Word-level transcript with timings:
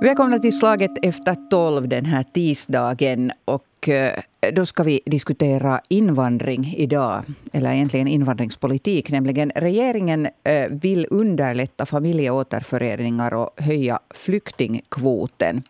Välkomna 0.00 0.38
till 0.38 0.58
Slaget 0.58 0.90
efter 1.02 1.34
tolv 1.50 1.88
den 1.88 2.04
här 2.04 2.22
tisdagen. 2.22 3.32
Och 3.44 3.88
eh, 3.88 4.12
då 4.52 4.66
ska 4.66 4.82
vi 4.82 5.00
diskutera 5.06 5.80
invandring 5.88 6.74
idag. 6.76 7.24
Eller 7.52 7.72
egentligen 7.72 8.08
invandringspolitik. 8.08 9.10
Nämligen 9.10 9.52
regeringen 9.54 10.28
eh, 10.44 10.68
vill 10.70 11.06
underlätta 11.10 11.86
familjeåterföreningar 11.86 13.34
och 13.34 13.50
höja 13.56 13.98
flyktingkvoten. 14.10 15.62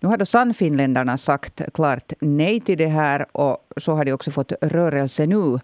Nu 0.00 0.08
har 0.08 0.16
då 0.16 0.26
Sannfinländarna 0.26 1.18
sagt 1.18 1.62
klart 1.74 2.12
nej 2.20 2.60
till 2.60 2.78
det 2.78 2.88
här. 2.88 3.26
Och 3.32 3.58
så 3.76 3.92
har 3.92 4.04
de 4.04 4.12
också 4.12 4.30
fått 4.30 4.52
Rörelse 4.60 5.26
nu 5.26 5.58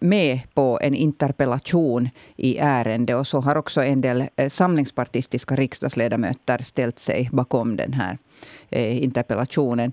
med 0.00 0.40
på 0.54 0.78
en 0.82 0.94
interpellation 0.94 2.08
i 2.36 2.58
ärende. 2.58 3.14
Och 3.14 3.26
så 3.26 3.40
har 3.40 3.56
också 3.56 3.82
en 3.82 4.00
del 4.00 4.24
eh, 4.36 4.48
samlingspartistiska 4.48 5.56
riksdagsledamöter 5.56 6.58
ställt 6.58 6.98
sig 6.98 7.28
bakom 7.32 7.76
den 7.76 7.92
här 7.92 8.18
eh, 8.70 9.02
interpellationen. 9.02 9.92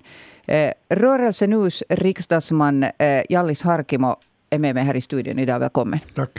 Rörelse 0.88 1.46
Nus 1.46 1.82
riksdagsman 1.88 2.86
Jallis 3.28 3.62
Harkimo 3.62 4.16
är 4.50 4.58
med 4.58 4.74
mig 4.74 4.84
här 4.84 4.96
i 4.96 5.00
studion 5.00 5.38
idag. 5.38 5.60
Välkommen. 5.60 5.98
Tack. 6.14 6.38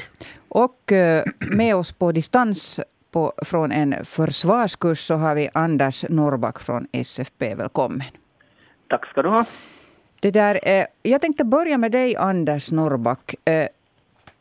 Och 0.50 0.92
med 1.52 1.76
oss 1.76 1.92
på 1.92 2.12
distans 2.12 2.80
på, 3.12 3.34
från 3.46 3.72
en 3.72 4.06
försvarskurs 4.06 5.00
så 5.00 5.16
har 5.16 5.36
vi 5.36 5.50
Anders 5.54 6.06
Norrback 6.10 6.60
från 6.60 6.88
SFP. 6.92 7.56
Välkommen. 7.56 8.04
Tack 8.90 9.06
ska 9.10 9.22
du 9.22 9.30
ha. 9.30 9.46
Det 10.22 10.32
där, 10.32 10.60
eh, 10.64 10.86
jag 11.04 11.22
tänkte 11.22 11.46
börja 11.46 11.78
med 11.78 11.92
dig, 11.92 12.16
Anders 12.16 12.72
Norrback. 12.72 13.36
Eh, 13.46 13.68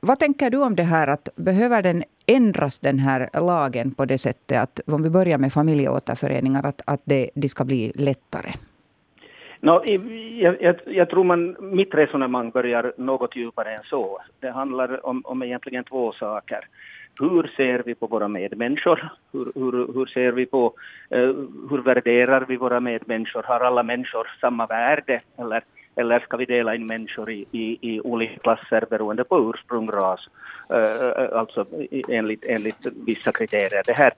vad 0.00 0.18
tänker 0.18 0.50
du 0.50 0.62
om 0.62 0.76
det 0.76 0.82
här? 0.82 1.08
att 1.08 1.28
Behöver 1.36 1.82
den 1.82 2.02
ändras, 2.26 2.78
den 2.78 2.98
här 2.98 3.28
lagen, 3.40 3.90
på 3.90 4.04
det 4.04 4.18
sättet 4.18 4.58
att 4.58 4.80
om 4.86 5.02
vi 5.02 5.10
börjar 5.10 5.38
med 5.38 5.52
familjeåterföreningar, 5.52 6.66
att, 6.66 6.82
att 6.86 7.00
det, 7.04 7.30
det 7.34 7.48
ska 7.48 7.64
bli 7.64 7.92
lättare? 7.94 8.50
No, 9.60 9.82
jag, 10.40 10.62
jag, 10.62 10.76
jag, 10.86 11.10
tror 11.10 11.24
man, 11.24 11.56
mitt 11.76 11.94
resonemang 11.94 12.50
börjar 12.50 12.92
något 12.96 13.36
djupare 13.36 13.74
än 13.76 13.82
så. 13.84 14.22
Det 14.40 14.50
handlar 14.50 15.06
om, 15.06 15.22
om 15.24 15.42
egentligen 15.42 15.84
två 15.84 16.12
saker. 16.12 16.60
Hur 17.18 17.52
ser 17.56 17.82
vi 17.86 17.94
på 17.94 18.06
våra 18.06 18.28
medmänniskor? 18.28 19.12
Hur, 19.32 19.52
hur, 19.54 19.92
hur 19.94 20.06
ser 20.06 20.32
vi 20.32 20.46
på, 20.46 20.72
uh, 21.14 21.34
hur 21.70 21.82
värderar 21.82 22.44
vi 22.48 22.56
våra 22.56 22.80
medmänniskor? 22.80 23.42
Har 23.42 23.60
alla 23.60 23.82
människor 23.82 24.30
samma 24.40 24.66
värde? 24.66 25.20
Eller, 25.38 25.62
eller 25.96 26.20
ska 26.20 26.36
vi 26.36 26.44
dela 26.44 26.74
in 26.74 26.86
människor 26.86 27.30
i, 27.30 27.46
i, 27.52 27.78
i 27.80 28.00
olika 28.00 28.38
klasser 28.38 28.84
beroende 28.90 29.24
på 29.24 29.50
ursprung, 29.50 29.90
ras, 29.90 30.28
uh, 30.72 31.38
alltså 31.38 31.66
enligt, 32.08 32.44
enligt 32.44 32.86
vissa 33.06 33.32
kriterier? 33.32 33.82
Det 33.86 33.92
här, 33.92 34.12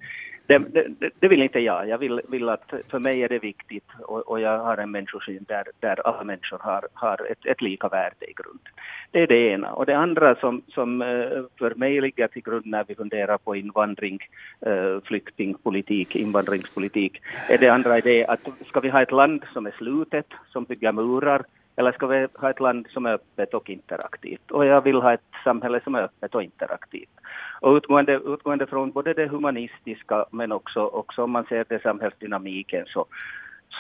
det, 0.46 0.58
det, 0.58 1.10
det, 1.20 1.28
vill 1.28 1.42
inte 1.42 1.58
jag. 1.58 1.88
Jag 1.88 1.98
vill, 1.98 2.20
vill, 2.28 2.48
att, 2.48 2.72
för 2.88 2.98
mig 2.98 3.22
är 3.22 3.28
det 3.28 3.38
viktigt 3.38 3.88
och, 4.00 4.18
och 4.18 4.40
jag 4.40 4.58
har 4.58 4.76
en 4.76 4.90
människosyn 4.90 5.44
där, 5.48 5.64
där 5.80 6.06
alla 6.06 6.24
människor 6.24 6.58
har, 6.58 6.88
har 6.94 7.26
ett, 7.30 7.46
ett 7.46 7.62
lika 7.62 7.88
värde 7.88 8.30
i 8.30 8.32
grunden. 8.32 8.72
Det 9.10 9.22
är 9.22 9.26
det 9.26 9.48
ena. 9.48 9.72
Och 9.72 9.86
det 9.86 9.96
andra 9.96 10.34
som, 10.34 10.62
som 10.68 11.02
eh, 11.02 11.42
för 11.58 11.74
mig 11.74 12.00
ligger 12.00 12.28
till 12.28 12.42
grund 12.42 12.66
när 12.66 12.84
vi 12.88 12.94
funderar 12.94 13.38
på 13.38 13.56
invandring, 13.56 14.18
eh, 14.66 15.00
flyktingpolitik, 15.04 16.16
invandringspolitik, 16.16 17.20
är 17.48 17.58
det 17.58 17.68
andra 17.68 17.96
är 17.96 18.02
det 18.02 18.26
att 18.26 18.48
ska 18.68 18.80
vi 18.80 18.88
ha 18.88 19.02
ett 19.02 19.12
land 19.12 19.44
som 19.52 19.66
är 19.66 19.74
slutet, 19.78 20.26
som 20.48 20.64
bygger 20.64 20.92
murar, 20.92 21.44
eller 21.76 21.92
ska 21.92 22.06
vi 22.06 22.28
ha 22.34 22.50
ett 22.50 22.60
land 22.60 22.86
som 22.90 23.06
är 23.06 23.12
öppet 23.12 23.54
och 23.54 23.70
interaktivt? 23.70 24.50
Och 24.50 24.66
jag 24.66 24.80
vill 24.80 24.96
ha 24.96 25.12
ett 25.12 25.20
samhälle 25.44 25.80
som 25.84 25.94
är 25.94 26.02
öppet 26.02 26.34
och 26.34 26.42
interaktivt. 26.42 27.10
Och 27.62 27.76
utgående, 27.76 28.20
utgående 28.26 28.66
från 28.66 28.90
både 28.90 29.14
det 29.14 29.26
humanistiska 29.26 30.24
men 30.30 30.52
också, 30.52 30.80
också 30.80 31.22
om 31.22 31.30
man 31.30 31.44
ser 31.44 31.64
det 31.68 31.82
samhällsdynamiken 31.82 32.84
så, 32.86 33.06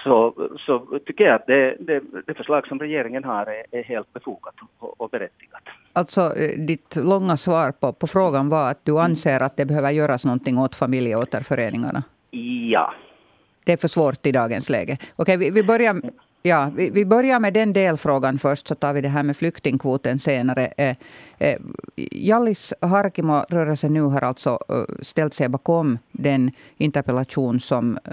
så, 0.04 0.34
så 0.66 0.98
tycker 1.06 1.24
jag 1.24 1.34
att 1.34 1.46
det, 1.46 1.76
det, 1.80 2.02
det 2.26 2.34
förslag 2.34 2.66
som 2.66 2.78
regeringen 2.78 3.24
har 3.24 3.46
är, 3.46 3.78
är 3.78 3.82
helt 3.82 4.12
befogat 4.12 4.54
och, 4.78 5.00
och, 5.00 5.10
berättigat. 5.10 5.62
Alltså 5.92 6.20
eh, 6.20 6.58
ditt 6.58 6.96
långa 6.96 7.36
svar 7.36 7.72
på, 7.72 7.92
på 7.92 8.06
frågan 8.06 8.48
var 8.48 8.70
att 8.70 8.84
du 8.84 8.98
anser 8.98 9.40
att 9.40 9.56
det 9.56 9.64
behöver 9.64 9.90
göras 9.90 10.24
någonting 10.24 10.58
åt 10.58 10.74
familjeåterföreningarna? 10.74 12.02
Ja. 12.70 12.94
Det 13.64 13.72
är 13.72 13.76
för 13.76 13.88
svårt 13.88 14.26
i 14.26 14.32
dagens 14.32 14.70
läge. 14.70 14.98
Okej, 15.16 15.36
vi, 15.36 15.50
vi 15.50 15.62
börjar 15.62 16.00
Ja, 16.44 16.70
vi, 16.76 16.90
vi, 16.90 17.04
börjar 17.04 17.40
med 17.40 17.54
den 17.54 17.72
delfrågan 17.72 18.38
först, 18.38 18.68
så 18.68 18.74
tar 18.74 18.92
vi 18.92 19.00
det 19.00 19.08
här 19.08 19.22
med 19.22 19.36
flyktingkvoten 19.36 20.18
senare. 20.18 20.66
Eh, 20.76 20.96
eh, 21.38 21.58
Jallis 21.96 22.74
Harkimo-rörelsen 22.80 23.92
Nu, 23.92 24.00
har 24.00 24.20
alltså 24.20 24.58
eh, 24.68 25.02
ställt 25.02 25.34
sig 25.34 25.48
bakom 25.48 25.98
den 26.12 26.50
interpellation 26.76 27.60
som 27.60 27.98
eh, 28.04 28.12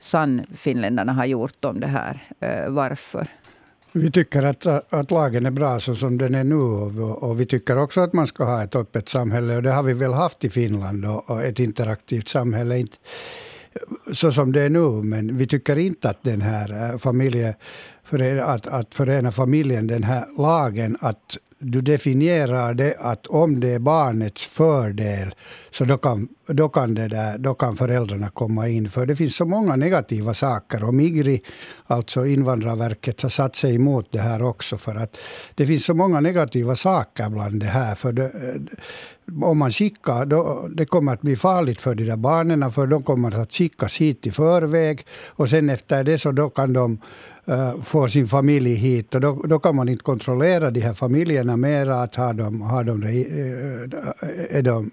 Sann-finländarna 0.00 1.12
har 1.12 1.26
gjort 1.26 1.64
om 1.64 1.80
det 1.80 1.86
här. 1.86 2.22
Eh, 2.40 2.70
varför? 2.70 3.26
Vi 3.92 4.10
tycker 4.10 4.42
att, 4.42 4.66
att 4.92 5.10
lagen 5.10 5.46
är 5.46 5.50
bra 5.50 5.80
så 5.80 5.94
som 5.94 6.18
den 6.18 6.34
är 6.34 6.44
nu. 6.44 6.54
Och, 6.54 7.22
och 7.22 7.40
vi 7.40 7.46
tycker 7.46 7.78
också 7.78 8.00
att 8.00 8.12
man 8.12 8.26
ska 8.26 8.44
ha 8.44 8.62
ett 8.62 8.76
öppet 8.76 9.08
samhälle. 9.08 9.56
Och 9.56 9.62
det 9.62 9.70
har 9.70 9.82
vi 9.82 9.92
väl 9.92 10.12
haft 10.12 10.44
i 10.44 10.50
Finland, 10.50 11.04
och, 11.04 11.30
och 11.30 11.42
ett 11.42 11.58
interaktivt 11.58 12.28
samhälle. 12.28 12.78
Inte, 12.78 12.96
så 14.12 14.32
som 14.32 14.52
det 14.52 14.62
är 14.62 14.70
nu. 14.70 15.02
Men 15.02 15.36
vi 15.36 15.46
tycker 15.46 15.78
inte 15.78 16.10
att 16.10 16.22
den 16.22 16.40
här 16.40 16.92
eh, 16.92 16.98
familje, 16.98 17.54
att, 18.44 18.66
att 18.66 18.94
förena 18.94 19.32
familjen, 19.32 19.86
den 19.86 20.02
här 20.02 20.24
lagen, 20.38 20.96
att 21.00 21.36
du 21.58 21.80
definierar 21.80 22.74
det 22.74 22.94
att 22.98 23.26
om 23.26 23.60
det 23.60 23.68
är 23.68 23.78
barnets 23.78 24.46
fördel 24.46 25.34
så 25.70 25.84
då 25.84 25.96
kan, 25.96 26.28
då 26.46 26.68
kan, 26.68 26.94
det 26.94 27.08
där, 27.08 27.38
då 27.38 27.54
kan 27.54 27.76
föräldrarna 27.76 28.28
komma 28.28 28.68
in. 28.68 28.88
För 28.88 29.06
det 29.06 29.16
finns 29.16 29.36
så 29.36 29.44
många 29.44 29.76
negativa 29.76 30.34
saker. 30.34 30.84
Och 30.84 30.94
Migri, 30.94 31.42
alltså 31.86 32.26
Invandrarverket, 32.26 33.22
har 33.22 33.30
satt 33.30 33.56
sig 33.56 33.74
emot 33.74 34.08
det 34.10 34.20
här 34.20 34.42
också. 34.42 34.76
För 34.76 34.94
att 34.94 35.16
det 35.54 35.66
finns 35.66 35.84
så 35.84 35.94
många 35.94 36.20
negativa 36.20 36.76
saker 36.76 37.30
bland 37.30 37.60
det 37.60 37.66
här. 37.66 37.94
För 37.94 38.12
det, 38.12 38.32
om 39.42 39.58
man 39.58 39.70
skickar, 39.70 40.26
då, 40.26 40.68
det 40.76 40.84
kommer 40.84 41.12
att 41.12 41.20
bli 41.20 41.36
farligt 41.36 41.80
för 41.80 41.94
de 41.94 42.04
där 42.04 42.16
barnen, 42.16 42.70
för 42.70 42.86
de 42.86 43.02
kommer 43.02 43.40
att 43.42 43.52
skickas 43.52 43.96
hit 43.96 44.26
i 44.26 44.30
förväg. 44.30 45.06
Och 45.26 45.48
sen 45.48 45.70
efter 45.70 46.04
det 46.04 46.18
så 46.18 46.32
då 46.32 46.50
kan 46.50 46.72
de 46.72 47.00
Eh, 47.48 47.72
får 47.72 47.82
få 47.82 48.08
sin 48.08 48.28
familj 48.28 48.74
hit. 48.74 49.14
Och 49.14 49.20
då, 49.20 49.42
då 49.44 49.58
kan 49.58 49.76
man 49.76 49.88
inte 49.88 50.04
kontrollera 50.04 50.70
de 50.70 50.80
här 50.80 50.94
familjerna 50.94 51.56
mera. 51.56 52.02
Att 52.02 52.14
har 52.14 52.34
de, 52.34 52.60
har 52.60 52.84
de, 52.84 53.02
eh, 53.02 54.56
är 54.58 54.62
de 54.62 54.90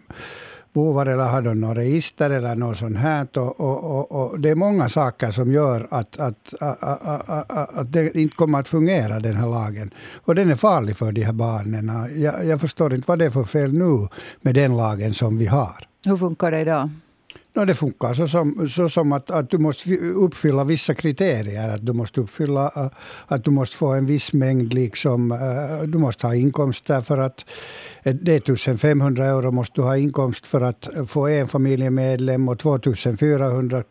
bovar 0.74 1.06
eller 1.06 1.24
har 1.24 1.42
de 1.42 1.62
några 1.62 1.76
register 1.76 2.30
eller 2.30 2.56
något 2.56 2.78
sånt 2.78 2.98
här. 2.98 3.28
Och, 3.36 3.60
och, 3.60 3.84
och, 3.84 4.12
och, 4.12 4.40
det 4.40 4.50
är 4.50 4.56
många 4.56 4.90
saker 4.90 5.32
som 5.32 5.52
gör 5.52 5.88
att, 5.92 6.20
att, 6.20 6.54
att, 6.60 7.78
att, 7.78 7.94
det 7.94 8.16
inte 8.16 8.36
kommer 8.36 8.60
att 8.60 8.68
fungera, 8.68 9.20
den 9.20 9.36
här 9.36 9.48
lagen. 9.48 9.94
Och 10.26 10.36
den 10.36 10.52
är 10.52 10.56
farlig 10.56 10.96
för 10.96 11.12
de 11.12 11.22
här 11.22 11.34
barnen. 11.34 11.92
Jag, 12.16 12.46
jag 12.46 12.62
förstår 12.62 12.94
inte 12.94 13.06
vad 13.08 13.20
det 13.20 13.26
är 13.26 13.30
för 13.30 13.44
fel 13.44 13.74
nu 13.74 14.08
med 14.42 14.56
den 14.56 14.78
lagen 14.78 15.14
som 15.14 15.38
vi 15.38 15.46
har. 15.46 15.88
Hur 16.06 16.18
funkar 16.18 16.52
det 16.52 16.60
idag? 16.60 16.90
No, 17.56 17.66
det 17.66 17.74
funkar 17.74 18.14
så 18.14 18.28
som, 18.28 18.70
så 18.70 18.90
som 18.90 19.12
att, 19.12 19.32
att 19.32 19.50
du 19.50 19.58
måste 19.58 19.98
uppfylla 19.98 20.64
vissa 20.64 20.94
kriterier. 20.94 21.70
Att 21.70 21.86
du 21.86 21.94
måste 21.94 22.22
uppfylla 22.22 22.72
äh, 22.76 22.88
att 23.28 23.44
du 23.44 23.52
måste 23.52 23.78
få 23.78 23.94
en 23.94 24.06
viss 24.06 24.34
mängd, 24.34 24.74
liksom, 24.74 25.32
äh, 25.32 25.88
du 25.88 25.98
måste 25.98 26.28
ha 26.28 26.36
inkomster 26.36 27.02
för 27.02 27.18
att 27.18 27.46
det 28.04 28.32
är 28.32 28.38
1500 28.38 29.26
euro 29.26 29.52
måste 29.52 29.82
du 29.82 29.82
ha 29.82 29.98
inkomst 29.98 30.48
för 30.48 30.62
att 30.62 30.90
få 31.08 31.28
en 31.28 31.48
familjemedlem 31.48 32.50
och 32.50 32.60
2400 32.60 33.84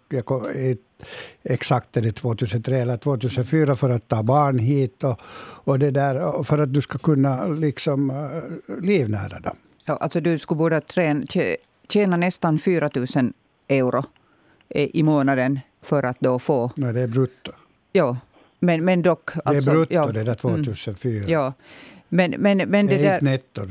exakt 1.43 1.97
är 1.97 2.03
det 2.03 2.13
2003 2.13 2.79
eller 2.79 2.97
2004 2.97 3.77
för 3.77 3.89
att 3.89 4.09
ta 4.09 4.23
barn 4.23 4.59
hit 4.59 5.05
och, 5.05 5.21
och 5.65 5.79
det 5.79 5.91
där, 5.91 6.43
för 6.43 6.59
att 6.59 6.73
du 6.73 6.81
ska 6.81 6.99
kunna 6.99 7.47
liksom 7.47 8.11
äh, 8.11 8.77
livnära 8.83 9.41
dem. 9.41 9.57
Ja, 9.85 9.97
alltså 9.97 10.21
du 10.21 10.39
skulle 10.39 10.59
borde 10.59 10.81
tjäna 11.89 12.17
nästan 12.17 12.59
4 12.59 12.91
000 12.95 13.33
euro 13.69 14.05
i 14.69 15.03
månaden 15.03 15.61
för 15.83 16.03
att 16.03 16.21
då 16.21 16.39
få... 16.39 16.71
Nej, 16.77 16.93
det 16.93 17.01
är 17.01 17.07
brutto. 17.07 17.53
Ja, 17.93 18.17
men, 18.59 18.85
men 18.85 19.03
dock... 19.03 19.35
Det 19.35 19.41
är 19.45 19.49
alltså, 19.49 19.71
brutto, 19.71 19.95
ja, 19.95 20.07
det 20.07 20.25
där 20.25 20.35
2004. 20.35 21.17
Mm, 21.17 21.31
ja. 21.31 21.53
Men, 22.09 22.35
men, 22.39 22.59
men 22.59 22.87
det, 22.87 22.97
det 22.97 23.01
är 23.01 23.03
där, 23.03 23.15
inte 23.15 23.25
netto 23.25 23.67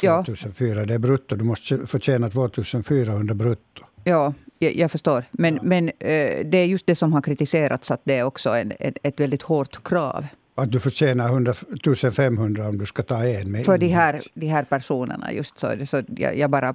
2004, 0.00 0.80
ja. 0.80 0.86
det 0.86 0.94
är 0.94 0.98
brutto. 0.98 1.36
Du 1.36 1.44
måste 1.44 1.86
förtjäna 1.86 2.28
2400 2.28 3.34
brutto. 3.34 3.84
Ja, 4.04 4.34
jag, 4.58 4.76
jag 4.76 4.90
förstår. 4.90 5.24
Men, 5.30 5.54
ja. 5.54 5.62
men 5.62 5.88
eh, 5.88 6.46
det 6.46 6.58
är 6.58 6.64
just 6.64 6.86
det 6.86 6.94
som 6.94 7.12
har 7.12 7.22
kritiserats, 7.22 7.90
att 7.90 8.00
det 8.04 8.18
är 8.18 8.24
också 8.24 8.50
en, 8.50 8.72
ett, 8.78 8.98
ett 9.02 9.20
väldigt 9.20 9.42
hårt 9.42 9.84
krav. 9.84 10.26
Att 10.54 10.72
du 10.72 10.80
förtjänar 10.80 11.50
1500 11.50 12.68
om 12.68 12.78
du 12.78 12.86
ska 12.86 13.02
ta 13.02 13.24
en 13.24 13.50
med 13.50 13.64
För 13.64 13.78
de 13.78 13.88
här, 13.88 14.20
de 14.34 14.46
här 14.46 14.64
personerna, 14.64 15.32
just 15.32 15.58
så. 15.58 15.86
så 15.86 16.02
jag, 16.16 16.36
jag 16.38 16.50
bara 16.50 16.74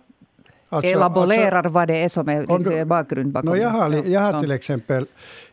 Alltså, 0.69 0.92
elaborerar 0.92 1.57
alltså, 1.57 1.71
vad 1.71 1.88
det 1.88 2.04
är 2.04 2.10
som 2.10 2.30
är 2.30 2.39
liksom, 2.39 2.63
du, 2.63 2.86
bakgrund 2.86 3.31
bakom 3.31 3.50
no, 3.50 3.56
jag, 3.56 3.69
har, 3.69 3.89
jag 3.89 4.21
har 4.21 4.42
till 4.42 4.51
exempel 4.51 5.06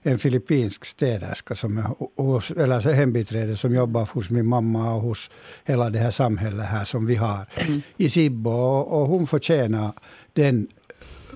en 0.02 0.18
filippinsk 0.18 0.84
städerska, 0.84 1.54
som 1.54 1.78
är 1.78 2.60
eller 2.62 2.92
hembiträde 2.92 3.56
som 3.56 3.74
jobbar 3.74 4.08
hos 4.12 4.30
min 4.30 4.46
mamma 4.46 4.94
och 4.94 5.00
hos 5.00 5.30
hela 5.64 5.90
det 5.90 5.98
här 5.98 6.10
samhället 6.10 6.66
här 6.66 6.84
som 6.84 7.06
vi 7.06 7.14
har 7.14 7.46
mm. 7.54 7.82
i 7.96 8.10
Sibbo. 8.10 8.50
Och, 8.50 9.00
och 9.00 9.08
hon 9.08 9.26
förtjänar 9.26 9.92
den 10.32 10.66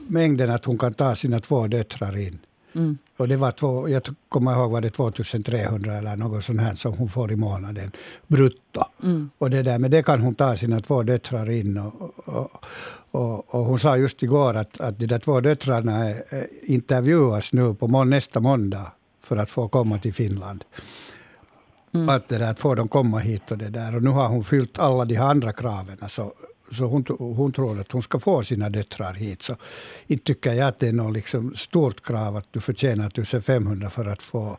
mängden 0.09 0.51
att 0.51 0.65
hon 0.65 0.79
kan 0.79 0.95
ta 0.95 1.15
sina 1.17 1.41
två 1.41 1.67
döttrar 1.67 2.19
in. 2.19 2.39
Mm. 2.75 2.99
Och 3.21 3.29
det 3.29 3.37
var 3.37 3.51
två, 3.51 3.89
jag 3.89 4.03
kommer 4.29 4.53
ihåg 4.53 4.71
var 4.71 4.81
det 4.81 4.91
2300 4.91 5.95
eller 5.95 6.17
något 6.17 6.45
sånt 6.45 6.61
här 6.61 6.75
som 6.75 6.93
hon 6.93 7.09
får 7.09 7.33
i 7.33 7.37
månaden 7.37 7.93
brutto. 8.27 8.85
Mm. 9.03 9.31
Och 9.39 9.51
det 9.51 9.63
där, 9.63 9.79
men 9.79 9.91
det 9.91 10.03
kan 10.03 10.21
hon 10.21 10.35
ta 10.35 10.57
sina 10.57 10.81
två 10.81 11.03
döttrar 11.03 11.51
in. 11.51 11.79
Och, 11.79 12.19
och, 12.29 12.51
och, 13.11 13.55
och 13.55 13.65
hon 13.65 13.79
sa 13.79 13.97
just 13.97 14.23
igår 14.23 14.55
att, 14.55 14.81
att 14.81 14.99
de 14.99 15.07
där 15.07 15.19
två 15.19 15.41
döttrarna 15.41 16.15
intervjuas 16.63 17.53
nu 17.53 17.75
på 17.75 17.89
må, 17.89 18.05
nästa 18.05 18.41
måndag 18.41 18.93
för 19.23 19.37
att 19.37 19.51
få 19.51 19.69
komma 19.69 19.99
till 19.99 20.15
Finland. 20.15 20.65
Mm. 21.95 22.09
Att, 22.09 22.29
det 22.29 22.39
där, 22.39 22.51
att 22.51 22.59
få 22.59 22.75
dem 22.75 22.89
komma 22.89 23.19
hit 23.19 23.51
och 23.51 23.59
det 23.59 23.69
där. 23.69 23.97
Och 23.97 24.03
nu 24.03 24.11
har 24.11 24.29
hon 24.29 24.45
fyllt 24.45 24.79
alla 24.79 25.05
de 25.05 25.17
andra 25.17 25.53
kraven. 25.53 25.99
Så, 26.09 26.33
så 26.71 26.85
hon, 26.85 27.05
hon 27.19 27.53
tror 27.53 27.81
att 27.81 27.93
hon 27.93 28.03
ska 28.03 28.19
få 28.19 28.43
sina 28.43 28.71
döttrar 28.71 29.15
hit. 29.15 29.43
Så 29.43 29.57
inte 30.07 30.25
tycker 30.25 30.53
jag 30.53 30.69
att 30.69 30.79
det 30.79 30.89
är 30.89 30.93
något 30.93 31.13
liksom 31.13 31.55
stort 31.55 32.05
krav 32.07 32.37
att 32.37 32.47
du 32.51 32.61
förtjänar 32.61 33.07
1500 33.07 33.91
för 33.91 34.05
att 34.05 34.23
få, 34.23 34.59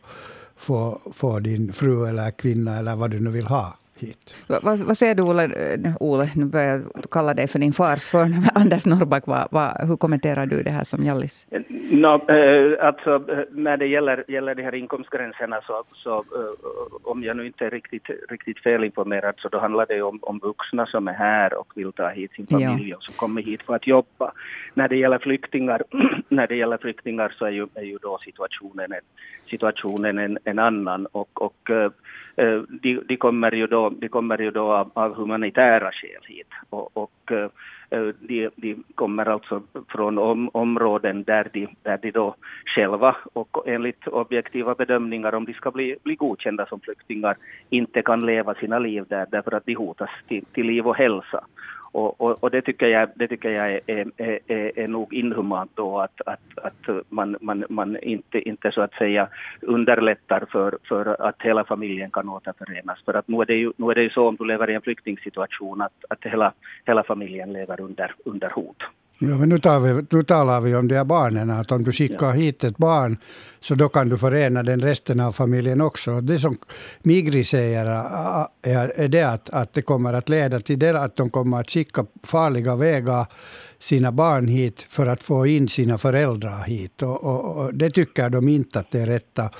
få, 0.56 1.00
få 1.12 1.38
din 1.38 1.72
fru 1.72 2.06
eller 2.08 2.30
kvinna 2.30 2.78
eller 2.78 2.96
vad 2.96 3.10
du 3.10 3.20
nu 3.20 3.30
vill 3.30 3.46
ha 3.46 3.76
hit. 4.02 4.34
Vad, 4.46 4.78
vad 4.78 4.96
säger 4.98 5.14
du, 5.14 5.22
Ole, 5.22 5.44
eh, 5.44 5.96
Ole, 6.00 6.30
nu 6.36 6.44
börjar 6.44 6.68
jag 6.68 7.10
kalla 7.10 7.34
dig 7.34 7.48
för 7.48 7.58
din 7.58 7.72
fars 7.72 8.04
för 8.10 8.20
Anders 8.54 8.86
Norrback, 8.86 9.26
vad, 9.26 9.48
vad, 9.50 9.88
hur 9.88 9.96
kommenterar 9.96 10.46
du 10.46 10.62
det 10.62 10.70
här 10.70 10.84
som 10.84 11.02
Jallis? 11.02 11.46
No, 11.90 12.30
äh, 12.30 12.86
alltså, 12.86 13.14
eh, 13.14 13.44
när 13.50 13.76
det 13.76 13.86
gäller, 13.86 14.24
gäller 14.28 14.54
de 14.54 14.62
här 14.62 14.74
inkomstgränserna 14.74 15.60
så, 15.66 15.84
så 15.94 16.18
äh, 16.18 17.04
om 17.04 17.22
jag 17.22 17.36
nu 17.36 17.46
inte 17.46 17.66
är 17.66 17.70
riktigt, 17.70 18.06
riktigt 18.28 18.58
felinformerad 18.58 19.34
så 19.38 19.48
då 19.48 19.58
handlar 19.58 19.86
det 19.86 20.02
om, 20.02 20.18
om 20.22 20.38
vuxna 20.38 20.86
som 20.86 21.08
är 21.08 21.12
här 21.12 21.54
och 21.54 21.72
vill 21.74 21.92
ta 21.92 22.08
hit 22.08 22.32
sin 22.32 22.46
familj 22.46 22.90
ja. 22.90 22.96
och 22.96 23.02
som 23.02 23.14
kommer 23.14 23.42
hit 23.42 23.62
för 23.62 23.74
att 23.74 23.86
jobba. 23.86 24.32
När 24.74 24.88
det 24.88 24.96
gäller 24.96 25.18
flyktingar, 25.18 25.82
när 26.28 26.46
det 26.46 26.56
gäller 26.56 26.78
flyktingar 26.78 27.34
så 27.38 27.44
är 27.44 27.50
ju, 27.50 27.66
är 27.74 27.82
ju 27.82 27.98
då 28.02 28.18
situationen 28.24 28.92
en, 28.92 29.00
situationen 29.50 30.18
en, 30.18 30.38
en 30.44 30.58
annan 30.58 31.06
och, 31.06 31.42
och 31.42 31.70
Eh, 31.70 31.90
Eh, 32.36 32.62
de, 32.68 33.00
de, 33.08 33.16
kommer 33.16 33.54
ju 33.54 33.66
då, 33.66 33.90
de 33.90 34.08
kommer 34.08 34.38
ju 34.38 34.50
då 34.50 34.72
av, 34.72 34.90
av 34.94 35.14
humanitära 35.14 35.90
skäl 35.92 36.22
hit. 36.28 36.46
Och, 36.70 36.96
och 36.96 37.32
eh, 37.32 37.48
eh, 37.90 38.14
de, 38.20 38.48
de, 38.56 38.82
kommer 38.94 39.26
alltså 39.26 39.62
från 39.88 40.18
om, 40.18 40.50
områden 40.52 41.22
där 41.22 41.48
de, 41.52 41.68
där 41.82 41.98
de 42.02 42.10
då 42.10 42.34
själva 42.66 43.16
och 43.32 43.68
enligt 43.68 44.06
objektiva 44.06 44.74
bedömningar 44.74 45.34
om 45.34 45.44
de 45.44 45.54
ska 45.54 45.70
bli, 45.70 45.96
bli 46.02 46.14
godkända 46.14 46.66
som 46.66 46.80
flyktingar 46.80 47.36
inte 47.70 48.02
kan 48.02 48.26
leva 48.26 48.54
sina 48.54 48.78
liv 48.78 49.04
där 49.08 49.26
därför 49.30 49.54
att 49.54 49.66
de 49.66 49.74
hotas 49.74 50.10
till, 50.28 50.44
till 50.44 50.66
liv 50.66 50.86
och 50.86 50.96
hälsa. 50.96 51.44
Och, 51.92 52.20
och, 52.20 52.44
och, 52.44 52.50
det 52.50 52.62
tycker 52.62 52.86
jag, 52.86 53.08
det 53.14 53.28
tycker 53.28 53.50
jag 53.50 53.72
är, 53.72 53.80
är, 53.86 54.40
är, 54.46 54.78
är 54.78 54.88
nog 54.88 55.14
inhumant 55.14 55.70
då 55.74 55.98
att, 55.98 56.20
att, 56.26 56.58
att 56.62 57.04
man, 57.08 57.36
man, 57.40 57.64
man 57.68 57.96
inte, 58.02 58.48
inte 58.48 58.72
så 58.72 58.80
att 58.80 58.94
säga 58.94 59.28
underlättar 59.60 60.44
för, 60.52 60.78
för 60.88 61.28
att 61.28 61.42
hela 61.42 61.64
familjen 61.64 62.10
kan 62.10 62.28
återförenas. 62.28 63.04
För 63.04 63.14
att 63.14 63.28
nu 63.28 63.40
är 63.40 63.44
det 63.44 63.54
ju, 63.54 63.72
nu 63.76 63.90
är 63.90 63.94
det 63.94 64.02
ju 64.02 64.10
så 64.10 64.28
om 64.28 64.36
du 64.36 64.44
lever 64.44 64.70
i 64.70 64.74
en 64.74 64.82
flyktingsituation 64.82 65.82
att, 65.82 66.04
att 66.08 66.24
hela, 66.24 66.52
hela 66.86 67.02
familjen 67.02 67.52
lever 67.52 67.80
under, 67.80 68.14
under 68.24 68.50
hot. 68.50 68.82
Ja, 69.18 69.38
men 69.38 69.48
nu, 69.48 69.58
tar 69.58 69.80
vi, 69.80 70.04
nu 70.10 70.22
talar 70.22 70.60
vi 70.60 70.74
om 70.74 70.88
de 70.88 70.94
här 70.94 71.04
barnen, 71.04 71.50
att 71.50 71.72
om 71.72 71.84
du 71.84 71.92
skickar 71.92 72.26
ja. 72.26 72.32
hit 72.32 72.64
ett 72.64 72.76
barn 72.76 73.16
så 73.60 73.74
då 73.74 73.88
kan 73.88 74.08
du 74.08 74.18
förena 74.18 74.62
den 74.62 74.80
resten 74.80 75.20
av 75.20 75.32
familjen 75.32 75.80
också. 75.80 76.20
Det 76.20 76.38
som 76.38 76.58
Migri 77.02 77.44
säger 77.44 77.86
är, 78.62 79.08
det 79.08 79.22
att, 79.22 79.50
att 79.50 79.74
det 79.74 79.82
kommer 79.82 80.12
att 80.12 80.28
leda 80.28 80.60
till 80.60 80.78
det 80.78 81.00
att 81.00 81.16
de 81.16 81.30
kommer 81.30 81.60
att 81.60 81.70
skicka 81.70 82.06
farliga 82.22 82.76
vägar 82.76 83.26
sina 83.78 84.12
barn 84.12 84.48
hit 84.48 84.86
för 84.88 85.06
att 85.06 85.22
få 85.22 85.46
in 85.46 85.68
sina 85.68 85.98
föräldrar 85.98 86.64
hit. 86.64 87.02
Och, 87.02 87.24
och, 87.24 87.56
och 87.56 87.74
det 87.74 87.90
tycker 87.90 88.30
de 88.30 88.48
inte 88.48 88.78
att 88.78 88.90
det 88.90 89.00
är 89.00 89.06
rätta. 89.06 89.50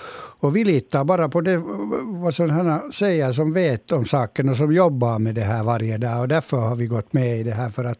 Och 0.40 0.56
vi 0.56 0.64
litar 0.64 1.04
bara 1.04 1.28
på 1.28 1.40
det, 1.40 1.62
vad 2.02 2.34
sådana 2.34 2.82
säger 2.92 3.32
som 3.32 3.52
vet 3.52 3.92
om 3.92 4.04
saken 4.04 4.48
och 4.48 4.56
som 4.56 4.72
jobbar 4.72 5.18
med 5.18 5.34
det 5.34 5.42
här 5.42 5.64
varje 5.64 5.98
dag. 5.98 6.20
Och 6.20 6.28
därför 6.28 6.56
har 6.56 6.76
vi 6.76 6.86
gått 6.86 7.12
med 7.12 7.40
i 7.40 7.42
det 7.42 7.54
här. 7.54 7.70
för 7.70 7.84
att 7.84 7.98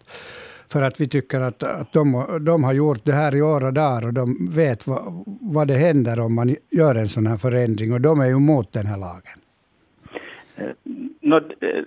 för 0.73 0.83
att 0.83 1.01
vi 1.01 1.09
tycker 1.09 1.41
att, 1.41 1.63
att 1.63 1.93
de, 1.93 2.27
de 2.41 2.65
har 2.65 2.73
gjort 2.73 3.05
det 3.05 3.13
här 3.13 3.35
i 3.35 3.43
år 3.43 3.65
och 3.65 3.73
dagar 3.73 4.07
och 4.07 4.15
de 4.15 4.49
vet 4.57 4.87
vad, 4.87 5.25
vad 5.41 5.69
det 5.69 5.75
händer 5.75 6.21
om 6.21 6.35
man 6.35 6.57
gör 6.71 6.95
en 6.95 7.09
sån 7.09 7.27
här 7.27 7.37
förändring 7.37 7.93
och 7.93 8.01
de 8.01 8.21
är 8.21 8.27
ju 8.27 8.37
emot 8.37 8.73
den 8.73 8.87
här 8.87 8.99
lagen. 8.99 9.39
Eh, 10.57 10.75
no, 11.21 11.37
eh, 11.37 11.85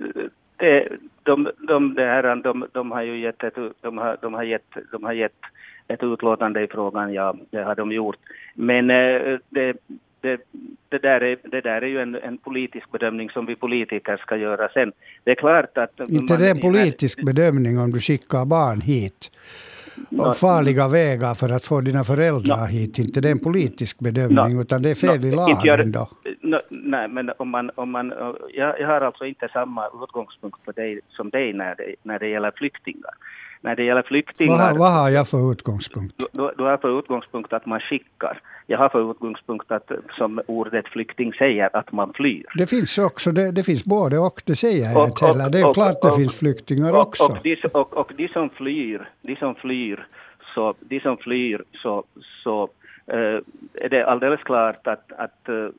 det, 0.58 0.90
de, 1.24 1.50
de, 1.68 1.94
det 1.94 2.06
här, 2.06 2.36
de, 2.36 2.68
de 2.72 2.92
har 2.92 3.02
ju 3.02 3.20
gett 3.20 3.44
ett, 3.44 3.58
de 3.82 3.98
har, 3.98 4.18
de 4.22 4.34
har 4.34 4.44
gett, 4.44 4.78
de 4.92 5.04
har 5.04 5.14
gett 5.14 5.40
ett 5.88 6.04
utlåtande 6.04 6.62
i 6.62 6.68
frågan, 6.68 7.14
ja, 7.14 7.36
det 7.50 7.64
har 7.64 7.76
de 7.76 7.92
gjort. 7.92 8.18
Men 8.54 8.90
eh, 8.90 9.40
det, 9.50 9.78
det, 10.26 10.38
det, 10.90 10.98
där 10.98 11.24
är, 11.24 11.38
det 11.44 11.62
där 11.62 11.82
är 11.82 11.88
ju 11.88 12.00
en, 12.02 12.16
en 12.16 12.38
politisk 12.38 12.92
bedömning 12.92 13.30
som 13.30 13.46
vi 13.46 13.56
politiker 13.56 14.18
ska 14.18 14.38
göra 14.38 14.70
sen. 14.70 14.92
Det 15.24 15.32
är 15.32 15.36
klart 15.36 15.78
att... 15.78 16.00
Inte 16.00 16.34
man, 16.34 16.42
det 16.42 16.48
är 16.48 16.52
en 16.52 16.60
politisk 16.60 17.20
här, 17.20 17.26
bedömning 17.26 17.80
om 17.80 17.92
du 17.92 18.00
skickar 18.00 18.46
barn 18.46 18.82
hit 18.82 19.32
no, 20.10 20.34
farliga 20.34 20.88
vägar 20.88 21.34
för 21.34 21.50
att 21.50 21.66
få 21.66 21.82
dina 21.82 22.04
föräldrar 22.04 22.58
no, 22.58 22.66
hit. 22.66 23.00
Inte 23.00 23.22
det 23.22 23.28
är 23.28 23.32
en 23.32 23.40
politisk 23.40 24.00
bedömning, 24.00 24.56
no, 24.56 24.62
utan 24.62 24.82
det 24.82 24.90
är 24.90 24.96
fel 24.96 25.20
no, 25.20 25.28
i 25.28 25.32
lagen 25.32 25.92
då. 25.92 26.10
Nej, 26.70 27.08
men 27.08 27.32
om 27.38 27.50
man, 27.50 27.72
om 27.76 27.92
man, 27.92 28.14
jag, 28.54 28.80
jag 28.80 28.88
har 28.88 29.02
alltså 29.02 29.26
inte 29.26 29.48
samma 29.54 29.88
utgångspunkt 30.04 30.66
för 30.66 30.74
dig, 30.74 31.00
som 31.10 31.30
dig 31.30 31.54
när 31.54 31.76
det, 31.76 31.96
när 32.04 32.20
det 32.20 32.28
gäller 32.28 32.52
flyktingar 32.56 33.14
när 33.66 33.76
det 33.76 33.84
gäller 33.84 34.02
flyktingar... 34.02 34.58
Vad, 34.58 34.78
vad 34.78 34.92
har 34.92 35.10
jag 35.10 35.28
för 35.28 35.52
utgångspunkt? 35.52 36.16
Du, 36.18 36.52
du 36.58 36.64
har 36.64 36.78
för 36.78 37.00
utgångspunkt 37.00 37.54
att 37.54 37.66
man 37.66 37.80
skickar. 37.80 38.42
Jag 38.68 38.78
har 38.78 38.90
för 38.90 39.12
utgångspunkt 39.12 39.72
att, 39.72 39.92
som 40.18 40.42
ordet 40.48 40.88
flykting 40.88 41.34
säger, 41.34 41.70
att 41.74 41.92
man 41.92 42.14
flyr. 42.14 42.46
Det 42.56 42.68
finns 42.68 42.98
också, 42.98 43.32
det, 43.32 43.52
det 43.52 43.64
finns 43.64 43.86
både 43.86 44.18
och, 44.20 44.42
det 44.46 44.56
säger 44.56 44.92
jag 44.92 45.08
inte 45.08 45.26
heller. 45.26 45.50
Det 45.50 45.60
är 45.60 45.68
och, 45.68 45.74
klart 45.74 46.02
det 46.02 46.12
finns 46.12 46.40
flyktingar 46.40 46.94
och, 46.94 47.02
också. 47.02 47.24
Och 47.24 47.38
de, 47.44 47.56
och, 47.74 47.98
och 47.98 48.12
de 48.18 48.28
som 48.28 48.50
flyr, 48.50 49.10
de 49.22 49.36
som 49.36 49.56
flyr, 49.56 50.08
så, 50.54 50.74
de 50.80 51.00
som 51.00 51.18
flyr 51.18 51.64
så, 51.74 52.04
så 52.44 52.70
uh, 53.14 53.40
är 53.74 53.90
det 53.90 54.06
alldeles 54.06 54.44
klart 54.44 54.88
att, 54.88 55.12
att 55.18 55.50
uh, 55.50 55.70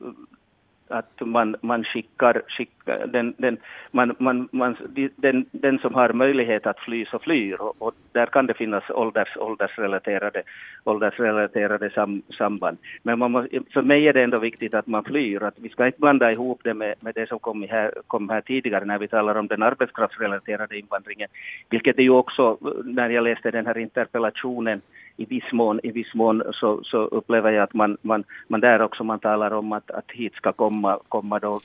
att 0.87 1.11
man, 1.19 1.55
man 1.61 1.83
skickar, 1.83 2.41
skickar 2.47 3.07
den, 3.07 3.33
den, 3.37 3.57
man, 3.91 4.15
man, 4.19 4.49
man, 4.51 4.77
den, 5.15 5.45
den 5.51 5.79
som 5.79 5.93
har 5.93 6.13
möjlighet 6.13 6.67
att 6.67 6.79
fly 6.79 7.05
så 7.05 7.19
flyr 7.19 7.61
och, 7.61 7.75
och 7.81 7.93
där 8.11 8.25
kan 8.25 8.47
det 8.47 8.53
finnas 8.53 8.83
ålders, 8.89 9.37
åldersrelaterade, 9.37 10.43
åldersrelaterade 10.83 11.89
sam, 11.89 12.21
samband. 12.37 12.77
Men 13.03 13.19
man 13.19 13.31
må, 13.31 13.45
för 13.73 13.81
mig 13.81 14.07
är 14.07 14.13
det 14.13 14.23
ändå 14.23 14.39
viktigt 14.39 14.73
att 14.73 14.87
man 14.87 15.03
flyr, 15.03 15.43
att 15.43 15.59
vi 15.59 15.69
ska 15.69 15.85
inte 15.85 15.99
blanda 15.99 16.31
ihop 16.31 16.61
det 16.63 16.73
med, 16.73 16.95
med 16.99 17.15
det 17.15 17.29
som 17.29 17.39
kom 17.39 17.63
här, 17.69 17.91
kom 18.07 18.29
här 18.29 18.41
tidigare 18.41 18.85
när 18.85 18.99
vi 18.99 19.07
talar 19.07 19.35
om 19.35 19.47
den 19.47 19.63
arbetskraftsrelaterade 19.63 20.79
invandringen, 20.79 21.29
vilket 21.69 21.99
är 21.99 22.03
ju 22.03 22.09
också, 22.09 22.57
när 22.83 23.09
jag 23.09 23.23
läste 23.23 23.51
den 23.51 23.65
här 23.65 23.77
interpellationen, 23.77 24.81
i 25.17 25.25
viss 25.25 25.51
mån, 25.51 25.79
i 25.83 25.91
viss 25.91 26.13
mån 26.13 26.43
så, 26.53 26.81
så 26.83 26.97
upplever 26.97 27.51
jag 27.51 27.63
att 27.63 27.73
man, 27.73 27.97
man, 28.01 28.23
man 28.47 28.59
där 28.59 28.81
också 28.81 29.03
man 29.03 29.19
talar 29.19 29.51
om 29.51 29.71
att, 29.71 29.91
att 29.91 30.11
hit 30.11 30.33
ska 30.35 30.53
komma, 30.53 30.99
komma 31.07 31.39
då 31.39 31.59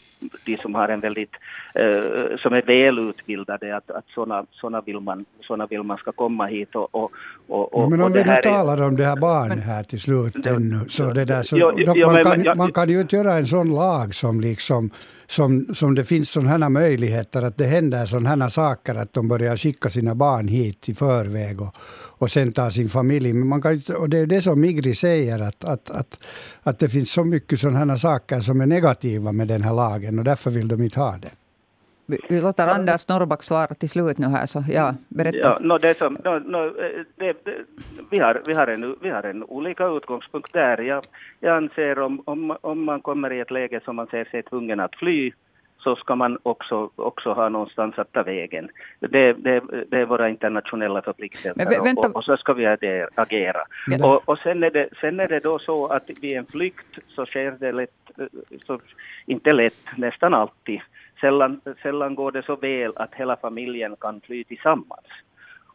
de 0.45 0.57
som 0.57 0.75
har 0.75 0.89
en 0.89 1.01
väldigt, 1.01 1.33
eh, 1.75 2.37
som 2.37 2.53
är 2.53 2.63
välutbildade, 2.63 3.77
att, 3.77 3.91
att 3.91 4.05
sådana, 4.15 4.47
sådana, 4.51 4.81
vill 4.81 5.01
man, 5.01 5.25
sådana 5.41 5.67
vill 5.67 5.83
man 5.83 5.97
ska 5.97 6.13
komma 6.13 6.47
hit 6.47 6.75
och, 6.75 6.95
och, 6.95 7.11
och, 7.49 7.75
och 7.75 7.91
Men 7.91 8.01
om 8.01 8.13
vi 8.13 8.25
nu 8.25 8.37
talar 8.43 8.79
är, 8.79 8.83
om 8.83 8.97
det 8.97 9.05
här 9.05 9.17
barnet 9.17 9.65
här 9.65 9.83
till 9.83 10.01
slut 10.01 10.47
ännu, 10.47 10.89
så 10.89 11.11
det 11.11 11.25
där, 11.25 11.43
så, 11.43 11.59
jo, 11.59 11.73
jo, 11.77 12.13
man, 12.13 12.25
kan, 12.25 12.45
man 12.57 12.73
kan 12.73 12.89
ju 12.89 13.01
inte 13.01 13.17
göra 13.17 13.33
en 13.33 13.47
sån 13.47 13.75
lag 13.75 14.15
som 14.15 14.41
liksom 14.41 14.91
som, 15.33 15.75
som 15.75 15.95
det 15.95 16.05
finns 16.05 16.31
sådana 16.31 16.69
möjligheter 16.69 17.43
att 17.43 17.59
det 17.59 17.67
händer 17.67 18.07
sådana 18.07 18.51
saker 18.51 18.95
att 18.95 19.13
de 19.13 19.29
börjar 19.29 19.57
skicka 19.57 19.91
sina 19.91 20.15
barn 20.15 20.49
hit 20.49 20.89
i 20.89 20.95
förväg 20.95 21.61
och, 21.61 21.75
och 22.19 22.31
sen 22.31 22.53
ta 22.53 22.71
sin 22.71 22.89
familj. 22.89 23.33
Men 23.33 23.49
man 23.49 23.63
kan, 23.63 23.83
och 23.99 24.09
det 24.09 24.19
är 24.19 24.27
det 24.27 24.43
som 24.43 24.61
Migri 24.61 24.95
säger, 24.95 25.41
att, 25.41 25.65
att, 25.65 25.91
att, 25.91 26.19
att 26.63 26.79
det 26.79 26.89
finns 26.89 27.13
så 27.13 27.25
mycket 27.25 27.61
sådana 27.61 27.99
saker 27.99 28.41
som 28.41 28.61
är 28.61 28.67
negativa 28.67 29.33
med 29.33 29.49
den 29.49 29.63
här 29.63 29.75
lagen 29.75 30.19
och 30.19 30.25
därför 30.25 30.51
vill 30.51 30.69
de 30.69 30.83
inte 30.83 31.01
ha 31.01 31.17
det. 31.23 31.31
Vi 32.29 32.41
låter 32.41 32.69
Anders 32.69 33.09
Norrback 33.09 33.43
svara 33.43 33.75
till 33.75 33.91
slut 33.91 34.19
nu 34.19 34.27
här, 34.27 34.47
så 34.47 34.65
ja, 34.69 34.95
berätta. 35.09 35.39
Ja, 35.39 35.59
no, 35.61 35.79
det 35.79 35.99
som, 35.99 36.19
no, 36.25 36.39
no, 36.39 36.71
det, 37.17 37.45
det, 37.45 37.55
vi, 38.11 38.19
har, 38.19 38.43
vi, 38.47 38.55
har 38.55 38.67
en, 38.67 38.97
vi 39.01 39.11
har 39.11 39.23
en 39.23 39.45
olika 39.45 39.87
utgångspunkt 39.87 40.53
där. 40.53 40.79
Jag, 40.79 41.05
jag 41.41 41.57
anser 41.57 41.99
om, 41.99 42.23
om, 42.25 42.57
om 42.61 42.85
man 42.85 43.01
kommer 43.01 43.33
i 43.33 43.41
ett 43.41 43.51
läge 43.51 43.81
som 43.85 43.97
man 43.97 44.07
ser 44.07 44.25
sig 44.25 44.43
tvungen 44.43 44.81
att 44.81 44.97
fly, 44.97 45.33
så 45.85 45.97
ska 45.97 46.15
man 46.15 46.39
också, 46.43 46.91
också 46.97 47.33
ha 47.33 47.49
någonstans 47.49 47.99
att 47.99 48.13
ta 48.13 48.23
vägen. 48.23 48.69
Det, 49.01 49.33
det, 49.33 49.63
det 49.89 50.01
är 50.01 50.05
våra 50.05 50.29
internationella 50.29 51.03
förpliktelser 51.03 51.81
och, 51.81 52.05
och, 52.05 52.17
och, 52.17 52.25
så 52.25 52.37
ska 52.37 52.53
vi 52.53 52.67
agera. 53.15 53.63
Ja. 53.87 54.07
Och, 54.07 54.29
och 54.29 54.39
sen, 54.39 54.63
är 54.63 54.71
det, 54.71 54.89
sen 55.01 55.21
är 55.21 55.29
det 55.29 55.41
då 55.41 55.59
så 55.59 55.87
att 55.87 56.11
vid 56.21 56.37
en 56.37 56.47
flykt 56.47 56.99
så 57.09 57.27
sker 57.27 57.57
det 57.61 57.73
lätt, 57.73 57.91
så, 58.67 58.81
inte 59.27 59.53
lätt, 59.53 59.79
nästan 59.97 60.35
alltid, 60.35 60.81
sällan, 61.23 61.61
sällan 61.83 62.15
går 62.15 62.33
det 62.33 62.43
så 62.43 62.57
väl 62.57 62.93
att 62.97 63.15
hela 63.15 63.37
familjen 63.37 63.97
kan 64.01 64.21
fly 64.21 64.45
tillsammans. 64.45 65.09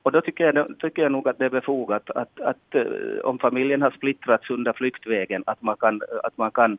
Och 0.04 0.12
då 0.12 0.22
tycker 0.22 0.54
jag, 0.54 0.80
tycker 0.80 1.02
jag 1.02 1.12
nog 1.12 1.28
att 1.28 1.40
det 1.40 1.46
är 1.46 1.60
befogat 1.60 2.10
att, 2.10 2.40
att 2.40 2.76
eh, 2.76 3.20
om 3.24 3.40
familjen 3.40 3.82
har 3.82 3.92
splittrats 3.92 4.50
under 4.50 4.74
flyktvägen, 4.74 5.44
att 5.46 5.62
man 5.62 5.78
kan, 5.78 6.02
att 6.24 6.38
man 6.38 6.52
kan 6.52 6.78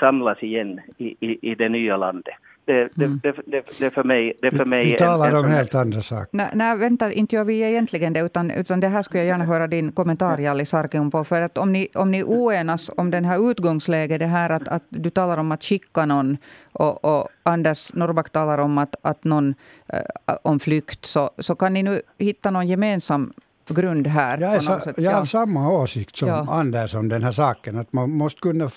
samlas 0.00 0.42
igen 0.42 0.80
i, 0.98 1.06
i, 1.20 1.50
i 1.50 1.54
det 1.54 1.68
nya 1.68 1.96
landet. 1.96 2.34
Det, 2.66 2.88
det, 2.94 3.04
mm. 3.04 3.20
det, 3.22 3.62
det, 3.78 3.90
för 3.90 4.04
mig, 4.04 4.32
det 4.42 4.50
för 4.50 4.64
mig 4.64 4.84
Vi 4.84 4.96
talar 4.96 5.28
en, 5.28 5.36
en, 5.36 5.44
om 5.44 5.50
helt 5.50 5.74
andra 5.74 6.02
saker. 6.02 6.28
Nej, 6.32 6.50
nej, 6.54 6.76
vänta, 6.76 7.12
inte 7.12 7.36
gör 7.36 7.44
vi 7.44 7.62
egentligen 7.62 8.12
det, 8.12 8.20
utan, 8.20 8.50
utan 8.50 8.80
det 8.80 8.88
här 8.88 9.02
skulle 9.02 9.20
jag 9.22 9.28
gärna 9.28 9.44
höra 9.44 9.66
din 9.66 9.92
kommentar, 9.92 10.38
Jalli 10.38 10.66
Sarkion, 10.66 11.10
på. 11.10 11.24
För 11.24 11.40
att 11.40 11.58
om 11.58 11.72
ni, 11.72 11.88
om 11.94 12.10
ni 12.10 12.24
oenas 12.24 12.90
om 12.96 13.10
den 13.10 13.24
här 13.24 13.50
utgångsläget, 13.50 14.20
det 14.20 14.26
här 14.26 14.50
att, 14.50 14.68
att 14.68 14.82
du 14.88 15.10
talar 15.10 15.38
om 15.38 15.52
att 15.52 15.64
skicka 15.64 16.06
någon 16.06 16.36
och, 16.72 17.04
och 17.04 17.28
Anders 17.42 17.94
Norrback 17.94 18.30
talar 18.30 18.58
om 18.58 18.78
att, 18.78 18.94
att 19.02 19.24
någon 19.24 19.54
äh, 19.92 20.36
om 20.42 20.60
flykt, 20.60 21.04
så, 21.04 21.30
så 21.38 21.54
kan 21.54 21.74
ni 21.74 21.82
nu 21.82 22.00
hitta 22.18 22.50
någon 22.50 22.68
gemensam 22.68 23.32
grund 23.72 24.06
här. 24.06 24.38
Jag, 24.38 24.54
är 24.54 24.60
sa, 24.60 24.80
jag 24.96 25.10
har 25.10 25.24
samma 25.24 25.70
åsikt 25.70 26.16
som 26.16 26.28
ja. 26.28 26.46
Anders 26.50 26.94
om 26.94 27.08
den 27.08 27.22
här 27.22 27.32
saken. 27.32 27.78
Att 27.78 27.92
man 27.92 28.10
måste 28.10 28.40
kunna 28.40 28.70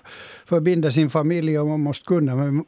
förbinda 0.46 0.91
sin 0.91 1.10
familj 1.10 1.60
och 1.60 1.67
man 1.67 1.79
måste 1.79 2.06
kunna... 2.06 2.36
Men 2.36 2.65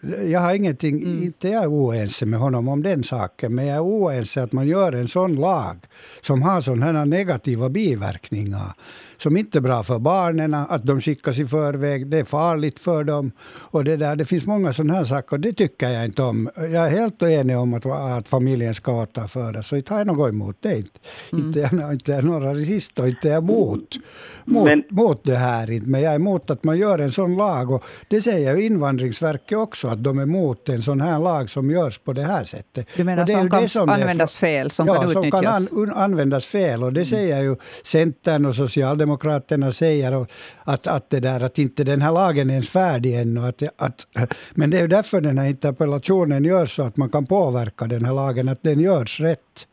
jag 0.26 0.40
har 0.40 0.54
ingenting, 0.54 1.02
mm. 1.02 1.22
inte 1.22 1.48
jag 1.48 1.62
är 1.62 1.68
oense 1.70 2.26
med 2.26 2.40
honom 2.40 2.68
om 2.68 2.82
den 2.82 3.04
saken, 3.04 3.54
men 3.54 3.66
jag 3.66 3.76
är 3.76 3.82
oense 3.82 4.42
att 4.42 4.52
man 4.52 4.68
gör 4.68 4.92
en 4.92 5.08
sån 5.08 5.36
lag 5.36 5.76
som 6.20 6.42
har 6.42 6.60
sådana 6.60 6.98
här 6.98 7.04
negativa 7.04 7.68
biverkningar 7.68 8.74
som 9.18 9.36
inte 9.36 9.58
är 9.58 9.60
bra 9.60 9.82
för 9.82 9.98
barnen, 9.98 10.54
att 10.54 10.84
de 10.84 11.00
skickas 11.00 11.38
i 11.38 11.44
förväg. 11.44 12.06
Det 12.06 12.18
är 12.18 12.24
farligt 12.24 12.78
för 12.78 13.04
dem. 13.04 13.32
Och 13.48 13.84
det, 13.84 13.96
där, 13.96 14.16
det 14.16 14.24
finns 14.24 14.46
många 14.46 14.72
sådana 14.72 14.94
här 14.94 15.04
saker 15.04 15.36
och 15.36 15.40
det 15.40 15.52
tycker 15.52 15.90
jag 15.90 16.04
inte 16.04 16.22
om. 16.22 16.50
Jag 16.56 16.74
är 16.74 16.90
helt 16.90 17.22
enig 17.22 17.58
om 17.58 17.74
att, 17.74 17.86
att 17.86 18.28
familjen 18.28 18.74
ska 18.74 19.02
återföras, 19.02 19.66
så 19.66 19.76
inte 19.76 19.92
har 19.94 20.00
jag 20.00 20.06
något 20.06 20.28
emot 20.28 20.56
det. 20.60 20.76
Inte, 20.76 20.98
mm. 21.32 21.46
inte, 21.46 21.58
jag, 21.60 21.92
inte 21.92 22.14
är 22.14 22.22
några 22.22 22.54
rasist 22.54 22.98
och 22.98 23.08
inte 23.08 23.30
är 23.30 23.38
emot, 23.38 23.96
mot, 24.44 24.64
men, 24.64 24.82
mot 24.88 25.24
det 25.24 25.36
här. 25.36 25.80
Men 25.82 26.00
jag 26.00 26.12
är 26.12 26.16
emot 26.16 26.50
att 26.50 26.64
man 26.64 26.78
gör 26.78 26.98
en 26.98 27.12
sån 27.12 27.36
lag. 27.36 27.70
Och 27.70 27.84
det 28.08 28.22
säger 28.22 28.56
ju 28.56 28.66
Invandringsverket 28.66 29.58
också, 29.58 29.88
att 29.88 30.04
de 30.04 30.18
är 30.18 30.22
emot 30.22 30.68
en 30.68 30.82
sån 30.82 31.00
här 31.00 31.18
lag 31.18 31.50
som 31.50 31.70
görs 31.70 31.98
på 31.98 32.12
det 32.12 32.22
här 32.22 32.44
sättet. 32.44 32.86
Du 32.96 33.04
menar 33.04 33.26
det 33.26 33.32
som 33.32 33.50
kan 33.50 33.68
som 33.68 33.88
användas 33.88 34.36
fel, 34.36 34.70
som 34.70 34.86
ja, 34.86 34.94
kan 34.94 35.10
utnyttjas? 35.10 35.66
som 35.66 35.76
kan 35.76 35.88
an, 35.88 36.02
användas 36.02 36.46
fel. 36.46 36.84
Och 36.84 36.92
det 36.92 37.00
mm. 37.00 37.10
säger 37.10 37.42
ju 37.42 37.56
Centern 37.84 38.46
och 38.46 38.54
Socialdemokraterna 38.54 39.07
Socialdemokraterna 39.08 39.72
säger 39.72 40.26
att, 40.64 40.86
att, 40.86 41.10
det 41.10 41.20
där, 41.20 41.42
att 41.42 41.58
inte 41.58 41.84
den 41.84 42.02
här 42.02 42.12
lagen 42.12 42.50
är 42.50 42.54
ens 42.54 42.70
färdig 42.70 43.14
ännu. 43.14 43.40
Att, 43.40 43.62
att, 43.76 44.34
men 44.54 44.70
det 44.70 44.80
är 44.80 44.88
därför 44.88 45.20
den 45.20 45.38
här 45.38 45.46
interpellationen 45.46 46.44
görs 46.44 46.76
så 46.76 46.82
att 46.82 46.96
man 46.96 47.08
kan 47.08 47.26
påverka 47.26 47.86
den 47.86 48.04
här 48.04 48.14
lagen, 48.14 48.48
att 48.48 48.62
den 48.62 48.80
görs 48.80 49.20
rätt. 49.20 49.68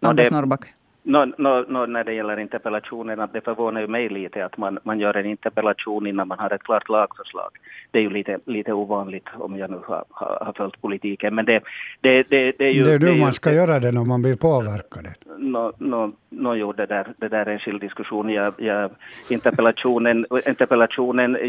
Anders 0.00 0.30
Norrback. 0.30 0.73
No, 1.06 1.24
no, 1.38 1.64
no, 1.68 1.86
när 1.86 2.04
det 2.04 2.14
gäller 2.14 2.40
interpellationen, 2.40 3.20
att 3.20 3.32
det 3.32 3.40
förvånar 3.40 3.80
ju 3.80 3.86
mig 3.86 4.08
lite 4.08 4.44
att 4.44 4.56
man, 4.56 4.78
man 4.82 5.00
gör 5.00 5.16
en 5.16 5.26
interpellation 5.26 6.06
innan 6.06 6.28
man 6.28 6.38
har 6.38 6.50
ett 6.50 6.62
klart 6.62 6.88
lagförslag. 6.88 7.50
Det 7.90 7.98
är 7.98 8.02
ju 8.02 8.10
lite, 8.10 8.38
lite 8.44 8.72
ovanligt 8.72 9.28
om 9.38 9.56
jag 9.56 9.70
nu 9.70 9.80
har, 9.86 10.04
har, 10.10 10.52
följt 10.56 10.80
politiken. 10.80 11.34
Men 11.34 11.44
det, 11.44 11.60
det, 12.00 12.22
det, 12.22 12.52
det 12.58 12.64
är 12.64 12.70
ju... 12.70 12.84
Det 12.84 12.92
är 12.92 12.98
nu 12.98 13.20
man 13.20 13.32
ska 13.32 13.50
ju, 13.50 13.56
göra 13.56 13.80
det 13.80 13.98
om 13.98 14.08
man 14.08 14.22
vill 14.22 14.38
påverka 14.38 15.00
det. 15.02 15.14
No, 15.38 15.72
no, 15.78 16.12
no, 16.30 16.54
jo, 16.54 16.72
det 16.72 16.86
där, 16.86 17.06
det 17.16 17.28
där 17.28 17.46
är 17.46 17.52
en 17.52 17.58
skild 17.58 17.80
diskussion. 17.80 18.28
Jag, 18.28 18.54
jag, 18.58 18.90
interpellationen 19.28 20.26
interpellationen 20.46 21.36
äh, 21.36 21.42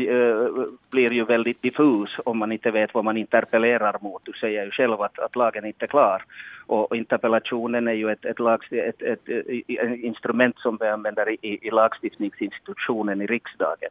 blir 0.92 1.14
ju 1.14 1.26
väldigt 1.26 1.62
diffus 1.62 2.10
om 2.26 2.38
man 2.38 2.52
inte 2.52 2.72
vet 2.72 2.94
vad 2.94 3.06
man 3.06 3.18
interpellerar 3.18 3.98
mot. 4.02 4.22
Du 4.26 4.32
säger 4.34 4.66
ju 4.66 4.72
själv 4.72 5.02
att, 5.02 5.20
att 5.20 5.36
lagen 5.36 5.66
inte 5.66 5.86
är 5.86 5.88
klar. 5.88 6.24
Och 6.68 6.96
interpellationen 6.96 7.88
är 7.88 7.94
ju 7.94 8.12
ett, 8.12 8.26
ett, 8.26 8.40
lag, 8.40 8.64
ett, 8.72 9.02
ett 9.02 9.30
instrument 10.04 10.56
som 10.60 10.78
vi 10.82 10.88
använder 10.88 11.30
i, 11.30 11.60
i 11.68 11.72
lagstiftningsinstitutionen 11.72 13.22
i 13.22 13.26
riksdagen 13.26 13.90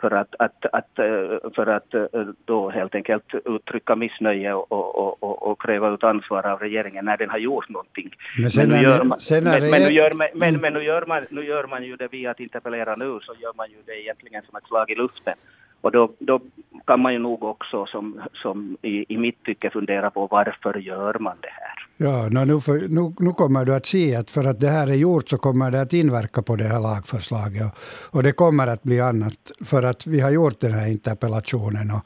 för 0.00 0.10
att, 0.10 0.34
att, 0.38 0.66
att, 0.72 0.98
eh, 0.98 1.50
för 1.54 1.66
att 1.66 1.94
eh, 1.94 2.04
då 2.44 2.70
helt 2.70 2.94
enkelt 2.94 3.34
uttrycka 3.44 3.96
missnöje 3.96 4.54
och, 4.54 4.72
och, 4.72 5.22
och, 5.22 5.50
och 5.50 5.62
kräva 5.62 5.94
ut 5.94 6.04
ansvar 6.04 6.46
av 6.46 6.58
regeringen 6.60 7.04
när 7.04 7.16
den 7.16 7.30
har 7.30 7.38
gjort 7.38 7.68
någonting. 7.68 8.10
Men, 8.38 8.50
men, 8.56 8.68
nu, 8.68 8.82
gör 8.82 9.04
man, 9.04 9.18
men, 9.30 9.70
men, 9.70 9.82
nu 9.82 9.90
gör 9.90 10.12
man, 10.12 10.28
men, 10.34 10.60
men 10.60 10.72
nu, 10.72 10.82
gör 10.82 11.06
man, 11.06 11.26
nu 11.30 11.44
gör 11.44 11.66
man 11.66 11.84
ju 11.84 11.96
det 11.96 12.08
via 12.08 12.30
att 12.30 12.40
interpellera 12.40 12.96
nu, 12.96 13.18
så 13.22 13.34
gör 13.42 13.52
man 13.56 13.70
ju 13.70 13.76
det 13.86 14.00
egentligen 14.00 14.42
som 14.42 14.56
ett 14.56 14.66
slag 14.66 14.90
i 14.90 14.94
luften. 14.94 15.34
Och 15.80 15.92
då, 15.92 16.12
då 16.18 16.40
kan 16.84 17.00
man 17.00 17.12
ju 17.12 17.18
nog 17.18 17.44
också 17.44 17.86
som, 17.86 18.20
som 18.32 18.76
i, 18.82 19.14
i 19.14 19.16
mitt 19.18 19.44
tycke 19.44 19.70
fundera 19.70 20.10
på 20.10 20.26
varför 20.26 20.78
gör 20.78 21.16
man 21.18 21.36
det 21.40 21.52
här? 21.52 21.85
Ja, 21.98 22.28
nu, 22.28 22.60
för, 22.60 22.88
nu, 22.88 23.12
nu, 23.18 23.32
kommer 23.32 23.64
du 23.64 23.74
att 23.74 23.86
se 23.86 24.16
att 24.16 24.30
för 24.30 24.44
att 24.44 24.60
det 24.60 24.68
här 24.68 24.86
är 24.86 24.94
gjort 24.94 25.28
så 25.28 25.38
kommer 25.38 25.70
det 25.70 25.80
att 25.80 25.92
inverka 25.92 26.42
på 26.42 26.56
det 26.56 26.64
här 26.64 26.80
lagförslaget. 26.80 27.62
Och, 27.62 28.16
och 28.16 28.22
det 28.22 28.32
kommer 28.32 28.66
att 28.66 28.82
bli 28.82 29.00
annat 29.00 29.52
för 29.64 29.82
att 29.82 30.06
vi 30.06 30.20
har 30.20 30.30
gjort 30.30 30.60
den 30.60 30.72
här 30.72 30.90
interpellationen. 30.90 31.90
Och, 31.90 32.02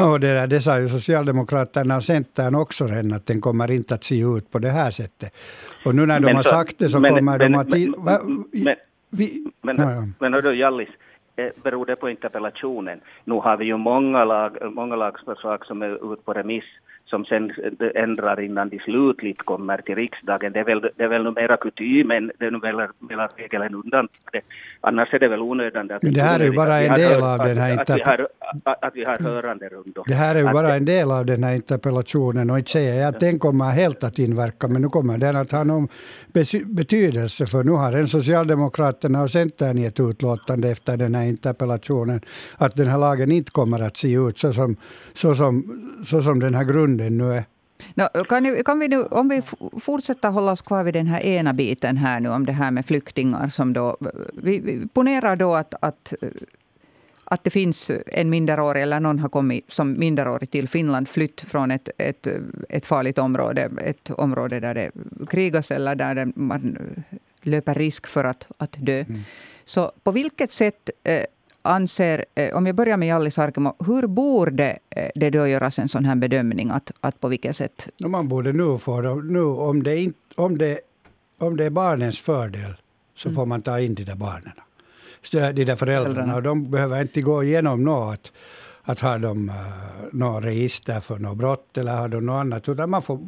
och 0.12 0.20
det, 0.20 0.34
där, 0.34 0.46
det 0.46 0.60
sa 0.60 0.78
ju 0.78 0.88
Socialdemokraterna 0.88 1.96
och 1.96 2.02
Centern 2.02 2.54
också 2.54 2.86
redan 2.86 3.12
att 3.12 3.26
den 3.26 3.40
kommer 3.40 3.70
inte 3.70 3.94
att 3.94 4.04
se 4.04 4.20
ut 4.20 4.50
på 4.50 4.58
det 4.58 4.70
här 4.70 4.90
sättet. 4.90 5.36
Och 5.84 5.94
nu 5.94 6.06
när 6.06 6.20
de 6.20 6.26
men, 6.26 6.36
har 6.36 6.42
sagt 6.42 6.78
det 6.78 6.88
så 6.88 7.00
men, 7.00 7.14
kommer 7.14 7.38
men, 7.38 7.52
de 7.52 7.58
att... 7.58 7.68
Men, 7.68 7.94
va, 7.98 8.20
men, 8.52 8.76
vi, 9.10 9.46
men, 9.62 9.76
ja, 9.76 9.92
ja. 9.92 10.02
men 10.18 10.32
hördu 10.32 10.54
Jallis, 10.54 10.88
eh, 11.36 11.48
beror 11.62 11.86
det 11.86 11.96
på 11.96 12.10
interpellationen? 12.10 13.00
Nu 13.24 13.34
har 13.34 13.56
vi 13.56 13.64
ju 13.64 13.76
många, 13.76 14.24
lag, 14.24 14.72
många 14.74 14.96
lagförslag 14.96 15.66
som 15.66 15.82
är 15.82 16.12
ute 16.12 16.22
på 16.22 16.32
remiss 16.32 16.64
som 17.06 17.24
sen 17.24 17.52
ändrar 17.94 18.40
innan 18.40 18.68
de 18.68 18.78
slutligt 18.78 19.42
kommer 19.42 19.78
till 19.78 19.94
riksdagen. 19.94 20.52
Det 20.52 20.60
är 20.60 20.64
väl, 20.64 20.80
det 20.96 21.04
är 21.04 21.08
väl 21.08 21.34
mera 21.34 21.56
kutymen, 21.56 22.32
det 22.38 22.46
är 22.46 22.50
nog 22.50 22.62
väl 22.62 22.76
mera 22.98 23.26
regel 23.36 23.62
än 23.62 23.74
undantag. 23.74 24.42
Annars 24.80 25.14
är 25.14 25.18
det 25.18 25.28
väl 25.28 25.40
onödigt 25.40 25.76
att... 25.76 26.02
Men 26.02 26.14
det 26.14 26.22
här 26.22 26.40
är 26.40 26.44
ju 26.44 26.52
bara 26.52 26.80
en 26.80 26.94
del 26.94 27.22
av 27.22 27.38
den 27.38 27.58
här 27.58 27.72
interpellationen. 27.72 28.26
Att, 28.64 28.94
vi 28.94 29.04
har 29.04 29.18
hörande 29.18 29.68
rundor. 29.68 30.04
Det 30.06 30.14
här 30.14 30.34
är 30.34 30.38
ju 30.38 30.52
bara 30.52 30.74
en 30.74 30.84
del 30.84 31.10
av 31.10 31.26
den 31.26 31.44
här 31.44 31.54
interpellationen 31.54 32.50
och 32.50 32.58
inte 32.58 32.70
säger 32.70 33.00
jag 33.00 33.08
att 33.08 33.20
den 33.20 33.38
kommer 33.38 33.64
helt 33.64 34.04
att 34.04 34.18
inverka, 34.18 34.68
men 34.68 34.82
nu 34.82 34.88
kommer 34.88 35.18
den 35.18 35.36
att 35.36 35.52
ha 35.52 35.64
någon 35.64 35.88
betydelse, 36.66 37.46
för 37.46 37.64
nu 37.64 37.70
har 37.70 37.92
en 37.92 38.08
Socialdemokraterna 38.08 39.22
och 39.22 39.30
Centern 39.30 39.78
gett 39.78 40.00
utlåtande 40.00 40.68
efter 40.70 40.96
den 40.96 41.14
här 41.14 41.24
interpellationen 41.24 42.20
att 42.58 42.76
den 42.76 42.86
här 42.86 42.98
lagen 42.98 43.32
inte 43.32 43.50
kommer 43.50 43.80
att 43.80 43.96
se 43.96 44.12
ut 44.12 44.38
så 44.38 44.52
som, 44.52 44.76
så 45.14 45.34
som, 45.34 45.80
så 46.04 46.22
som 46.22 46.40
den 46.40 46.54
här 46.54 46.64
grunden 46.64 46.95
grunden 46.96 47.18
nu 47.18 47.34
är. 47.34 47.44
No, 47.94 48.24
kan, 48.24 48.64
kan 48.64 48.78
vi 48.78 48.88
nu, 48.88 49.02
om 49.02 49.28
vi 49.28 49.42
fortsätter 49.80 50.30
hålla 50.30 50.52
oss 50.52 50.62
kvar 50.62 50.84
vid 50.84 50.94
den 50.94 51.06
här 51.06 51.20
ena 51.20 51.52
biten 51.52 51.96
här 51.96 52.20
nu 52.20 52.28
om 52.28 52.46
det 52.46 52.52
här 52.52 52.70
med 52.70 52.86
flyktingar. 52.86 53.48
Som 53.48 53.72
då, 53.72 53.96
vi, 54.32 54.60
vi 54.60 54.88
ponerar 54.88 55.36
då 55.36 55.54
att, 55.54 55.74
att, 55.80 56.14
att 57.24 57.44
det 57.44 57.50
finns 57.50 57.90
en 58.06 58.30
minderårig, 58.30 58.82
eller 58.82 59.00
någon 59.00 59.18
har 59.18 59.28
kommit 59.28 59.64
som 59.68 59.98
minderårig 59.98 60.50
till 60.50 60.68
Finland, 60.68 61.08
flytt 61.08 61.40
från 61.40 61.70
ett, 61.70 61.88
ett, 61.98 62.26
ett 62.68 62.86
farligt 62.86 63.18
område, 63.18 63.70
ett 63.84 64.10
område 64.10 64.60
där 64.60 64.74
det 64.74 64.90
krigas 65.28 65.70
eller 65.70 65.94
där 65.94 66.32
man 66.34 66.78
löper 67.42 67.74
risk 67.74 68.06
för 68.06 68.24
att, 68.24 68.46
att 68.58 68.76
dö. 68.78 69.00
Mm. 69.00 69.20
Så 69.64 69.92
på 70.02 70.12
vilket 70.12 70.52
sätt 70.52 70.90
eh, 71.04 71.24
anser, 71.66 72.24
eh, 72.34 72.56
om 72.56 72.66
jag 72.66 72.76
börjar 72.76 72.96
med 72.96 73.08
Jalli 73.08 73.30
Sarkemo, 73.30 73.74
hur 73.86 74.06
borde 74.06 74.78
eh, 74.90 75.10
det 75.14 75.30
då 75.30 75.46
göras 75.46 75.78
en 75.78 75.88
sån 75.88 76.04
här 76.04 76.16
bedömning? 76.16 76.70
Att, 76.70 76.92
att 77.00 77.20
på 77.20 77.28
vilket 77.28 77.56
sätt? 77.56 77.88
Man 77.98 78.28
borde 78.28 78.52
nu 78.52 78.78
få 78.78 79.00
nu, 79.00 79.42
om 79.42 79.82
det, 79.82 79.96
inte, 79.96 80.18
om, 80.36 80.58
det, 80.58 80.80
om 81.38 81.56
det 81.56 81.64
är 81.64 81.70
barnens 81.70 82.20
fördel, 82.20 82.74
så 83.14 83.28
mm. 83.28 83.36
får 83.36 83.46
man 83.46 83.62
ta 83.62 83.80
in 83.80 83.94
de 83.94 84.04
där 84.04 84.16
barnen. 84.16 84.52
De 85.30 85.64
där 85.64 85.76
föräldrarna. 85.76 86.36
Och 86.36 86.42
de 86.42 86.70
behöver 86.70 87.02
inte 87.02 87.20
gå 87.20 87.44
igenom 87.44 87.84
något 87.84 88.32
att 88.82 89.00
ha 89.00 89.18
de 89.18 89.48
uh, 89.48 89.54
något 90.12 90.44
register 90.44 91.00
för 91.00 91.18
något 91.18 91.36
brott 91.36 91.78
eller 91.78 91.96
har 91.96 92.08
de 92.08 92.26
något 92.26 92.40
annat. 92.40 92.68
Utan 92.68 92.90
man 92.90 93.02
får, 93.02 93.18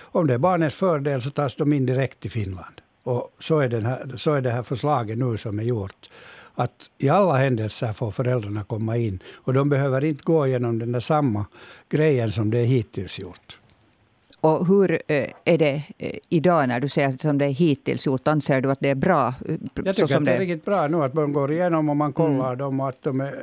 om 0.00 0.26
det 0.26 0.34
är 0.34 0.38
barnens 0.38 0.74
fördel 0.74 1.22
så 1.22 1.30
tas 1.30 1.56
de 1.56 1.72
in 1.72 1.86
direkt 1.86 2.20
till 2.20 2.30
Finland. 2.30 2.80
Och 3.02 3.36
så 3.40 3.58
är, 3.58 3.68
den 3.68 3.86
här, 3.86 4.16
så 4.16 4.34
är 4.34 4.40
det 4.40 4.50
här 4.50 4.62
förslaget 4.62 5.18
nu 5.18 5.36
som 5.36 5.58
är 5.58 5.62
gjort 5.62 6.10
att 6.58 6.90
i 6.98 7.08
alla 7.08 7.36
händelser 7.36 7.92
får 7.92 8.10
föräldrarna 8.10 8.64
komma 8.64 8.96
in. 8.96 9.22
Och 9.34 9.52
de 9.54 9.68
behöver 9.68 10.04
inte 10.04 10.22
gå 10.24 10.46
igenom 10.46 10.78
den 10.78 10.92
där 10.92 11.00
samma 11.00 11.46
grejen 11.88 12.32
som 12.32 12.50
det 12.50 12.58
hittills 12.58 13.18
gjort. 13.18 13.58
Och 14.40 14.66
hur 14.66 15.02
eh, 15.06 15.26
är 15.44 15.58
det 15.58 15.82
eh, 15.98 16.18
idag 16.28 16.68
när 16.68 16.80
du 16.80 16.88
säger 16.88 17.14
som 17.18 17.38
det 17.38 17.44
är 17.44 17.50
hittills 17.50 18.06
gjort? 18.06 18.28
Anser 18.28 18.60
du 18.60 18.70
att 18.70 18.80
det 18.80 18.88
är 18.88 18.94
bra? 18.94 19.34
Jag 19.74 19.96
tycker 19.96 20.16
att 20.16 20.24
det 20.24 20.34
är 20.34 20.38
riktigt 20.38 20.64
bra 20.64 20.88
nu 20.88 21.02
att 21.02 21.14
man 21.14 21.32
går 21.32 21.52
igenom 21.52 21.88
och 21.88 21.96
man 21.96 22.12
kollar 22.12 22.46
mm. 22.46 22.58
dem 22.58 22.80
och 22.80 22.88
att, 22.88 23.02
de 23.02 23.20
är, 23.20 23.34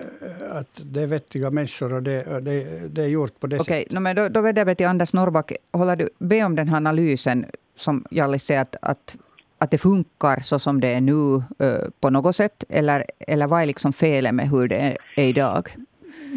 att 0.51 0.69
det 0.75 1.01
är 1.01 1.07
vettiga 1.07 1.51
människor 1.51 1.93
och 1.93 2.03
det, 2.03 2.39
det, 2.41 2.87
det 2.87 3.03
är 3.03 3.07
gjort 3.07 3.39
på 3.39 3.47
det 3.47 3.59
okay. 3.59 3.81
sättet. 3.81 3.93
No, 3.93 3.99
men 3.99 4.15
då, 4.15 4.29
då 4.29 4.41
vänder 4.41 4.65
vi 4.65 4.75
till 4.75 4.87
Anders 4.87 5.13
Norrback. 5.13 5.51
Håller 5.71 5.95
du 5.95 6.09
med 6.17 6.45
om 6.45 6.55
den 6.55 6.67
här 6.67 6.77
analysen 6.77 7.45
som 7.75 8.05
Jallis 8.11 8.43
säger 8.43 8.61
att, 8.61 8.75
att 8.81 9.15
att 9.57 9.71
det 9.71 9.77
funkar 9.77 10.39
så 10.39 10.59
som 10.59 10.81
det 10.81 10.93
är 10.93 11.01
nu 11.01 11.43
på 11.99 12.09
något 12.09 12.35
sätt? 12.35 12.63
Eller, 12.69 13.03
eller 13.27 13.47
vad 13.47 13.61
är 13.61 13.65
liksom 13.65 13.93
felet 13.93 14.33
med 14.33 14.49
hur 14.49 14.67
det 14.67 14.97
är 15.15 15.23
idag? 15.23 15.69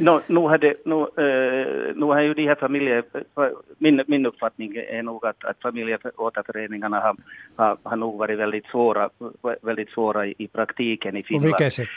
No, 0.01 0.21
nu, 0.27 0.41
hade, 0.41 0.75
nu, 0.85 0.95
uh, 0.95 1.97
nu 1.97 2.05
har 2.05 2.21
ju 2.21 2.35
de 2.35 2.47
här 2.47 2.55
familje... 2.55 3.03
Min, 3.79 4.03
min 4.07 4.27
uppfattning 4.27 4.77
är 4.77 5.03
nog 5.03 5.27
att, 5.27 5.45
att 5.45 5.63
familjeåterföreningarna 5.63 7.01
har, 7.01 7.17
har, 7.57 7.77
har 7.83 7.97
nog 7.97 8.19
varit 8.19 8.39
väldigt 8.39 8.67
svåra, 8.67 9.11
väldigt 9.63 9.91
svåra 9.91 10.27
i, 10.27 10.35
i 10.39 10.47
praktiken 10.47 11.17
i 11.17 11.23
Finland. 11.23 11.53
På 11.53 11.59
vilket 11.59 11.73
sätt? 11.73 11.89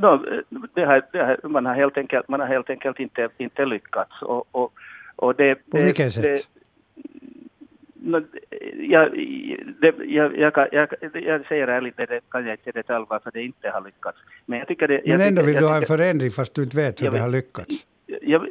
No, 0.00 0.24
det 0.74 0.86
här, 0.86 1.02
det 1.12 1.24
här, 1.24 1.38
man, 1.42 1.66
har 1.66 1.74
helt 1.74 1.98
enkelt, 1.98 2.28
man 2.28 2.40
har 2.40 2.46
helt 2.46 2.70
enkelt 2.70 3.00
inte, 3.00 3.28
inte 3.38 3.64
lyckats. 3.64 4.22
Och, 4.22 4.46
och, 4.50 4.72
och 5.16 5.34
det, 5.34 5.54
På 5.54 5.76
vilket 5.76 6.12
sätt? 6.12 6.48
Jag, 8.90 9.10
det, 9.80 9.94
jag, 10.04 10.38
jag, 10.38 10.68
jag, 10.72 10.88
jag 11.12 11.46
säger 11.46 11.68
ärligt, 11.68 11.96
det 11.96 12.20
kan 12.30 12.46
jag 12.46 12.52
inte 12.54 12.70
i 12.70 12.72
detalj 12.72 13.06
varför 13.08 13.30
det 13.34 13.42
inte 13.42 13.70
har 13.70 13.84
lyckats. 13.84 14.18
Men, 14.46 14.58
jag 14.58 14.68
tycker 14.68 14.88
det, 14.88 15.00
jag 15.04 15.18
Men 15.18 15.28
ändå 15.28 15.42
vill 15.42 15.56
du 15.56 15.66
ha 15.66 15.76
en 15.76 15.82
förändring 15.82 16.30
fast 16.30 16.54
du 16.54 16.62
inte 16.62 16.76
vet 16.76 17.02
hur 17.02 17.10
det 17.10 17.18
har 17.18 17.28
lyckats? 17.28 17.74
Jag, 18.22 18.48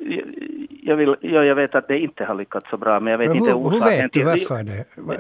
jag, 0.84 0.96
vill, 0.96 1.16
ja, 1.22 1.44
jag 1.44 1.56
vet 1.56 1.76
att 1.76 1.88
det 1.88 2.00
inte 2.00 2.26
har 2.26 2.36
lyckats 2.36 2.70
så 2.70 2.78
bra, 2.78 3.00
men 3.00 3.12
jag 3.12 3.18
vet 3.18 3.30
men 3.30 3.38
hur, 3.38 3.46
inte 3.46 3.54
orsaken 3.54 3.92
Hur 3.92 4.02
vet 4.02 4.14
du 4.14 4.24
varför 4.24 4.64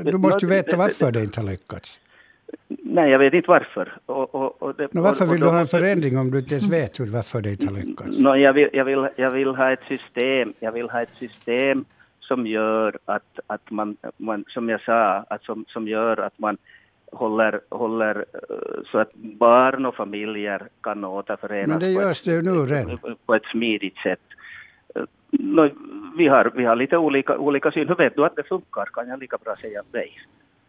det? 0.03 0.11
Du 0.11 0.17
måste 0.17 0.45
ju 0.45 0.49
veta 0.51 0.77
varför 0.77 1.11
det 1.11 1.23
inte 1.23 1.39
har 1.39 1.47
lyckats. 1.47 1.99
Nej, 2.67 3.11
jag 3.11 3.19
vet 3.19 3.33
inte 3.33 3.49
varför. 3.49 3.97
Och, 4.05 4.35
och, 4.35 4.61
och 4.61 4.75
det, 4.75 4.93
no, 4.93 5.01
varför 5.01 5.25
vill 5.25 5.39
du 5.39 5.47
ha 5.47 5.59
en 5.59 5.67
förändring 5.67 6.17
om 6.17 6.31
du 6.31 6.39
inte 6.39 6.53
ens 6.55 6.71
vet 6.71 6.99
hur, 6.99 7.05
varför 7.05 7.41
det 7.41 7.51
inte 7.51 7.65
har 7.65 7.73
lyckats? 7.73 8.19
No, 8.19 8.35
jag, 8.35 8.53
vill, 8.53 8.69
jag, 8.73 8.85
vill, 8.85 9.07
jag 9.15 9.31
vill 9.31 9.47
ha 9.47 9.71
ett 9.71 9.83
system, 9.87 10.53
jag 10.59 10.71
vill 10.71 10.89
ha 10.89 11.01
ett 11.01 11.15
system 11.15 11.85
som 12.27 12.47
gör 12.47 12.97
att, 13.05 13.39
att 13.47 13.71
man, 13.71 13.97
man, 14.17 14.45
som 14.47 14.69
jag 14.69 14.81
sa, 14.81 15.25
att 15.29 15.43
som, 15.43 15.65
som 15.67 15.87
gör 15.87 16.17
att 16.17 16.39
man 16.39 16.57
håller, 17.11 17.61
håller 17.69 18.15
eh, 18.33 18.83
så 18.91 18.97
att 18.99 19.13
barn 19.13 19.85
och 19.85 19.95
familjer 19.95 20.67
kan 20.81 21.03
återförenas 21.03 21.67
Men 21.67 21.79
det 21.79 21.89
görs 21.89 22.21
det 22.21 22.41
nu 22.41 22.51
redan. 22.51 22.99
på 23.25 23.35
ett 23.35 23.45
smidigt 23.51 23.97
sätt. 23.97 24.19
Eh, 24.95 25.03
no, 25.31 25.69
vi, 26.17 26.27
har, 26.27 26.51
vi 26.55 26.65
har 26.65 26.75
lite 26.75 26.97
olika, 26.97 27.37
olika 27.37 27.71
syn. 27.71 27.87
Hur 27.87 27.95
vet 27.95 28.15
du 28.15 28.25
att 28.25 28.35
det 28.35 28.43
funkar? 28.43 28.85
Kan 28.85 29.07
jag 29.07 29.19
lika 29.19 29.37
bra 29.37 29.55
säga 29.61 29.83
dig. 29.91 30.11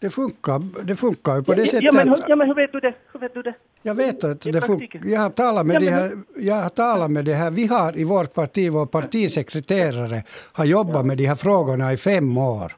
Det 0.05 0.11
funkar, 0.11 0.85
det 0.85 0.97
funkar 0.97 1.37
ju 1.37 1.43
på 1.43 1.55
det 1.55 1.61
ja, 1.61 1.67
sättet 1.67 1.83
ja, 1.83 1.93
men, 1.93 2.17
ja, 2.29 2.37
men 2.37 2.49
hur 2.49 2.55
vet 2.55 2.73
du 2.73 2.81
det? 2.81 2.95
Hur 3.13 3.21
vet 3.21 3.35
du 3.35 3.43
det? 3.43 3.55
Jag 3.83 3.95
vet 3.95 4.25
att 4.25 4.41
det 4.41 4.61
funkar. 4.61 5.01
Jag 5.05 5.21
har 5.21 5.31
talat 5.31 5.67
med 5.67 5.75
ja, 5.75 5.81
de 5.81 5.91
här, 5.91 6.13
jag 6.37 6.55
har 6.55 6.69
talat 6.69 7.11
med 7.11 7.25
det 7.25 7.35
här. 7.35 7.51
Vi 7.51 7.67
har 7.67 7.99
i 7.99 8.05
vårt 8.05 8.35
parti, 8.35 8.73
vår 8.73 8.87
partisekreterare 8.87 10.23
har 10.53 10.65
jobbat 10.65 11.07
med 11.07 11.19
de 11.19 11.27
här 11.27 11.35
frågorna 11.35 11.93
i 11.93 11.97
fem 11.97 12.39
år. 12.39 12.73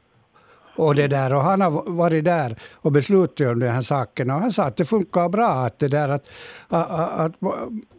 Och, 0.75 0.95
det 0.95 1.07
där, 1.07 1.33
och 1.33 1.41
han 1.41 1.61
har 1.61 1.91
varit 1.91 2.25
där 2.25 2.55
och 2.73 2.91
beslutat 2.91 3.47
om 3.47 3.59
de 3.59 3.67
här 3.67 3.81
sakerna. 3.81 4.35
Och 4.35 4.41
han 4.41 4.51
sa 4.51 4.63
att 4.63 4.77
det 4.77 4.85
funkar 4.85 5.29
bra. 5.29 5.49
Att, 5.49 5.79
det 5.79 5.87
där, 5.87 6.09
att, 6.09 6.25
att, 6.67 7.19
att 7.19 7.33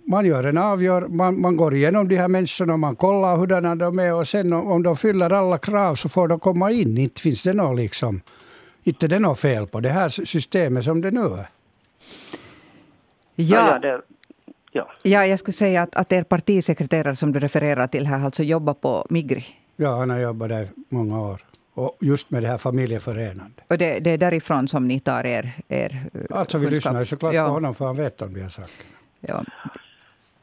man 0.07 0.27
gör 0.27 0.45
en 0.45 0.59
avgör, 0.59 1.09
man, 1.09 1.41
man 1.41 1.57
går 1.57 1.75
igenom 1.75 2.09
de 2.09 2.17
här 2.17 2.29
människorna, 2.29 2.77
man 2.77 2.97
kollar 2.97 3.37
hurdana 3.37 3.75
de 3.75 3.99
är 3.99 4.15
och 4.15 4.29
sen 4.29 4.53
om 4.53 4.83
de 4.83 4.97
fyller 4.97 5.33
alla 5.33 5.59
krav 5.59 5.95
så 5.95 6.09
får 6.09 6.29
de 6.29 6.41
komma 6.41 6.71
in. 6.71 6.99
Inte 6.99 7.21
finns 7.21 7.43
det 7.43 7.53
något 7.53 7.77
liksom 7.77 8.21
inte 8.89 9.09
det 9.09 9.19
något 9.19 9.41
fel 9.41 9.67
på 9.67 9.81
det 9.81 9.89
här 9.89 10.09
systemet 10.09 10.85
som 10.85 11.01
det 11.01 11.11
nu 11.11 11.21
är. 11.21 11.49
Ja, 13.35 13.71
ja, 13.71 13.79
det, 13.79 14.01
ja. 14.73 14.91
ja 15.03 15.27
jag 15.27 15.39
skulle 15.39 15.53
säga 15.53 15.83
att, 15.83 15.97
att 15.97 16.13
er 16.13 16.23
partisekreterare 16.23 17.17
som 17.17 17.33
du 17.33 17.41
refererar 17.41 17.87
till 17.87 18.07
här 18.07 18.25
alltså 18.25 18.43
jobbar 18.43 18.75
på 18.75 19.07
Migri. 19.11 19.45
Ja, 19.77 19.97
han 19.97 20.11
har 20.11 20.19
jobbat 20.19 20.49
där 20.49 20.69
många 20.89 21.21
år. 21.21 21.45
Och 21.75 21.97
just 22.01 22.31
med 22.31 22.43
det 22.43 22.49
här 22.49 22.59
familjeförenande. 22.59 23.63
Och 23.69 23.79
det, 23.79 24.01
det 24.01 24.11
är 24.11 24.19
därifrån 24.19 24.69
som 24.69 24.89
ni 24.89 25.01
tar 25.01 25.27
er, 25.27 25.53
er 25.69 26.07
Alltså 26.31 26.59
vi 26.59 26.67
kunskap. 26.67 26.73
lyssnar 26.73 27.01
ju 27.01 27.07
såklart 27.07 27.35
ja. 27.35 27.47
på 27.47 27.53
honom 27.53 27.75
för 27.75 27.87
han 27.87 27.97
vet 27.97 28.23
om 28.23 28.35
de 28.35 28.41
här 28.41 28.49
sakerna. 28.49 28.73
Ja. 29.21 29.45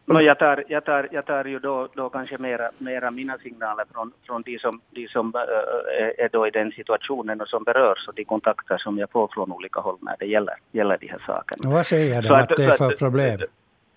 No, 0.07 0.21
jag, 0.21 0.39
tar, 0.39 0.63
jag, 0.67 0.85
tar, 0.85 1.07
jag 1.11 1.25
tar 1.25 1.45
ju 1.45 1.59
då, 1.59 1.87
då 1.93 2.09
kanske 2.09 2.37
mera, 2.37 2.71
mera 2.77 3.11
mina 3.11 3.37
signaler 3.37 3.85
från, 3.93 4.11
från 4.25 4.41
de 4.41 4.59
som, 4.59 4.81
de 4.91 5.07
som 5.07 5.33
äh, 5.35 6.25
är 6.25 6.29
då 6.31 6.47
i 6.47 6.51
den 6.51 6.71
situationen 6.71 7.41
och 7.41 7.47
som 7.47 7.63
berörs 7.63 8.07
och 8.07 8.13
de 8.15 8.25
kontakter 8.25 8.77
som 8.77 8.97
jag 8.97 9.11
får 9.11 9.27
från 9.33 9.51
olika 9.51 9.79
håll 9.79 9.97
när 10.01 10.15
det 10.19 10.25
gäller, 10.25 10.55
gäller 10.71 10.97
de 10.97 11.07
här 11.07 11.23
sakerna. 11.25 11.69
Och 11.69 11.73
vad 11.73 11.85
säger 11.85 12.21
de 12.21 12.29
att, 12.29 12.51
att 12.51 12.57
det 12.57 12.63
är 12.63 12.71
för 12.71 12.95
problem? 12.95 13.39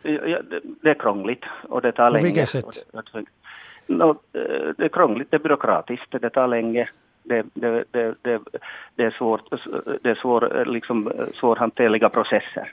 Ja, 0.02 0.38
det, 0.82 0.90
är 0.90 0.94
krångligt 0.94 1.44
och 1.68 1.82
det 1.82 1.92
tar 1.92 2.10
länge. 2.10 2.22
På 2.22 2.24
vilket 2.24 2.48
sätt? 2.48 2.64
Det, 2.92 3.24
no, 3.94 4.18
det 4.76 4.84
är 4.84 4.88
krångligt, 4.88 5.30
det 5.30 5.36
är 5.36 5.40
byråkratiskt, 5.40 6.14
det 6.20 6.30
tar 6.30 6.46
länge. 6.46 6.88
Det, 7.22 7.46
det, 7.54 7.84
det, 7.90 8.14
det, 8.22 8.40
det 8.94 9.04
är 9.04 9.10
svårt, 9.10 9.42
det 10.02 10.10
är 10.10 10.14
svår, 10.14 10.64
liksom, 10.66 11.12
svårhanterliga 11.34 12.08
processer. 12.08 12.72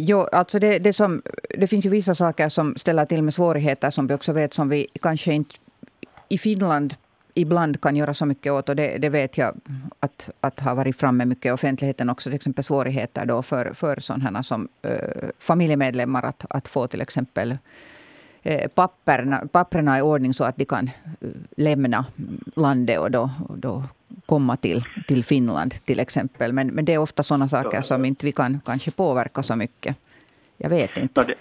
Jo, 0.00 0.26
alltså 0.32 0.58
det, 0.58 0.78
det, 0.78 0.92
som, 0.92 1.22
det 1.58 1.66
finns 1.66 1.86
ju 1.86 1.90
vissa 1.90 2.14
saker 2.14 2.48
som 2.48 2.76
ställer 2.76 3.04
till 3.04 3.22
med 3.22 3.34
svårigheter 3.34 3.90
som 3.90 4.06
vi 4.06 4.14
också 4.14 4.32
vet 4.32 4.54
som 4.54 4.68
vi 4.68 4.86
kanske 5.02 5.32
inte 5.32 5.56
i 6.28 6.38
Finland 6.38 6.94
ibland 7.34 7.80
kan 7.80 7.96
göra 7.96 8.14
så 8.14 8.26
mycket 8.26 8.52
åt. 8.52 8.68
Och 8.68 8.76
det, 8.76 8.98
det 8.98 9.08
vet 9.08 9.38
jag 9.38 9.54
att, 10.00 10.30
att 10.40 10.60
har 10.60 10.74
varit 10.74 10.96
framme 10.96 11.24
mycket 11.24 11.46
i 11.46 11.50
offentligheten 11.50 12.10
också. 12.10 12.30
Till 12.30 12.36
exempel 12.36 12.64
svårigheter 12.64 13.26
då 13.26 13.42
för, 13.42 13.72
för 13.74 14.00
sådana 14.00 14.42
som 14.42 14.68
äh, 14.82 14.92
familjemedlemmar 15.38 16.22
att, 16.22 16.44
att 16.50 16.68
få 16.68 16.86
till 16.86 17.00
exempel 17.00 17.58
äh, 18.42 18.68
papperna, 18.68 19.46
papperna 19.52 19.98
i 19.98 20.02
ordning 20.02 20.34
så 20.34 20.44
att 20.44 20.56
de 20.56 20.64
kan 20.64 20.90
äh, 21.20 21.28
lämna 21.56 22.06
landet 22.54 22.98
och 22.98 23.10
då, 23.10 23.30
då 23.56 23.84
komma 24.26 24.56
till, 24.56 24.84
till 25.06 25.24
Finland 25.24 25.74
till 25.84 26.00
exempel. 26.00 26.52
Men, 26.52 26.66
men 26.66 26.84
det 26.84 26.94
är 26.94 26.98
ofta 26.98 27.22
sådana 27.22 27.48
saker 27.48 27.82
som 27.82 28.04
inte 28.04 28.26
vi 28.26 28.32
kan 28.32 28.60
kanske 28.64 28.90
påverka 28.90 29.42
så 29.42 29.56
mycket. 29.56 29.96
Jag 30.56 30.70
vet 30.70 30.96
inte. 30.96 31.20
No, 31.20 31.26
det, 31.26 31.34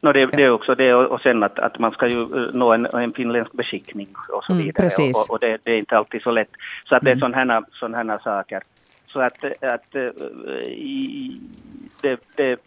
no, 0.00 0.12
det, 0.12 0.26
det 0.26 0.42
är 0.42 0.50
också 0.50 0.74
det 0.74 0.94
och 0.94 1.20
sen 1.20 1.42
att, 1.42 1.58
att 1.58 1.78
man 1.78 1.92
ska 1.92 2.08
ju 2.08 2.20
eh, 2.20 2.54
nå 2.54 2.72
en, 2.72 2.86
en 2.86 3.12
finländsk 3.12 3.52
beskickning 3.52 4.08
och 4.32 4.44
så 4.44 4.52
mm, 4.52 4.64
vidare. 4.64 4.90
Mm, 4.98 5.10
och, 5.10 5.30
och 5.30 5.38
det, 5.38 5.58
det, 5.62 5.70
är 5.72 5.78
inte 5.78 5.96
alltid 5.96 6.22
så 6.22 6.30
lätt. 6.30 6.50
Så 6.88 6.96
att 6.96 7.02
det 7.02 7.10
är 7.10 7.16
mm. 7.16 7.32
sådana 7.32 7.64
sådana 7.72 8.18
saker. 8.18 8.62
Så 9.06 9.20
att, 9.20 9.44
att 9.62 9.94
eh, 9.94 10.02
i, 10.64 11.40
det, 12.00 12.20
det, 12.36 12.60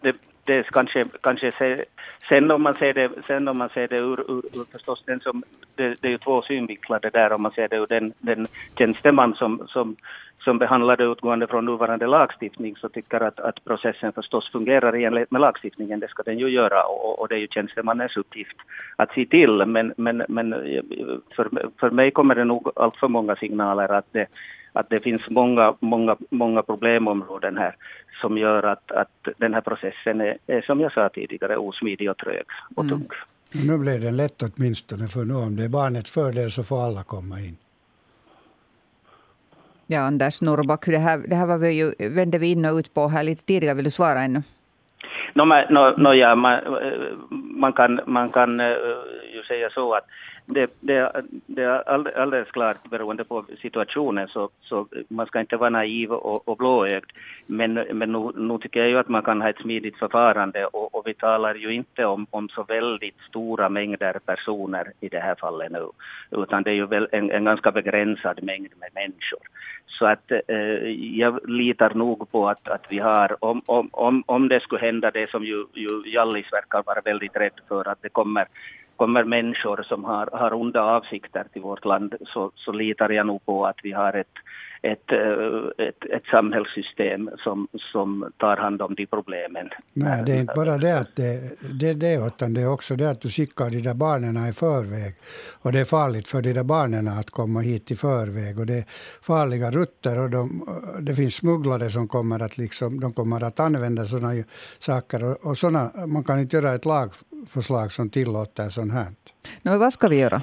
det, 0.00 0.16
det 0.46 0.54
är 0.54 0.62
kanske, 0.62 1.04
kanske 1.22 1.52
se, 1.52 1.84
sen 2.28 2.50
om 2.50 2.62
man 2.62 2.74
ser 2.74 2.94
det, 2.94 3.10
sen 3.26 3.48
om 3.48 3.58
man 3.58 3.68
ser 3.68 3.88
det 3.88 3.96
ur, 3.96 4.20
ur, 4.20 4.42
ur 4.58 4.64
förstås 4.72 5.02
den 5.06 5.20
som, 5.20 5.42
det, 5.74 5.94
det 6.00 6.08
är 6.08 6.12
ju 6.12 6.18
två 6.18 6.42
synvinklar 6.42 7.00
det 7.02 7.10
där 7.10 7.32
om 7.32 7.42
man 7.42 7.52
ser 7.52 7.68
det 7.68 7.76
ur 7.76 7.86
den, 7.86 8.12
den 8.18 8.46
tjänsteman 8.78 9.34
som, 9.34 9.66
som, 9.68 9.96
som 10.44 10.58
behandlar 10.58 10.96
det 10.96 11.04
utgående 11.04 11.46
från 11.46 11.64
nuvarande 11.64 12.06
lagstiftning 12.06 12.76
så 12.76 12.88
tycker 12.88 13.20
att, 13.20 13.40
att 13.40 13.64
processen 13.64 14.12
förstås 14.12 14.52
fungerar 14.52 14.96
i 14.96 15.04
enlighet 15.04 15.30
med 15.30 15.40
lagstiftningen, 15.40 16.00
det 16.00 16.08
ska 16.08 16.22
den 16.22 16.38
ju 16.38 16.48
göra 16.48 16.82
och, 16.82 17.20
och 17.20 17.28
det 17.28 17.34
är 17.34 17.38
ju 17.38 17.48
tjänstemannens 17.48 18.16
uppgift 18.16 18.56
att 18.96 19.12
se 19.12 19.26
till. 19.26 19.64
Men, 19.66 19.94
men, 19.96 20.22
men 20.28 20.52
för, 21.36 21.48
för 21.80 21.90
mig 21.90 22.10
kommer 22.10 22.34
det 22.34 22.44
nog 22.44 22.70
allt 22.76 22.96
för 22.96 23.08
många 23.08 23.36
signaler 23.36 23.92
att 23.92 24.12
det, 24.12 24.26
att 24.74 24.90
det 24.90 25.00
finns 25.00 25.22
många, 25.30 25.74
många, 25.80 26.16
många 26.30 26.62
problemområden 26.62 27.56
här 27.56 27.76
som 28.20 28.38
gör 28.38 28.62
att, 28.62 28.90
att 28.92 29.28
den 29.38 29.54
här 29.54 29.60
processen 29.60 30.20
är, 30.20 30.38
är, 30.46 30.62
som 30.62 30.80
jag 30.80 30.92
sa 30.92 31.08
tidigare, 31.08 31.56
osmidig 31.56 32.10
och 32.10 32.16
trög 32.16 32.46
och 32.76 32.88
tung. 32.88 33.08
Mm. 33.54 33.66
Nu 33.66 33.78
blev 33.78 34.00
det 34.00 34.10
lätt 34.10 34.42
åtminstone, 34.42 35.08
för 35.08 35.24
nu 35.24 35.34
om 35.34 35.56
det 35.56 35.64
är 35.64 35.68
barnets 35.68 36.14
fördel 36.14 36.50
så 36.50 36.62
får 36.62 36.86
alla 36.86 37.02
komma 37.02 37.40
in. 37.40 37.56
Ja, 39.86 40.00
Anders 40.00 40.40
Norrback, 40.40 40.86
det 40.86 40.98
här, 40.98 41.18
det 41.28 41.36
här 41.36 41.46
var 41.46 41.58
vi 41.58 41.70
ju, 41.70 42.08
vände 42.08 42.38
vi 42.38 42.50
in 42.50 42.64
och 42.64 42.78
ut 42.78 42.94
på 42.94 43.08
här 43.08 43.22
lite 43.22 43.44
tidigare. 43.44 43.74
Vill 43.74 43.84
du 43.84 43.90
svara 43.90 44.20
ännu? 44.20 44.42
No, 45.34 45.44
no, 45.70 45.94
no, 45.98 46.14
ja, 46.14 46.34
man, 46.34 46.60
man, 47.30 47.72
kan, 47.72 48.00
man 48.06 48.30
kan 48.30 48.60
eh, 48.60 48.66
ju 49.34 49.42
säga 49.48 49.70
så 49.70 49.94
att 49.94 50.06
det, 50.46 50.70
det, 50.80 51.22
det 51.46 51.62
är 51.62 51.88
alldeles 52.18 52.50
klart 52.50 52.90
beroende 52.90 53.24
på 53.24 53.44
situationen 53.62 54.28
så, 54.28 54.50
så 54.60 54.86
man 55.08 55.26
ska 55.26 55.40
inte 55.40 55.56
vara 55.56 55.70
naiv 55.70 56.12
och, 56.12 56.48
och 56.48 56.56
blåögd. 56.56 57.10
Men, 57.46 57.74
men 57.74 58.12
nu, 58.12 58.30
nu 58.36 58.58
tycker 58.58 58.80
jag 58.80 58.88
ju 58.88 58.98
att 58.98 59.08
man 59.08 59.22
kan 59.22 59.40
ha 59.40 59.48
ett 59.48 59.60
smidigt 59.60 59.98
förfarande 59.98 60.66
och, 60.66 60.94
och 60.94 61.06
vi 61.06 61.14
talar 61.14 61.54
ju 61.54 61.74
inte 61.74 62.04
om, 62.04 62.26
om 62.30 62.48
så 62.48 62.62
väldigt 62.62 63.20
stora 63.28 63.68
mängder 63.68 64.18
personer 64.26 64.92
i 65.00 65.08
det 65.08 65.20
här 65.20 65.34
fallet 65.34 65.72
nu, 65.72 65.88
utan 66.30 66.62
det 66.62 66.70
är 66.70 66.74
ju 66.74 66.86
väl 66.86 67.08
en, 67.12 67.30
en 67.30 67.44
ganska 67.44 67.70
begränsad 67.70 68.42
mängd 68.42 68.72
med 68.80 68.90
människor. 68.94 69.40
Så 69.86 70.06
att 70.06 70.32
eh, 70.48 70.90
jag 71.18 71.50
litar 71.50 71.94
nog 71.94 72.30
på 72.30 72.48
att, 72.48 72.68
att 72.68 72.86
vi 72.88 72.98
har, 72.98 73.36
om, 73.44 73.62
om, 73.66 73.88
om, 73.92 74.22
om 74.26 74.48
det 74.48 74.60
skulle 74.60 74.80
hända 74.80 75.10
det 75.10 75.30
som 75.30 75.44
ju, 75.44 75.66
ju 75.74 76.02
Jallis 76.06 76.52
verkar 76.52 76.82
vara 76.86 77.00
väldigt 77.04 77.36
rädd 77.36 77.60
för, 77.68 77.88
att 77.88 78.02
det 78.02 78.08
kommer 78.08 78.46
kommer 78.96 79.24
människor 79.24 79.82
som 79.82 80.04
har, 80.04 80.28
har 80.32 80.54
onda 80.54 80.82
avsikter 80.82 81.44
till 81.52 81.62
vårt 81.62 81.84
land 81.84 82.14
så, 82.26 82.50
så 82.54 82.72
litar 82.72 83.10
jag 83.10 83.26
nog 83.26 83.44
på 83.46 83.66
att 83.66 83.78
vi 83.82 83.92
har 83.92 84.12
ett, 84.12 84.36
ett, 84.92 85.12
eh, 85.12 85.86
ett, 85.86 86.04
ett 86.10 86.26
samhällssystem 86.30 87.30
som, 87.38 87.68
som 87.92 88.32
tar 88.36 88.56
hand 88.56 88.82
om 88.82 88.94
de 88.94 89.06
problemen. 89.06 89.68
Nej, 89.92 90.22
det 90.26 90.32
är 90.32 90.40
inte 90.40 90.54
bara 90.56 90.78
det 90.78 90.98
att 90.98 91.16
det, 91.16 91.50
det, 91.80 91.94
det 91.94 92.14
utan 92.26 92.54
det 92.54 92.62
är 92.62 92.72
också 92.72 92.96
det 92.96 93.10
att 93.10 93.20
du 93.20 93.28
skickar 93.28 93.70
de 93.70 93.80
där 93.80 93.94
barnen 93.94 94.48
i 94.48 94.52
förväg. 94.52 95.14
Och 95.62 95.72
det 95.72 95.80
är 95.80 95.84
farligt 95.84 96.28
för 96.28 96.42
de 96.42 96.52
där 96.52 96.64
barnen 96.64 97.08
att 97.08 97.30
komma 97.30 97.60
hit 97.60 97.90
i 97.90 97.96
förväg. 97.96 98.58
Och 98.60 98.66
det 98.66 98.74
är 98.74 98.84
farliga 99.22 99.70
rutter 99.70 100.22
och 100.22 100.30
de, 100.30 100.64
det 101.00 101.14
finns 101.14 101.34
smugglare 101.34 101.90
som 101.90 102.08
kommer 102.08 102.42
att, 102.42 102.58
liksom, 102.58 103.00
de 103.00 103.12
kommer 103.12 103.44
att 103.44 103.60
använda 103.60 104.06
sådana 104.06 104.44
saker. 104.78 105.24
Och, 105.24 105.46
och 105.46 105.58
såna, 105.58 105.90
man 106.06 106.24
kan 106.24 106.40
inte 106.40 106.56
göra 106.56 106.74
ett 106.74 106.84
lagförslag 106.84 107.92
som 107.92 108.10
tillåter 108.10 108.68
sånt 108.68 108.92
här. 108.92 109.06
No, 109.62 109.78
vad 109.78 109.92
ska 109.92 110.08
vi 110.08 110.16
göra? 110.16 110.42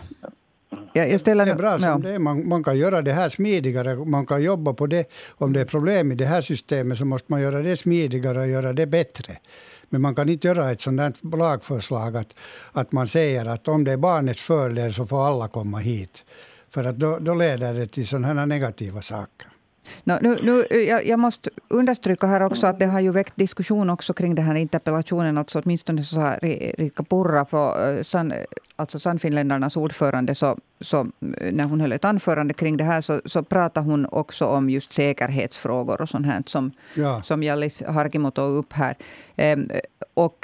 Jag, 0.93 1.11
jag 1.11 1.19
ställer 1.19 1.45
det 1.45 1.51
är 1.51 1.55
bra 1.55 1.79
som 1.79 1.87
ja. 1.87 1.97
det 1.97 2.09
är. 2.09 2.19
Man, 2.19 2.47
man, 2.47 2.63
kan 2.63 2.77
göra 2.77 3.01
det 3.01 3.13
här 3.13 3.29
smidigare. 3.29 3.95
Man 3.95 4.25
kan 4.25 4.43
jobba 4.43 4.73
på 4.73 4.87
det. 4.87 5.09
Om 5.37 5.53
det 5.53 5.61
är 5.61 5.65
problem 5.65 6.11
i 6.11 6.15
det 6.15 6.25
här 6.25 6.41
systemet 6.41 6.97
så 6.97 7.05
måste 7.05 7.31
man 7.31 7.41
göra 7.41 7.61
det 7.61 7.77
smidigare 7.77 8.39
och 8.39 8.47
göra 8.47 8.73
det 8.73 8.85
bättre. 8.85 9.37
Men 9.89 10.01
man 10.01 10.15
kan 10.15 10.29
inte 10.29 10.47
göra 10.47 10.71
ett 10.71 10.81
sådant 10.81 11.23
lagförslag 11.23 12.17
att, 12.17 12.33
att 12.71 12.91
man 12.91 13.07
säger 13.07 13.45
att 13.45 13.67
om 13.67 13.83
det 13.83 13.91
är 13.91 13.97
barnets 13.97 14.41
fördel 14.41 14.93
så 14.93 15.05
får 15.05 15.27
alla 15.27 15.47
komma 15.47 15.77
hit. 15.77 16.23
För 16.69 16.83
att 16.83 16.95
då, 16.95 17.19
då 17.19 17.33
leder 17.33 17.73
det 17.73 17.87
till 17.87 18.07
sådana 18.07 18.27
här 18.27 18.45
negativa 18.45 19.01
saker. 19.01 19.50
No, 20.03 20.17
nu, 20.21 20.39
nu, 20.43 20.77
jag, 20.77 21.05
jag, 21.05 21.19
måste 21.19 21.49
understryka 21.67 22.27
här 22.27 22.43
också 22.43 22.67
att 22.67 22.79
det 22.79 22.85
har 22.85 22.99
ju 22.99 23.11
väckt 23.11 23.35
diskussion 23.35 23.89
också 23.89 24.13
kring 24.13 24.35
den 24.35 24.45
här 24.45 24.55
interpellationen. 24.55 25.37
Alltså 25.37 25.59
åtminstone 25.59 26.03
så 26.03 26.15
sa 26.15 26.37
Rika 26.77 27.03
Purra, 27.03 27.45
på, 27.45 27.73
San, 28.03 28.33
alltså 28.75 28.99
Sannfinländarnas 28.99 29.77
ordförande, 29.77 30.35
så, 30.35 30.57
så, 30.81 31.07
när 31.51 31.63
hon 31.63 31.81
höll 31.81 31.91
ett 31.91 32.05
anförande 32.05 32.53
kring 32.53 32.77
det 32.77 32.83
här 32.83 33.01
så, 33.01 33.21
så 33.25 33.43
pratade 33.43 33.85
hon 33.85 34.05
också 34.05 34.45
om 34.45 34.69
just 34.69 34.93
säkerhetsfrågor 34.93 36.01
och 36.01 36.09
sånt 36.09 36.25
här 36.25 36.43
som, 36.45 36.71
ja. 36.93 37.21
som 37.23 37.43
Jallis 37.43 37.83
Harkimo 37.87 38.31
tog 38.31 38.55
upp 38.55 38.73
här. 38.73 38.97
Ehm, 39.35 39.69
och 40.13 40.37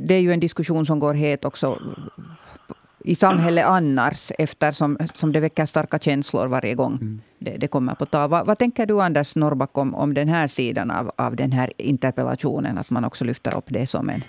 det 0.00 0.14
är 0.14 0.20
ju 0.20 0.32
en 0.32 0.40
diskussion 0.40 0.86
som 0.86 0.98
går 0.98 1.14
het 1.14 1.44
också 1.44 1.78
i 3.06 3.14
samhället 3.14 3.64
annars, 3.66 4.32
eftersom 4.38 4.98
som 5.14 5.32
det 5.32 5.40
väcker 5.40 5.66
starka 5.66 5.98
känslor 5.98 6.46
varje 6.46 6.74
gång 6.74 6.92
mm. 6.92 7.20
det, 7.38 7.56
det, 7.56 7.68
kommer 7.68 7.94
på 7.94 8.06
tal. 8.06 8.30
Vad, 8.30 8.46
vad, 8.46 8.58
tänker 8.58 8.86
du, 8.86 9.02
Anders 9.02 9.36
Norrback, 9.36 9.78
om, 9.78 9.94
om 9.94 10.14
den 10.14 10.28
här 10.28 10.48
sidan 10.48 10.90
av, 10.90 11.12
av 11.16 11.36
den 11.36 11.52
här 11.52 11.72
interpellationen? 11.76 12.78
Att 12.78 12.90
man 12.90 13.04
också 13.04 13.24
lyfter 13.24 13.56
upp 13.56 13.64
det 13.68 13.86
som 13.86 14.10
en 14.10 14.22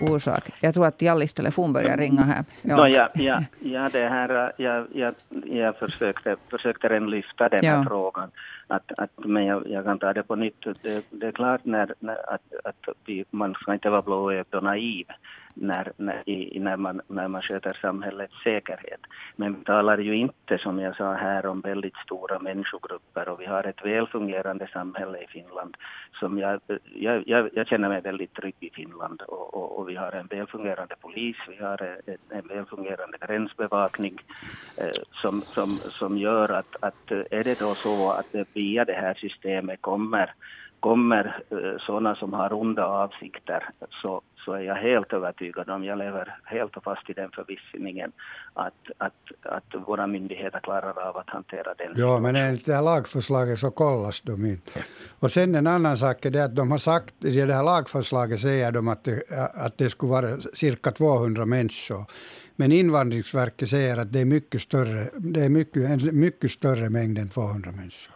orsak. 0.00 0.50
Jag 0.60 0.74
tror 0.74 0.86
att 0.86 1.02
Jallis 1.02 1.34
telefon 1.34 1.72
börjar 1.72 1.96
ringa 1.96 2.22
här. 2.22 2.44
Ja, 2.62 2.76
no, 2.76 2.86
ja, 2.86 3.08
ja, 3.14 3.42
ja, 3.60 3.88
det 3.92 4.08
här, 4.08 4.52
jag, 4.56 4.86
jag, 4.94 5.14
jag 5.44 5.76
försökte, 5.76 6.36
försökte 6.50 6.88
redan 6.88 7.10
lyfta 7.10 7.48
den 7.48 7.64
här 7.64 7.76
ja. 7.76 7.84
frågan. 7.88 8.30
Att, 8.66 8.92
att, 8.96 9.10
men 9.16 9.44
jag, 9.44 9.70
jag, 9.70 9.84
kan 9.84 9.98
ta 9.98 10.12
det 10.12 10.22
på 10.22 10.36
nytt. 10.36 10.64
Det, 10.82 11.04
det 11.10 11.26
är 11.26 11.32
klart 11.32 11.64
när, 11.64 11.94
när 11.98 12.34
att, 12.34 12.42
att 12.64 12.94
vi, 13.04 13.24
man 13.30 13.54
ska 13.54 13.72
inte 13.72 13.90
vara 13.90 14.02
blåögd 14.02 14.54
och 14.54 14.64
naiv 14.64 15.06
när, 15.54 15.92
när, 15.96 16.28
i, 16.28 16.60
när, 16.60 16.76
man, 16.76 17.00
när 17.08 17.28
man 17.28 17.42
sköter 17.42 17.78
samhällets 17.80 18.34
säkerhet. 18.44 19.00
Men 19.36 19.54
vi 19.54 19.64
talar 19.64 19.98
ju 19.98 20.16
inte, 20.16 20.58
som 20.58 20.78
jag 20.78 20.96
sa 20.96 21.12
här, 21.12 21.46
om 21.46 21.60
väldigt 21.60 21.96
stora 21.96 22.38
människogrupper 22.38 23.28
och 23.28 23.40
vi 23.40 23.46
har 23.46 23.64
ett 23.64 23.84
välfungerande 23.84 24.68
samhälle 24.72 25.18
i 25.18 25.26
Finland. 25.26 25.76
Som 26.20 26.38
jag, 26.38 26.60
jag, 26.94 27.28
jag, 27.28 27.50
jag 27.52 27.66
känner 27.66 27.88
mig 27.88 28.00
väldigt 28.00 28.34
trygg 28.34 28.54
i 28.60 28.70
Finland 28.70 29.22
och, 29.22 29.54
och, 29.54 29.78
och 29.78 29.88
vi 29.88 29.96
har 29.96 30.12
en 30.12 30.26
välfungerande 30.26 30.94
polis, 31.00 31.36
vi 31.48 31.64
har 31.64 31.82
en, 31.82 32.16
en 32.28 32.46
välfungerande 32.48 33.18
gränsbevakning 33.26 34.16
eh, 34.76 35.02
som, 35.12 35.42
som, 35.42 35.68
som 35.70 36.18
gör 36.18 36.48
att, 36.48 36.76
att 36.80 37.10
eh, 37.12 37.22
är 37.30 37.44
det 37.44 37.58
då 37.58 37.74
så 37.74 38.10
att 38.10 38.32
det 38.32 38.48
via 38.52 38.84
det 38.84 38.92
här 38.92 39.14
systemet 39.14 39.82
kommer 39.82 40.34
kommer 40.80 41.42
eh, 41.50 41.78
sådana 41.78 42.14
som 42.14 42.32
har 42.32 42.52
onda 42.52 42.84
avsikter 42.84 43.68
så, 43.90 44.20
så 44.44 44.52
är 44.52 44.60
jag 44.60 44.74
helt 44.74 45.12
övertygad 45.12 45.70
om, 45.70 45.84
jag 45.84 45.98
lever 45.98 46.36
helt 46.44 46.76
och 46.76 46.84
fast 46.84 47.10
i 47.10 47.12
den 47.12 47.30
förvissningen 47.30 48.12
att, 48.54 48.74
att, 48.98 49.12
att 49.42 49.88
våra 49.88 50.06
myndigheter 50.06 50.60
klarar 50.60 51.08
av 51.08 51.16
att 51.16 51.30
hantera 51.30 51.74
den. 51.74 51.92
Ja, 51.96 52.20
men 52.20 52.36
enligt 52.36 52.66
det 52.66 52.74
här 52.74 52.82
lagförslaget 52.82 53.58
så 53.58 53.70
kollas 53.70 54.20
de 54.20 54.46
inte. 54.46 54.84
Och 55.20 55.30
sen 55.30 55.54
en 55.54 55.66
annan 55.66 55.96
sak 55.96 56.24
är 56.24 56.30
det 56.30 56.44
att 56.44 56.56
de 56.56 56.70
har 56.70 56.78
sagt, 56.78 57.24
i 57.24 57.40
det 57.40 57.54
här 57.54 57.64
lagförslaget 57.64 58.40
säger 58.40 58.72
de 58.72 58.88
att 58.88 59.04
det, 59.04 59.22
att 59.54 59.78
det 59.78 59.90
skulle 59.90 60.12
vara 60.12 60.36
cirka 60.54 60.90
200 60.90 61.46
människor. 61.46 62.04
Men 62.56 62.72
Invandringsverket 62.72 63.68
säger 63.68 63.96
att 63.96 64.12
det 64.12 64.20
är 64.20 64.24
mycket 64.24 64.60
större, 64.60 65.10
det 65.14 65.44
är 65.44 65.48
mycket, 65.48 65.76
en 65.76 66.20
mycket 66.20 66.50
större 66.50 66.90
mängd 66.90 67.18
än 67.18 67.28
200 67.28 67.70
människor. 67.70 68.14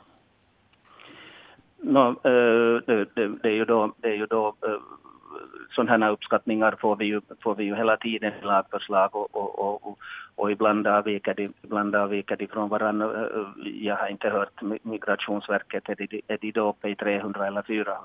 No, 1.84 2.08
eh, 2.08 2.82
det, 2.86 3.06
det, 3.14 3.28
det, 3.42 3.48
är 3.48 3.52
ju 3.52 3.64
då, 3.64 3.94
det 4.00 4.08
är 4.08 4.14
ju 4.14 4.26
då 4.26 4.54
eh, 4.66 4.70
sådana 5.70 6.06
här 6.06 6.12
uppskattningar 6.12 6.76
får 6.80 6.96
vi 6.96 7.04
ju, 7.04 7.20
får 7.42 7.54
vi 7.54 7.64
ju 7.64 7.74
hela 7.76 7.96
tiden 7.96 8.32
i 8.42 8.44
lagförslag 8.44 9.16
och, 9.16 9.34
och, 9.36 9.86
och, 9.86 9.98
och 10.34 10.52
ibland, 10.52 10.86
avviker 10.86 11.34
de, 11.34 11.52
ibland 11.62 11.94
avviker 11.94 12.36
de 12.36 12.46
från 12.46 12.68
varandra. 12.68 13.06
Eh, 13.06 13.68
jag 13.80 13.96
har 13.96 14.08
inte 14.08 14.28
hört 14.28 14.62
Migrationsverket, 14.82 15.88
är 15.88 15.94
de, 15.94 16.22
är 16.28 16.38
de 16.40 16.50
då 16.50 16.68
uppe 16.68 16.88
i 16.88 16.96
300 16.96 17.46
eller 17.46 17.62
400? 17.62 17.98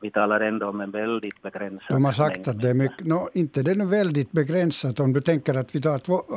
Vi 0.00 0.10
talar 0.10 0.40
ändå 0.40 0.68
om 0.68 0.80
en 0.80 0.90
väldigt 0.90 1.42
begränsad 1.42 1.96
De 1.96 2.04
har 2.04 2.12
sagt 2.12 2.48
att 2.48 2.60
det 2.60 2.70
är 2.70 2.74
mycket, 2.74 3.06
no, 3.06 3.28
inte 3.32 3.62
det 3.62 3.70
är 3.70 3.90
väldigt 3.90 4.32
begränsat 4.32 5.00
om 5.00 5.12
du 5.12 5.20
tänker 5.20 5.54
att 5.54 5.74
vi 5.74 5.80
tar 5.80 5.94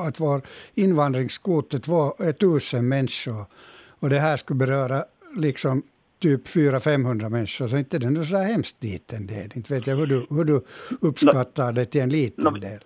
att 0.08 0.20
vår 0.20 0.42
invandringskvot 0.74 1.74
är 1.74 2.32
2000 2.34 2.88
människor 2.88 3.46
och 4.00 4.10
det 4.10 4.20
här 4.20 4.38
skulle 4.38 4.58
beröra 4.58 5.04
liksom 5.38 5.84
typ 6.20 6.48
400-500 6.48 7.30
människor, 7.30 7.68
så 7.68 7.78
inte 7.78 8.00
den 8.00 8.18
är 8.18 8.24
så 8.24 8.38
hemskt 8.38 8.84
liten 8.84 9.28
del. 9.28 9.52
Inte 9.56 9.74
vet 9.74 9.88
jag 9.88 9.96
hur 9.96 10.08
du, 10.08 10.26
hur 10.30 10.44
du 10.44 10.62
uppskattar 11.02 11.68
no, 11.68 11.72
det 11.72 11.86
till 11.86 12.02
en 12.02 12.10
liten 12.10 12.44
no, 12.44 12.50
del. 12.50 12.80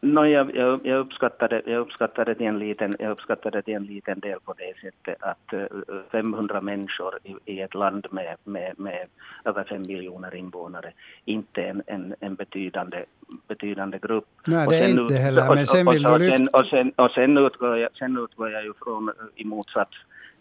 No, 0.00 0.26
jag, 0.26 0.56
jag, 0.56 0.80
jag, 0.86 0.98
uppskattar 1.00 1.48
det, 1.48 1.62
jag, 1.66 1.80
uppskattar 1.80 2.24
det 2.24 2.34
till 2.34 2.46
en 2.46 2.58
liten, 2.58 2.92
jag 2.98 3.10
uppskattar 3.10 3.50
det 3.50 3.62
till 3.62 3.74
en 3.74 3.84
liten 3.84 4.20
del 4.20 4.40
på 4.40 4.52
det 4.52 4.80
sättet 4.80 5.22
att 5.22 5.52
uh, 5.52 5.60
eh, 5.60 5.68
500 6.12 6.60
människor 6.60 7.18
i, 7.24 7.52
i, 7.52 7.60
ett 7.60 7.74
land 7.74 8.06
med, 8.10 8.36
med, 8.44 8.72
med 8.78 9.06
över 9.44 9.64
5 9.64 9.82
miljoner 9.82 10.34
invånare 10.34 10.92
inte 11.24 11.62
en, 11.62 11.82
en, 11.86 12.14
en 12.20 12.34
betydande, 12.34 13.04
betydande 13.48 13.98
grupp. 13.98 14.26
Nej, 14.46 14.66
det 14.68 14.78
är 14.78 14.88
inte 14.88 15.14
heller, 15.14 15.54
men 15.54 15.66
sen 15.66 15.90
vill. 15.90 16.06
Och 16.06 16.66
sen, 16.66 16.92
och 16.96 17.10
sen, 17.10 17.38
utgår 17.38 17.78
jag, 17.78 17.90
sen 17.98 18.18
utgår 18.18 18.50
jag 18.50 18.64
ju 18.64 18.72
från, 18.84 19.12
i 19.36 19.44
motsats 19.44 19.96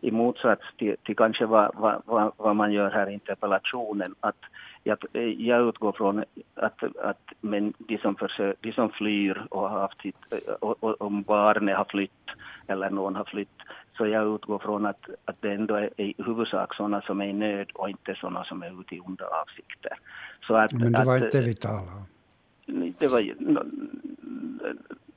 i 0.06 0.12
motsats 0.12 0.64
till, 0.78 0.96
till 1.06 1.16
kanske 1.16 1.46
vad, 1.46 1.72
vad, 2.06 2.32
vad, 2.38 2.56
man 2.56 2.74
gör 2.74 2.92
här 2.92 3.10
i 3.10 3.14
interpellationen, 3.14 4.14
att 4.20 4.42
jag, 4.84 4.98
jag 5.38 5.70
utgår 5.70 5.92
från 5.92 6.24
att, 6.56 6.84
att 6.84 7.22
men 7.42 7.74
de, 7.78 7.98
som 7.98 8.16
försöker, 8.16 8.58
de 8.62 8.72
som 8.72 8.90
flyr 8.90 9.48
och 9.50 9.70
har 9.70 9.80
haft 9.80 10.02
sitt, 10.02 10.16
och, 10.60 11.02
om 11.02 11.22
barnet 11.22 11.78
har 11.78 11.86
flytt 11.86 12.26
eller 12.68 12.90
någon 12.90 13.16
har 13.16 13.24
flytt, 13.24 13.60
så 13.98 14.08
jag 14.08 14.36
utgår 14.36 14.60
från 14.60 14.86
att, 14.86 15.10
att 15.26 15.36
det 15.42 15.52
ändå 15.52 15.76
är 15.76 16.02
i 16.02 16.14
huvudsak 16.18 16.76
sådana 16.76 17.02
som 17.02 17.22
är 17.22 17.26
i 17.26 17.34
nöd 17.34 17.72
och 17.74 17.90
inte 17.90 18.16
sådana 18.16 18.44
som 18.44 18.64
är 18.64 18.82
ute 18.82 18.96
i 18.96 19.00
onda 19.00 19.26
avsikter. 19.26 19.94
Så 20.48 20.56
att, 20.56 20.74
men 20.74 20.92
det 20.92 21.04
var 21.04 21.18
att, 21.18 21.24
inte 21.24 21.38
det 21.38 21.46
vi 21.46 21.56
talade 21.56 21.92
om. 21.98 22.06
Det 22.98 23.08
var, 23.08 23.22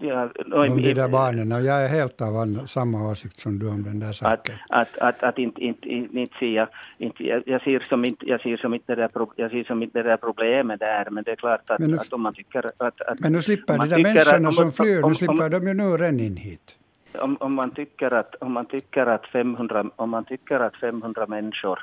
Ja, 0.01 0.31
om 0.53 0.83
de 0.83 0.95
där 0.95 1.09
barnen. 1.09 1.53
Och 1.53 1.63
jag 1.63 1.85
är 1.85 1.89
helt 1.89 2.21
av 2.21 2.67
samma 2.67 3.11
åsikt 3.11 3.39
som 3.39 3.59
du 3.59 3.69
om 3.69 3.83
den 3.83 4.01
där 4.01 4.13
saken. 4.13 4.55
Att, 4.69 4.99
att, 4.99 4.99
att, 4.99 5.23
att 5.23 5.39
inte, 5.39 5.61
inte, 5.61 5.89
inte 5.89 6.39
ser 6.39 6.47
jag, 6.47 6.69
inte, 6.99 7.25
jag, 7.25 7.63
ser 7.63 7.81
som 7.89 8.05
inte, 8.05 8.27
jag 8.27 8.41
ser 8.41 8.57
som 8.57 8.75
inte 8.75 8.95
det 8.95 9.03
där, 9.15 9.27
jag 9.37 9.51
ser 9.51 9.65
som 9.65 9.83
inte 9.83 10.03
det 10.03 10.09
där 10.09 10.17
problemet 10.17 10.81
där, 10.81 11.11
men 11.11 11.25
det 11.25 11.31
är 11.31 11.37
klart 11.37 11.71
att, 11.71 11.79
nu, 11.79 11.97
att 11.97 12.13
om 12.13 12.23
man 12.23 12.35
tycker 12.35 12.73
att... 12.79 13.01
att 13.01 13.21
men 13.21 13.33
nu 13.33 13.43
slipper 13.43 13.79
de 13.79 13.89
där 13.89 14.03
människorna 14.03 14.53
som 14.53 14.73
flyr, 14.73 15.03
nu 15.03 15.15
slipper 15.15 15.49
de 15.49 15.69
ju 15.69 15.75
nu 15.75 15.85
redan 15.85 16.21
in 16.21 16.37
hit. 16.37 16.77
Om, 17.19 17.37
om, 17.41 17.55
man 17.55 17.71
tycker 17.71 18.11
att, 18.11 18.35
om, 18.35 18.53
man 18.53 18.67
tycker 18.67 19.07
att 19.07 19.27
500, 19.27 19.85
om 19.97 20.11
man 20.11 20.25
tycker 20.25 20.61
att 20.61 20.77
500 20.77 21.27
människor 21.27 21.79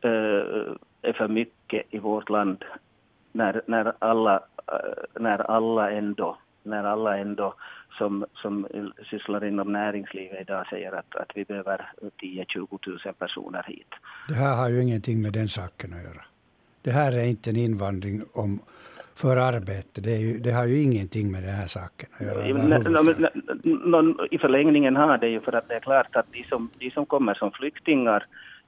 äh, 0.00 0.10
är 1.02 1.12
för 1.12 1.28
mycket 1.28 1.82
i 1.90 1.98
vårt 1.98 2.30
land, 2.30 2.64
när, 3.32 3.62
när, 3.66 3.92
alla, 3.98 4.40
när 5.14 5.50
alla 5.50 5.90
ändå 5.90 6.36
när 6.66 6.84
alla 6.84 7.18
ändå 7.18 7.54
som, 7.98 8.24
som 8.34 8.66
sysslar 9.10 9.44
inom 9.44 9.72
näringslivet 9.72 10.40
idag 10.40 10.66
säger 10.70 10.92
att, 10.92 11.16
att 11.16 11.30
vi 11.34 11.44
behöver 11.44 11.90
10-20 12.22 13.06
000 13.06 13.14
personer 13.18 13.64
hit. 13.68 13.90
Det 14.28 14.34
här 14.34 14.56
har 14.56 14.68
ju 14.68 14.82
ingenting 14.82 15.22
med 15.22 15.32
den 15.32 15.48
saken 15.48 15.92
att 15.92 16.02
göra. 16.02 16.24
Det 16.82 16.90
här 16.90 17.12
är 17.12 17.24
inte 17.24 17.50
en 17.50 17.56
invandring 17.56 18.22
om 18.34 18.60
för 19.14 19.36
arbete. 19.36 20.00
Det, 20.00 20.16
ju, 20.16 20.38
det, 20.38 20.52
har 20.52 20.66
ju 20.66 20.82
ingenting 20.82 21.30
med 21.30 21.42
den 21.42 21.54
här 21.54 21.66
saken 21.66 22.08
att 22.12 22.26
göra. 22.26 22.46
I 24.30 24.38
förlängningen 24.38 24.96
har 24.96 25.18
det 25.18 25.28
ju 25.28 25.40
för 25.40 25.52
att 25.52 25.68
det 25.68 25.74
är 25.74 25.80
klart 25.80 26.16
att 26.16 26.26
de 26.32 26.44
som, 26.44 26.70
de 26.78 26.90
som 26.90 27.06
kommer 27.06 27.34
som 27.34 27.50
flyktingar 27.50 28.26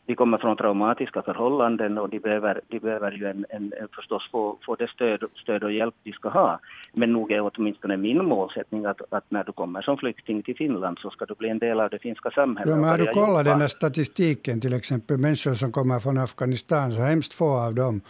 de 0.09 0.14
kommer 0.14 0.38
från 0.38 0.57
traumatiska 0.57 1.23
förhållanden 1.23 1.99
och 1.99 2.09
de 2.09 2.18
behöver, 2.18 2.61
de 2.68 2.79
behöver 2.79 3.12
ju 3.12 3.27
en, 3.27 3.47
en, 3.51 3.73
förstås 3.97 4.31
få, 4.33 4.59
få 4.66 4.75
det 4.75 4.90
stöd, 4.90 5.25
stöd 5.35 5.64
och 5.64 5.73
hjälp 5.73 5.94
de 6.03 6.12
ska 6.12 6.29
ha. 6.29 6.61
Men 6.92 7.12
nog 7.12 7.33
är 7.33 7.51
åtminstone 7.51 7.97
min 7.97 8.25
målsättning 8.25 8.85
att, 8.85 9.01
att 9.11 9.25
när 9.29 9.44
du 9.44 9.53
kommer 9.53 9.83
som 9.83 9.97
flykting 9.97 10.42
till 10.42 10.57
Finland 10.57 10.99
så 10.99 11.11
ska 11.11 11.25
du 11.25 11.35
bli 11.35 11.49
en 11.49 11.59
del 11.59 11.81
av 11.81 11.90
det 11.90 11.99
finska 11.99 12.31
samhället. 12.31 12.71
Ja, 12.71 12.77
men 12.77 12.90
har 12.90 12.99
du 12.99 13.07
kollat 13.07 13.44
den 13.44 13.61
här 13.61 13.68
statistiken, 13.68 14.61
till 14.61 14.73
exempel 14.73 15.18
människor 15.18 15.55
som 15.55 15.73
kommer 15.73 16.01
från 16.01 16.18
Afghanistan, 16.18 16.92
så 16.92 17.01
hemskt 17.01 17.35
få 17.35 17.66
av 17.66 17.75
dem 17.75 18.01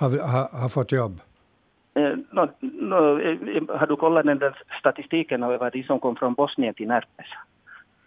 har, 0.00 0.10
har, 0.10 0.60
har 0.60 0.68
fått 0.68 0.92
jobb? 0.92 1.20
Eh, 1.94 2.16
no, 2.30 2.48
no, 2.60 3.20
eh, 3.20 3.78
har 3.78 3.86
du 3.86 3.96
kollat 3.96 4.26
den 4.26 4.38
där 4.38 4.58
statistiken 4.80 5.42
över 5.42 5.70
de 5.70 5.82
som 5.82 6.00
kom 6.00 6.16
från 6.16 6.34
Bosnien 6.34 6.74
till 6.74 6.88
Närpes? 6.88 7.26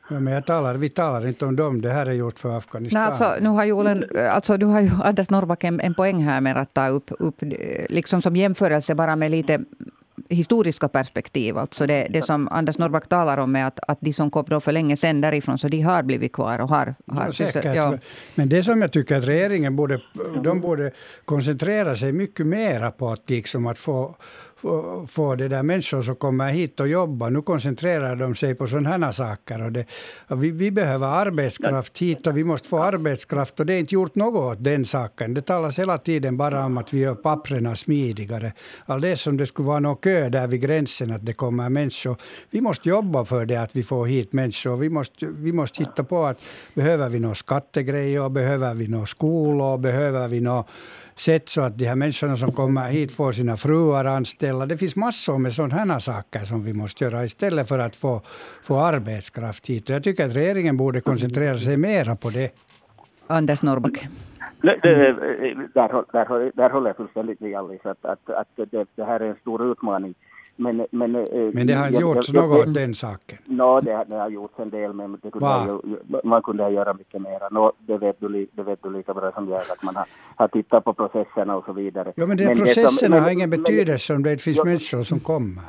Ja, 0.10 0.20
men 0.20 0.34
jag 0.34 0.46
talar, 0.46 0.76
vi 0.76 0.89
talar 0.89 1.28
inte 1.28 1.46
om 1.46 1.56
dem, 1.56 1.82
det 1.82 1.89
här 1.89 2.06
är 2.06 2.12
gjort 2.13 2.39
för 2.39 2.58
Afghanistan. 2.58 3.02
Nej, 3.02 3.10
alltså, 3.10 3.36
nu 3.41 3.50
har 3.50 3.65
ju, 3.65 3.72
Olen, 3.72 4.06
alltså, 4.30 4.58
du 4.58 4.65
har 4.65 4.82
ju 4.82 4.89
Anders 5.04 5.30
Norrback 5.30 5.63
en, 5.63 5.80
en 5.80 5.94
poäng 5.94 6.24
här 6.24 6.41
med 6.41 6.58
att 6.58 6.74
ta 6.74 6.88
upp, 6.88 7.12
upp 7.20 7.36
liksom 7.89 8.22
som 8.22 8.36
jämförelse 8.36 8.96
bara 8.96 9.15
med 9.15 9.32
lite 9.32 9.60
historiska 10.30 10.88
perspektiv. 10.88 11.58
Alltså 11.58 11.88
det, 11.88 12.08
det 12.10 12.22
som 12.22 12.48
Anders 12.48 12.78
Norrback 12.78 13.10
talar 13.10 13.38
om 13.38 13.56
är 13.56 13.65
att, 13.65 13.80
att 13.88 13.98
de 14.02 14.13
som 14.13 14.32
kom 14.32 14.46
då 14.48 14.60
för 14.60 14.72
länge 14.72 14.98
sedan 14.98 15.22
därifrån, 15.22 15.58
så 15.58 15.68
de 15.68 15.82
har 15.82 16.04
blivit 16.04 16.34
kvar. 16.34 16.60
Och 16.60 16.70
har, 16.70 16.96
har 17.08 17.26
ja, 17.26 17.32
säkert. 17.32 17.76
Ja. 17.76 17.98
Men 18.36 18.50
det 18.50 18.63
som 18.63 18.82
jag 18.82 18.91
tycker 18.91 19.18
att 19.18 19.24
regeringen 19.24 19.76
borde, 19.76 20.02
de 20.44 20.62
borde 20.62 20.91
koncentrera 21.26 21.96
sig 21.96 22.12
mycket 22.12 22.48
mer 22.48 22.91
på 22.91 23.10
att, 23.10 23.30
liksom 23.30 23.68
att 23.68 23.80
få 23.80 24.15
få, 25.08 25.36
det 25.36 25.48
där 25.48 25.63
människor 25.63 26.02
som 26.02 26.15
kommer 26.15 26.50
hit 26.50 26.80
och 26.80 26.88
jobbar. 26.88 27.30
Nu 27.30 27.41
koncentrerar 27.41 28.15
de 28.15 28.36
sig 28.36 28.56
på 28.56 28.68
sådana 28.68 28.89
här 28.89 29.12
saker. 29.12 29.62
Och 29.65 29.72
det, 29.72 29.86
och 30.28 30.44
vi, 30.44 30.52
vi, 30.52 30.72
behöver 30.72 31.08
arbetskraft 31.08 31.98
hit 31.98 32.28
och 32.28 32.38
vi 32.38 32.44
måste 32.44 32.70
få 32.70 32.80
arbetskraft 32.80 33.60
och 33.60 33.65
det 33.65 33.74
är 33.74 33.80
inte 33.80 33.94
gjort 33.94 34.15
något 34.15 34.54
åt 34.54 34.63
den 34.63 34.86
saken. 34.86 35.34
Det 35.34 35.41
talas 35.41 35.80
hela 35.80 35.98
tiden 35.98 36.38
bara 36.38 36.65
om 36.65 36.78
att 36.78 36.94
vi 36.94 37.00
gör 37.00 37.15
papperna 37.15 37.76
smidigare. 37.76 38.54
Alldeles 38.86 39.22
som 39.22 39.38
det 39.38 39.46
skulle 39.46 39.68
vara 39.68 39.80
någon 39.80 39.96
kö 39.96 40.30
där 40.30 40.48
vid 40.48 40.62
gränsen 40.62 41.12
att 41.12 41.26
det 41.26 41.34
kommer 41.34 41.70
människor. 41.70 42.15
Vi 42.50 42.62
måste 42.62 42.89
jobba 42.89 43.26
för 43.26 43.46
det 43.46 43.62
att 43.62 43.76
vi 43.76 43.84
får 43.84 44.06
hit 44.06 44.34
människor. 44.34 44.78
Vi 44.78 44.89
måste, 44.89 45.26
vi 45.26 45.52
måste 45.52 45.84
hitta 45.84 46.04
på 46.04 46.24
att 46.24 46.39
behöver 46.74 47.10
vi 47.10 47.20
några 47.20 47.36
skattegrejer, 47.36 48.30
behöver 48.30 48.74
vi 48.74 48.88
några 48.88 49.06
skolor, 49.06 49.78
behöver 49.78 50.28
vi 50.28 50.41
några 50.41 50.63
sätt 51.15 51.49
så 51.49 51.62
att 51.62 51.78
de 51.78 51.86
här 51.86 51.95
människorna 51.95 52.36
som 52.36 52.51
kommer 52.51 52.89
hit 52.89 53.12
får 53.12 53.32
sina 53.32 53.58
fruar 53.58 54.06
anställda. 54.06 54.65
Det 54.65 54.78
finns 54.78 54.95
massor 54.95 55.38
med 55.38 55.54
sådana 55.54 55.99
saker 55.99 56.39
som 56.39 56.63
vi 56.63 56.73
måste 56.73 57.04
göra 57.04 57.23
istället 57.23 57.67
för 57.67 57.80
att 57.80 57.95
få, 57.95 58.21
få 58.63 58.80
arbetskraft 58.80 59.69
hit. 59.69 59.89
Och 59.89 59.95
jag 59.95 60.04
tycker 60.04 60.25
att 60.25 60.36
regeringen 60.36 60.78
borde 60.78 61.01
koncentrera 61.01 61.58
sig 61.58 61.78
mera 61.78 62.15
på 62.15 62.30
det. 62.30 62.51
Anders 63.28 63.62
Norrback. 63.62 64.08
Det, 64.62 64.80
det, 64.84 65.13
där, 65.73 66.04
där, 66.12 66.51
där 66.54 66.69
håller 66.69 66.89
jag 66.89 66.97
fullständigt 66.97 67.39
med 67.39 67.60
Alice, 67.60 67.89
att, 67.89 68.06
att, 68.06 68.30
att 68.30 68.47
det, 68.56 68.86
det 68.95 69.04
här 69.04 69.19
är 69.19 69.30
en 69.30 69.36
stor 69.36 69.71
utmaning. 69.71 70.15
Men, 70.58 70.86
men, 70.91 71.15
eh, 71.15 71.22
men 71.54 71.68
det 71.68 71.74
har 71.74 71.88
inte 71.88 72.02
gjorts 72.02 72.30
jag, 72.34 72.50
något 72.50 72.68
åt 72.68 72.74
den 72.74 72.96
saken? 72.96 73.38
No, 73.46 73.82
det, 73.82 74.06
det 74.08 74.15
har 74.15 74.30
gjorts 74.30 74.54
en 74.60 74.70
del, 74.70 74.94
men 74.94 75.20
det 75.22 75.32
kunde 75.32 75.80
ju, 75.84 75.98
man 76.24 76.41
kunde 76.41 76.70
göra 76.70 76.94
mycket 76.94 77.22
mer. 77.22 77.54
No, 77.54 77.72
det, 77.80 77.98
vet 77.98 78.20
du, 78.20 78.48
det 78.52 78.63
vet 78.63 78.84
du 78.84 78.89
lika 78.89 79.13
bra 79.13 79.32
som 79.32 79.50
jag, 79.50 79.62
att 79.62 79.84
man 79.84 79.96
har, 79.96 80.06
har 80.36 80.48
tittat 80.48 80.84
på 80.84 80.94
processerna 80.94 81.56
och 81.56 81.65
så 81.65 81.74
vidare. 81.74 82.13
Ja, 82.15 82.26
men, 82.26 82.38
men 82.38 82.58
processerna 82.58 82.89
som, 82.89 83.13
har 83.13 83.30
ingen 83.30 83.50
betydelse 83.50 84.15
om 84.15 84.24
det 84.24 84.38
finns 84.38 84.58
jo, 84.58 84.65
människor 84.65 85.04
som 85.04 85.20
kommer. 85.20 85.63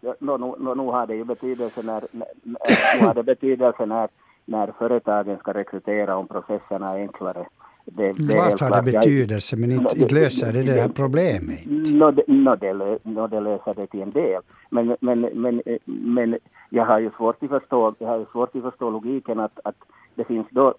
Ja, 0.00 0.14
no, 0.18 0.36
no, 0.36 0.56
no, 0.58 0.74
nu 0.74 0.82
har 0.82 1.06
det 1.06 1.14
ju 1.14 1.24
betydelse 1.24 1.82
när, 1.82 2.06
nu 2.12 3.06
har 3.06 3.14
det 3.14 3.22
betydelse 3.22 3.86
när, 3.86 4.08
när 4.44 4.72
företagen 4.78 5.38
ska 5.38 5.52
rekrytera 5.52 6.16
om 6.16 6.28
processerna 6.28 6.90
är 6.90 6.98
enklare. 6.98 7.46
Det, 7.84 8.12
det 8.12 8.32
Klart 8.32 8.60
har 8.60 8.82
det 8.82 8.92
betydelse, 8.92 9.56
men 9.56 9.72
inte, 9.72 9.98
inte 9.98 10.14
löser 10.14 10.52
det 10.52 10.62
det 10.62 10.80
här 10.80 10.88
problemet. 10.88 11.66
No, 11.66 12.10
det, 12.10 12.24
no, 12.28 12.56
det, 12.56 12.98
no, 13.02 13.26
det 13.26 13.40
löser 13.40 13.74
det 13.74 13.86
till 13.86 14.02
en 14.02 14.10
del. 14.10 14.42
Men, 14.70 14.96
men, 15.00 15.20
men, 15.20 15.62
men 15.86 16.38
jag 16.70 16.84
har 16.84 16.98
ju 16.98 17.10
svårt 17.16 17.42
att 17.42 17.50
förstå, 17.50 17.94
jag 17.98 18.08
har 18.08 18.18
ju 18.18 18.26
svårt 18.32 18.56
att 18.56 18.62
förstå 18.62 18.90
logiken 18.90 19.40
att, 19.40 19.58
att 19.64 19.76
det 20.14 20.24
finns 20.24 20.46
då 20.50 20.74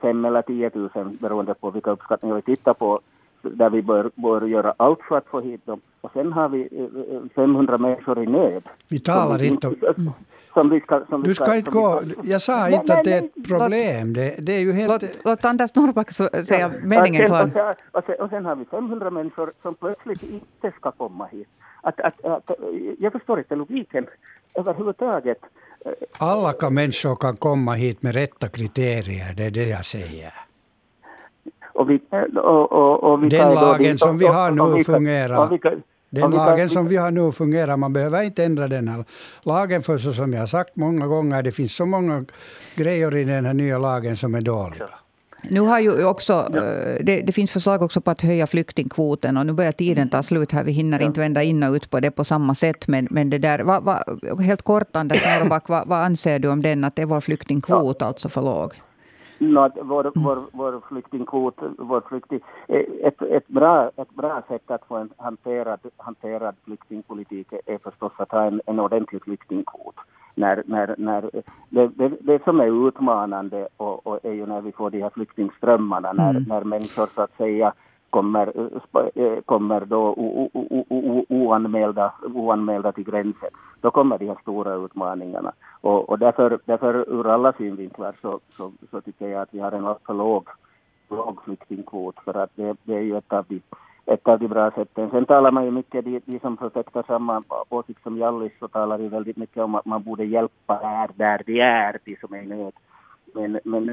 fem 0.00 0.24
eller 0.24 0.42
tio 0.42 0.70
tusen 0.70 1.18
beroende 1.20 1.54
på 1.54 1.70
vilka 1.70 1.90
uppskattningar 1.90 2.36
vi 2.36 2.42
tittar 2.42 2.74
på 2.74 3.00
där 3.42 3.70
vi 3.70 3.82
bör, 3.82 4.10
bör 4.14 4.46
göra 4.46 4.74
allt 4.76 4.98
för 5.08 5.16
att 5.16 5.26
få 5.26 5.40
hit 5.40 5.66
dem. 5.66 5.80
Och 6.00 6.10
sen 6.12 6.32
har 6.32 6.48
vi 6.48 6.68
500 7.34 7.78
människor 7.78 8.22
i 8.22 8.26
nöd. 8.26 8.62
Vi 8.88 9.00
talar 9.00 9.42
inte 9.42 9.68
om 9.68 10.12
som 10.58 10.70
vi 10.70 10.80
ska... 10.80 11.04
Som 11.08 11.22
du 11.22 11.34
ska, 11.34 11.44
ska 11.44 11.56
inte 11.56 11.70
gå... 11.70 12.02
Jag 12.22 12.42
sa 12.42 12.68
inte 12.68 12.94
att 12.94 13.04
det 13.04 13.12
är 13.12 13.22
ett 13.24 13.48
problem. 13.48 14.12
Det, 14.12 14.34
det 14.38 14.52
är 14.52 14.60
ju 14.60 14.72
helt... 14.72 15.02
Låt, 15.02 15.24
låt 15.24 15.44
Anders 15.44 15.74
Norrback 15.74 16.12
säga 16.12 16.32
ja, 16.50 16.70
meningen. 16.82 17.32
Och 17.32 17.38
sen, 17.38 17.74
och, 17.92 18.04
sen, 18.06 18.20
och 18.20 18.30
sen 18.30 18.44
har 18.46 18.56
vi 18.56 18.64
500 18.64 19.10
människor 19.10 19.52
som 19.62 19.74
plötsligt 19.74 20.22
inte 20.22 20.72
ska 20.76 20.90
komma 20.90 21.26
hit. 21.26 21.48
Att, 21.82 22.00
att, 22.00 22.24
att, 22.24 22.50
jag 22.98 23.12
förstår 23.12 23.38
inte 23.38 23.54
logiken 23.54 24.06
överhuvudtaget. 24.54 25.38
Alla 26.18 26.52
kan 26.52 26.74
människor 26.74 27.16
kan 27.16 27.36
komma 27.36 27.72
hit 27.72 28.02
med 28.02 28.14
rätta 28.14 28.48
kriterier, 28.48 29.34
det 29.36 29.44
är 29.44 29.50
det 29.50 29.68
jag 29.68 29.84
säger. 29.84 30.47
Och 31.78 31.90
vi, 31.90 32.00
och, 32.36 32.72
och, 32.72 33.12
och 33.12 33.20
Den 33.20 33.54
lagen 33.54 33.98
som 33.98 34.18
vi 34.18 34.26
har 34.26 34.50
nu 34.50 34.84
fungerar. 34.84 35.58
Den 36.10 36.30
lagen 36.30 36.68
som 36.68 36.88
vi 36.88 36.96
har 36.96 37.10
nu 37.10 37.32
fungerar, 37.32 37.76
man 37.76 37.92
behöver 37.92 38.22
inte 38.22 38.44
ändra 38.44 38.68
den 38.68 38.88
här 38.88 39.04
lagen 39.42 39.82
för 39.82 39.98
så 39.98 40.12
som 40.12 40.32
jag 40.32 40.40
har 40.40 40.46
sagt 40.46 40.76
många 40.76 41.06
gånger, 41.06 41.42
det 41.42 41.52
finns 41.52 41.76
så 41.76 41.86
många 41.86 42.24
grejer 42.74 43.16
i 43.16 43.24
den 43.24 43.44
här 43.44 43.54
nya 43.54 43.78
lagen 43.78 44.16
som 44.16 44.34
är 44.34 44.40
dåliga. 44.40 44.88
Nu 45.42 45.60
har 45.60 45.80
ju 45.80 46.04
också, 46.04 46.32
ja. 46.32 46.58
Eh, 46.58 46.96
det, 47.00 47.20
det, 47.20 47.32
finns 47.32 47.50
förslag 47.50 47.82
också 47.82 48.00
på 48.00 48.10
att 48.10 48.20
höja 48.20 48.46
flyktingkvoten 48.46 49.36
och 49.36 49.46
nu 49.46 49.52
börjar 49.52 49.72
tiden 49.72 50.08
ta 50.08 50.22
slut 50.22 50.52
här. 50.52 50.64
Vi 50.64 50.72
hinner 50.72 51.00
ja. 51.00 51.06
inte 51.06 51.20
vända 51.20 51.42
in 51.42 51.62
och 51.62 51.74
ut 51.74 51.90
på 51.90 52.00
det 52.00 52.10
på 52.10 52.24
samma 52.24 52.54
sätt. 52.54 52.88
Men, 52.88 53.08
men 53.10 53.30
det 53.30 53.38
där, 53.38 53.58
va, 53.58 53.80
va, 53.80 54.04
helt 54.40 54.62
kort 54.62 54.96
Anders 54.96 55.24
Norrback, 55.24 55.68
vad 55.68 55.88
va 55.88 56.04
anser 56.04 56.38
du 56.38 56.48
om 56.48 56.62
den? 56.62 56.84
Att 56.84 56.98
är 56.98 57.04
vår 57.04 57.20
flyktingkvot 57.20 57.96
ja. 58.00 58.06
alltså 58.06 58.28
för 58.28 58.42
låg? 58.42 58.74
No, 59.38 59.68
vår, 59.82 60.06
mm. 60.06 60.24
vår, 60.24 60.42
vår 60.52 60.80
flyktingkvot, 60.88 61.54
vår 61.78 62.00
flykting, 62.08 62.40
ett, 63.02 63.22
ett, 63.22 63.48
bra, 63.48 63.90
ett 63.96 64.10
bra 64.10 64.42
sätt 64.48 64.70
att 64.70 64.84
få 64.88 64.96
en 64.96 65.10
hanterad, 65.16 65.80
hanterad 65.96 66.54
flyktingpolitik 66.64 67.46
är 67.66 67.78
förstås 67.78 68.12
att 68.16 68.32
ha 68.32 68.44
en, 68.44 68.60
en 68.66 68.80
ordentlig 68.80 69.22
flyktingkvot. 69.22 69.94
När, 70.34 70.62
när, 70.66 70.94
när, 70.98 71.30
det, 71.68 71.88
det, 71.88 72.08
det 72.20 72.44
som 72.44 72.60
är 72.60 72.88
utmanande 72.88 73.68
och, 73.76 74.06
och 74.06 74.24
är 74.24 74.32
ju 74.32 74.46
när 74.46 74.60
vi 74.60 74.72
får 74.72 74.90
de 74.90 75.02
här 75.02 75.10
flyktingströmmarna, 75.10 76.12
när, 76.12 76.30
mm. 76.30 76.42
när 76.42 76.64
människor 76.64 77.08
så 77.14 77.22
att 77.22 77.36
säga 77.36 77.72
kommer, 78.10 78.52
eh, 79.14 79.40
kommer 79.44 79.80
då 79.80 80.14
oanmälda, 81.28 82.12
oanmälda 82.34 82.92
till 82.92 83.04
gränsen, 83.04 83.50
då 83.80 83.90
kommer 83.90 84.18
de 84.18 84.26
här 84.26 84.38
stora 84.42 84.74
utmaningarna. 84.74 85.52
Och, 85.80 86.08
och 86.08 86.18
därför, 86.18 86.58
därför 86.64 86.94
ur 86.94 87.26
alla 87.26 87.52
synvinklar 87.52 88.14
så, 88.22 88.40
så, 88.48 88.72
så 88.90 89.00
tycker 89.00 89.28
jag 89.28 89.42
att 89.42 89.54
vi 89.54 89.60
har 89.60 89.72
en 89.72 89.86
alltför 89.86 90.14
låg, 90.14 90.48
låg 91.10 91.42
flyktingkvot 91.44 92.16
för 92.24 92.34
att 92.34 92.50
det, 92.54 92.76
det 92.82 92.94
är 92.94 93.00
ju 93.00 93.16
ett 93.16 93.32
av 93.32 93.44
de 93.48 93.60
ett 94.08 94.28
av 94.28 94.38
de 94.38 94.48
bra 94.48 94.70
sätten. 94.70 95.10
Sen 95.10 95.26
talar 95.26 95.50
man 95.50 95.64
ju 95.64 95.70
mycket, 95.70 96.04
de, 96.04 96.20
de 96.24 96.40
som 96.40 96.56
förfäktar 96.56 97.04
samma 97.06 97.42
åsikt 97.68 98.02
som 98.02 98.18
Jallis, 98.18 98.52
så 98.58 98.68
talar 98.68 98.98
ju 98.98 99.08
väldigt 99.08 99.36
mycket 99.36 99.62
om 99.62 99.74
att 99.74 99.86
man 99.86 100.02
borde 100.02 100.24
hjälpa 100.24 100.78
där, 100.80 101.10
där 101.14 101.42
de 101.46 101.60
är, 101.60 101.98
de 102.04 102.16
som 102.16 102.34
är 102.34 102.42
i 102.42 102.46
nöd. 102.46 102.72
Men, 103.34 103.60
men, 103.64 103.84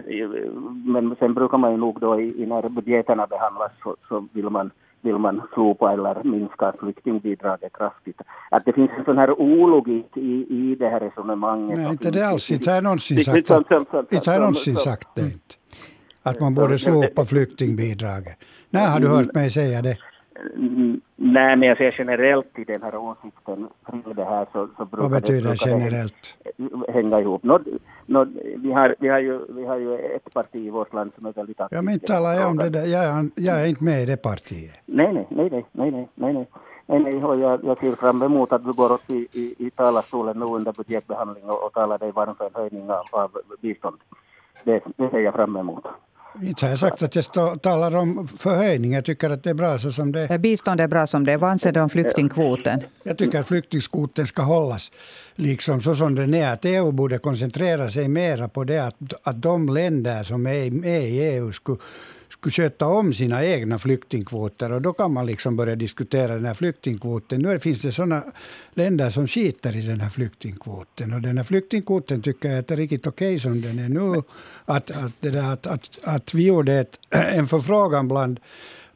men 0.85 1.15
sen 1.19 1.33
brukar 1.33 1.57
man 1.57 1.71
ju 1.71 1.77
nog 1.77 1.99
då 1.99 2.21
i, 2.21 2.45
när 2.45 2.69
budgeterna 2.69 3.27
behandlas 3.27 3.71
så, 3.83 3.95
så 4.07 4.27
vill 4.33 4.49
man 4.49 4.71
vill 5.01 5.17
man 5.17 5.41
slopa 5.53 5.93
eller 5.93 6.23
minska 6.23 6.73
flyktingbidraget 6.79 7.73
kraftigt. 7.73 8.21
Att 8.51 8.65
det 8.65 8.73
finns 8.73 8.91
en 8.97 9.05
sån 9.05 9.17
här 9.17 9.41
ologik 9.41 10.17
i, 10.17 10.45
i 10.49 10.75
det 10.79 10.89
här 10.89 10.99
resonemanget. 10.99 11.77
Nej, 11.77 11.91
inte 11.91 12.11
det 12.11 12.27
alls. 12.27 12.51
Inte 12.51 12.69
har 12.69 12.75
jag 12.75 12.83
någonsin 12.83 13.23
sagt, 13.23 13.51
att, 13.51 14.13
inte 14.13 14.31
har 14.31 14.39
någonsin 14.39 14.75
sagt 14.75 15.07
det. 15.15 15.21
Inte. 15.21 15.55
Att 16.23 16.39
man 16.39 16.55
borde 16.55 16.77
slopa 16.77 17.25
flyktingbidraget. 17.25 18.37
När 18.69 18.87
har 18.87 18.99
du 18.99 19.07
hört 19.07 19.33
mig 19.33 19.49
säga 19.49 19.81
det? 19.81 19.97
Nej, 21.15 21.55
men 21.55 21.61
jag 21.61 21.77
säger 21.77 21.95
generellt 21.97 22.59
i 22.59 22.63
den 22.63 22.81
här 22.81 22.95
åsikten 22.95 23.67
kring 23.85 24.03
det 24.15 24.25
här 24.25 24.45
så, 24.53 24.67
så 24.77 24.85
brukar 24.85 25.09
Vad 25.09 25.11
betyder 25.11 25.49
det 25.49 25.65
generellt? 25.65 26.37
hänga 26.93 27.19
ihop. 27.19 27.43
Nå, 27.43 27.59
nå, 28.05 28.25
vi, 28.57 28.71
har, 28.71 28.95
vi, 28.99 29.07
har 29.07 29.19
ju, 29.19 29.39
vi 29.49 29.65
har 29.65 29.77
ju 29.77 29.95
ett 29.95 30.33
parti 30.33 30.55
i 30.55 30.69
vårt 30.69 30.93
land 30.93 31.11
som 31.17 31.25
är 31.25 31.33
väldigt 31.33 31.61
aktivt. 31.61 31.77
Ja, 31.77 31.81
men 31.81 31.99
talar 31.99 32.33
jag 32.33 32.49
om 32.49 32.57
det 32.57 32.69
där. 32.69 32.85
Jag, 32.85 33.03
är, 33.03 33.29
jag 33.35 33.61
är 33.61 33.65
inte 33.65 33.83
med 33.83 34.03
i 34.03 34.05
det 34.05 34.17
partiet. 34.17 34.73
Nej, 34.85 35.13
nej, 35.13 35.27
nej, 35.29 35.49
nej, 35.51 35.65
nej, 35.71 35.91
nej, 35.91 36.07
nej. 36.15 36.33
nej. 36.33 36.47
Nej, 36.87 37.15
jag, 37.17 37.63
jag 37.63 37.79
ser 37.79 37.95
fram 37.95 38.21
emot 38.21 38.51
att 38.51 38.65
du 38.65 38.73
går 38.73 38.91
upp 38.91 39.11
i, 39.11 39.27
i, 39.31 39.55
i 39.57 39.69
talarstolen 39.69 40.39
nu 40.39 40.45
under 40.45 40.73
budgetbehandling 40.73 41.49
och, 41.49 41.65
och 41.65 41.73
talar 41.73 41.97
dig 41.97 42.11
varm 42.11 42.35
för 42.35 42.45
en 42.45 42.51
höjning 42.53 42.89
av, 42.89 43.03
av 43.11 43.31
bistånd. 43.61 43.97
Det, 44.63 44.83
det 44.97 45.09
ser 45.09 45.19
jag 45.19 45.33
fram 45.33 45.55
emot. 45.55 45.85
Inte 46.43 46.65
har 46.65 46.69
jag 46.69 46.79
sagt 46.79 47.03
att 47.03 47.15
jag 47.15 47.23
stå, 47.23 47.57
talar 47.57 47.95
om 47.95 48.27
förhöjning. 48.27 48.93
Jag 48.93 49.05
tycker 49.05 49.29
att 49.29 49.43
det 49.43 49.49
är 49.49 49.53
bra 49.53 49.77
så 49.77 49.91
som 49.91 50.11
det 50.11 50.19
är. 50.19 50.37
Bistånd 50.37 50.81
är 50.81 50.87
bra 50.87 51.07
som 51.07 51.25
det 51.25 51.31
är. 51.31 51.37
Vad 51.37 51.49
anser 51.49 51.71
du 51.71 51.79
om 51.79 51.89
flyktingkvoten? 51.89 52.83
Jag 53.03 53.17
tycker 53.17 53.39
att 53.39 53.47
flyktingkvoten 53.47 54.27
ska 54.27 54.41
hållas 54.41 54.91
liksom 55.35 55.81
så 55.81 55.95
som 55.95 56.15
den 56.15 56.33
är. 56.33 56.47
Att 56.47 56.65
EU 56.65 56.91
borde 56.91 57.17
koncentrera 57.17 57.89
sig 57.89 58.07
mera 58.07 58.47
på 58.47 58.63
det 58.63 58.79
att, 58.79 58.95
att 59.23 59.41
de 59.41 59.69
länder 59.69 60.23
som 60.23 60.47
är 60.47 60.71
med 60.71 61.03
i 61.09 61.19
EU 61.19 61.51
skulle 61.51 61.77
skulle 62.39 62.51
sköta 62.51 62.87
om 62.87 63.13
sina 63.13 63.45
egna 63.45 63.77
flyktingkvoter. 63.77 64.71
Och 64.71 64.81
då 64.81 64.93
kan 64.93 65.13
man 65.13 65.25
liksom 65.25 65.55
börja 65.55 65.75
diskutera 65.75 66.33
den 66.33 66.45
här 66.45 66.53
flyktingkvoten. 66.53 67.41
Nu 67.41 67.59
finns 67.59 67.81
det 67.81 67.91
såna 67.91 68.23
länder 68.73 69.09
som 69.09 69.27
skiter 69.27 69.75
i 69.75 69.81
den 69.81 70.01
här 70.01 70.09
flyktingkvoten. 70.09 71.13
Och 71.13 71.21
den 71.21 71.37
här 71.37 71.43
flyktingkvoten 71.43 72.21
tycker 72.21 72.49
jag 72.49 72.71
är 72.71 72.75
riktigt 72.75 73.07
okej 73.07 73.27
okay 73.27 73.39
som 73.39 73.61
den 73.61 73.79
är 73.79 73.89
nu. 73.89 74.23
Att, 74.65 74.91
att, 74.91 75.13
där, 75.19 75.53
att, 75.53 75.67
att, 75.67 75.89
att 76.03 76.33
vi 76.33 76.47
gjorde 76.47 76.73
ett, 76.73 76.99
en 77.09 77.47
förfrågan 77.47 78.07
bland 78.07 78.39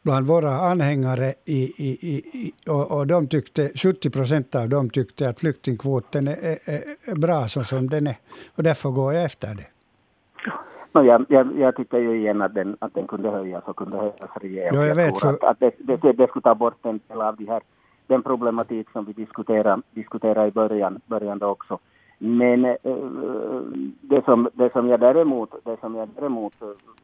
bland 0.01 0.27
våra 0.27 0.55
anhängare 0.55 1.33
i, 1.45 1.63
i, 1.77 2.13
i, 2.13 2.51
och, 2.67 2.91
och 2.91 3.07
de 3.07 3.27
tyckte, 3.27 3.71
70 3.75 4.09
procent 4.09 4.55
av 4.55 4.69
dem 4.69 4.89
tyckte 4.89 5.29
att 5.29 5.39
flyktingkvoten 5.39 6.27
är, 6.27 6.59
är, 6.65 6.83
är 7.05 7.15
bra 7.15 7.47
så 7.47 7.63
som 7.63 7.89
den 7.89 8.07
är. 8.07 8.17
Och 8.55 8.63
därför 8.63 8.89
går 8.89 9.13
jag 9.13 9.23
efter 9.23 9.55
det. 9.55 9.78
No, 10.91 11.03
jag, 11.03 11.25
jag, 11.29 11.59
jag, 11.59 11.75
tycker 11.75 11.97
ju 11.97 12.17
igen 12.17 12.41
att 12.41 12.53
den, 12.53 12.77
att 12.79 12.93
den 12.93 13.07
kunde 13.07 13.29
höjas 13.29 13.63
och 13.65 13.75
kunde 13.75 13.97
höjas 13.97 14.37
rejält. 14.41 14.75
Ja, 14.75 14.85
jag 14.85 14.95
vet, 14.95 15.15
tror 15.15 15.29
att, 15.29 15.43
att 15.43 15.59
det, 15.59 15.73
det, 15.77 16.11
det 16.11 16.27
skulle 16.27 16.43
ta 16.43 16.55
bort 16.55 16.85
en 16.85 16.99
del 17.07 17.21
av 17.21 17.35
de 17.35 17.45
här, 17.45 17.61
den 18.07 18.21
problematik 18.21 18.89
som 18.89 19.05
vi 19.05 19.13
diskuterade, 19.13 19.81
diskuterade 19.91 20.47
i 20.47 20.51
början, 20.51 21.01
början 21.05 21.43
också. 21.43 21.79
Men 22.17 22.65
äh, 22.65 22.75
det, 24.01 24.25
som, 24.25 24.49
det 24.53 24.71
som 24.71 24.87
jag 24.87 24.99
däremot, 24.99 25.65
det 25.65 25.79
som 25.79 25.95
jag 25.95 26.09
däremot, 26.15 26.53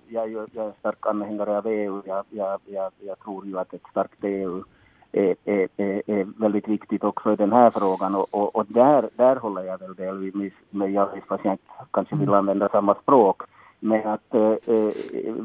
jag 0.07 0.29
jag 0.29 0.67
är 0.67 0.71
stark 0.79 1.07
anhängare 1.07 1.57
av 1.57 1.67
EU, 1.67 2.01
jag, 2.05 2.25
jag, 2.29 2.59
jag, 2.65 2.91
jag 2.99 3.19
tror 3.19 3.45
ju 3.45 3.59
att 3.59 3.73
ett 3.73 3.87
starkt 3.91 4.23
EU 4.23 4.63
är, 5.11 5.35
är, 5.45 5.69
är, 5.77 6.41
väldigt 6.41 6.67
viktigt 6.67 7.03
också 7.03 7.33
i 7.33 7.35
den 7.35 7.51
här 7.51 7.69
frågan 7.69 8.15
och, 8.15 8.27
och, 8.31 8.55
och 8.55 8.65
där, 8.65 9.09
där 9.15 9.35
håller 9.35 9.63
jag 9.63 9.79
väl 9.79 9.95
delvis 9.95 10.53
med 10.69 10.91
Javis, 10.91 11.23
fast 11.27 11.45
jag 11.45 11.57
kanske 11.91 12.15
vill 12.15 12.33
använda 12.33 12.69
samma 12.69 12.95
språk. 12.95 13.41
Men 13.85 14.07
att 14.07 14.33
eh, 14.33 14.41
eh, 14.41 15.35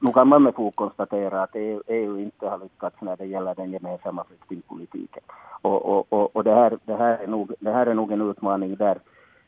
nu, 0.00 0.12
kan 0.14 0.28
man 0.28 0.42
med 0.42 0.54
fog 0.54 0.76
konstatera 0.76 1.42
att 1.42 1.56
EU, 1.56 1.82
EU 1.86 2.18
inte 2.18 2.48
har 2.48 2.58
lyckats 2.58 2.96
när 3.00 3.16
det 3.16 3.26
gäller 3.26 3.54
den 3.54 3.70
gemensamma 3.70 4.24
flyktingpolitiken. 4.24 5.22
Och, 5.62 5.84
och, 5.84 6.12
och, 6.12 6.36
och 6.36 6.44
det, 6.44 6.54
här, 6.54 6.78
det, 6.84 6.94
här 6.94 7.18
är 7.18 7.26
nog, 7.26 7.52
det 7.60 7.72
här 7.72 7.86
är 7.86 7.94
nog 7.94 8.12
en 8.12 8.30
utmaning 8.30 8.76
där 8.76 8.98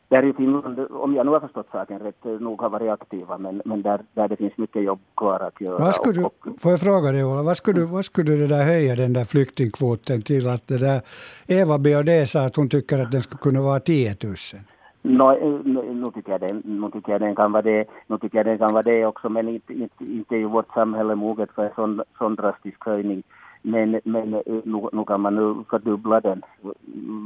där 0.08 0.32
Finland, 0.36 0.78
om 0.90 1.14
jag 1.14 1.26
nu 1.26 1.32
har 1.32 1.40
förstått 1.40 1.68
saken 1.72 1.98
rätt, 1.98 2.24
nog 2.24 2.60
har 2.60 2.70
varit 2.70 2.90
aktiva, 2.90 3.38
men, 3.38 3.62
men 3.64 3.82
där, 3.82 4.00
där 4.14 4.28
det 4.28 4.36
finns 4.36 4.56
mycket 4.56 4.82
jobb 4.82 5.00
kvar 5.16 5.40
att 5.40 5.60
göra. 5.60 5.78
Vad 5.78 5.94
skulle 5.94 6.20
du, 6.20 6.28
får 6.58 6.70
jag 6.70 6.80
fråga 6.80 7.12
dig, 7.12 7.24
Ola, 7.24 7.42
vad 7.42 7.56
skulle, 7.56 7.80
du, 7.80 7.86
vad 7.86 8.04
skulle 8.04 8.36
du 8.36 8.46
där 8.46 8.64
höja 8.64 8.96
den 8.96 9.12
där 9.12 9.24
flyktingkvoten 9.24 10.22
till? 10.22 10.48
Att 10.48 10.68
det 10.68 10.78
där, 10.78 11.00
Eva 11.46 11.78
BOD 11.78 12.28
sa 12.28 12.40
att 12.46 12.56
hon 12.56 12.68
tycker 12.68 12.98
att 12.98 13.12
den 13.12 13.22
skulle 13.22 13.38
kunna 13.38 13.60
vara 13.60 13.80
10 13.80 14.16
000. 14.22 14.34
No, 15.06 15.32
nu, 15.64 16.10
tycker 16.10 16.32
jag 16.32 16.40
den, 16.40 16.62
nu 16.64 16.90
tycker 16.90 17.12
jag 17.12 17.20
den 17.20 17.34
kan 17.34 17.52
vara 17.52 17.62
det, 17.62 17.84
nu 18.06 18.18
tycker 18.18 18.38
jag 18.38 18.46
den 18.46 18.58
kan 18.58 18.72
vara 18.72 18.82
det 18.82 19.06
också, 19.06 19.28
men 19.28 19.48
inte, 19.48 19.72
inte, 19.72 20.04
inte 20.04 20.36
är 20.36 20.44
vårt 20.44 20.74
samhälle 20.74 21.14
moget 21.14 21.50
för 21.54 21.64
en 21.64 21.74
sån, 21.74 22.02
sån 22.18 22.34
drastisk 22.34 22.84
höjning. 22.84 23.22
Men, 23.62 24.00
men 24.04 24.30
nu, 24.30 24.88
nu 24.92 25.04
kan 25.06 25.20
man 25.20 25.34
nu 25.34 25.64
fördubbla 25.70 26.20
den 26.20 26.42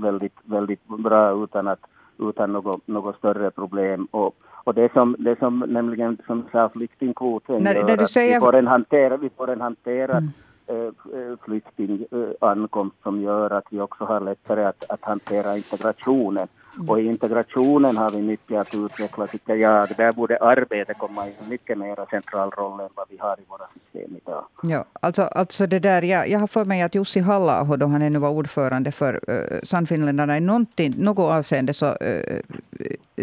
väldigt, 0.03 0.38
väldigt 0.45 0.88
bra 0.88 1.45
utan 1.45 1.69
att 1.69 1.81
utan 2.19 2.53
något, 2.53 2.87
något 2.87 3.17
större 3.17 3.51
problem. 3.51 4.09
Och, 4.11 4.35
och 4.64 4.75
det 4.75 4.93
som, 4.93 5.17
det 5.19 5.38
som 5.38 5.59
nämligen 5.59 6.19
som 6.27 6.45
sa 6.53 6.69
flyktingkvoten 6.69 7.62
när, 7.62 7.75
gör 7.75 7.87
när 7.87 8.03
att 8.03 8.11
säger... 8.11 8.35
vi 8.35 8.41
får 8.41 8.57
en 8.57 8.67
hanterad, 8.67 9.21
vi 9.21 9.31
får 9.31 9.51
en 9.51 9.61
hanterad 9.61 10.31
mm. 10.67 10.88
äh, 10.88 11.37
flyktingankomst 11.45 12.97
äh, 12.99 13.03
som 13.03 13.21
gör 13.21 13.51
att 13.51 13.67
vi 13.71 13.81
också 13.81 14.05
har 14.05 14.21
lättare 14.21 14.64
att, 14.64 14.85
att 14.88 15.05
hantera 15.05 15.57
integrationen. 15.57 16.49
Och 16.88 17.00
i 17.00 17.07
integrationen 17.07 17.96
har 17.96 18.11
vi 18.11 18.22
mycket 18.22 18.59
att 18.59 18.74
utveckla 18.74 19.26
tycker 19.26 19.54
jag. 19.54 19.88
Där 19.96 20.12
borde 20.12 20.38
arbetet 20.38 20.98
komma 20.98 21.28
i 21.28 21.33
mycket 21.48 21.78
mer 21.78 22.11
central 22.11 22.50
roll 22.50 22.81
än 22.81 22.88
vad 22.94 23.07
vi 23.11 23.16
har 23.18 23.40
i 23.40 23.44
våra 23.48 23.66
system 23.74 24.16
idag. 24.16 24.44
Ja, 24.62 24.85
alltså, 25.00 25.22
alltså 25.22 25.66
det 25.66 25.78
där, 25.78 26.02
jag, 26.02 26.28
jag 26.28 26.38
har 26.38 26.46
för 26.46 26.64
mig 26.64 26.83
att 26.83 26.94
Jussi 26.94 27.20
halla 27.20 27.64
då 27.64 27.87
han 27.87 28.02
ännu 28.02 28.18
var 28.18 28.31
ordförande 28.31 28.92
för 28.92 29.31
uh, 29.31 29.61
Sannfinländarna, 29.62 30.37
i 30.37 30.40
något 30.40 31.18
avseende 31.18 31.74
så, 31.74 31.87
uh, 31.87 32.40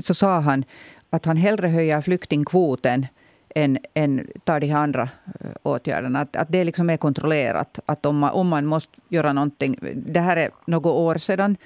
så 0.02 0.14
sa 0.14 0.40
han 0.40 0.64
att 1.10 1.26
han 1.26 1.38
hellre 1.38 1.68
höjer 1.68 2.02
flyktingkvoten 2.02 3.08
än, 3.56 3.78
än 3.94 4.28
tar 4.44 4.60
de 4.60 4.68
här 4.68 4.80
andra 4.80 5.10
eh, 5.40 5.50
åtgärderna. 5.64 6.20
Att, 6.20 6.36
att 6.36 6.52
det 6.52 6.64
liksom 6.64 6.90
är 6.90 6.98
kontrollerat. 6.98 7.80
Att 7.86 8.06
om 8.06 8.18
man, 8.18 8.32
om 8.32 8.48
man 8.48 8.66
måste 8.66 8.98
göra 9.10 9.34
någonting. 9.34 9.80
Det 9.96 10.20
här 10.20 10.38
är 10.38 10.50
något 10.66 10.86
år 10.86 11.16
sedan. 11.16 11.58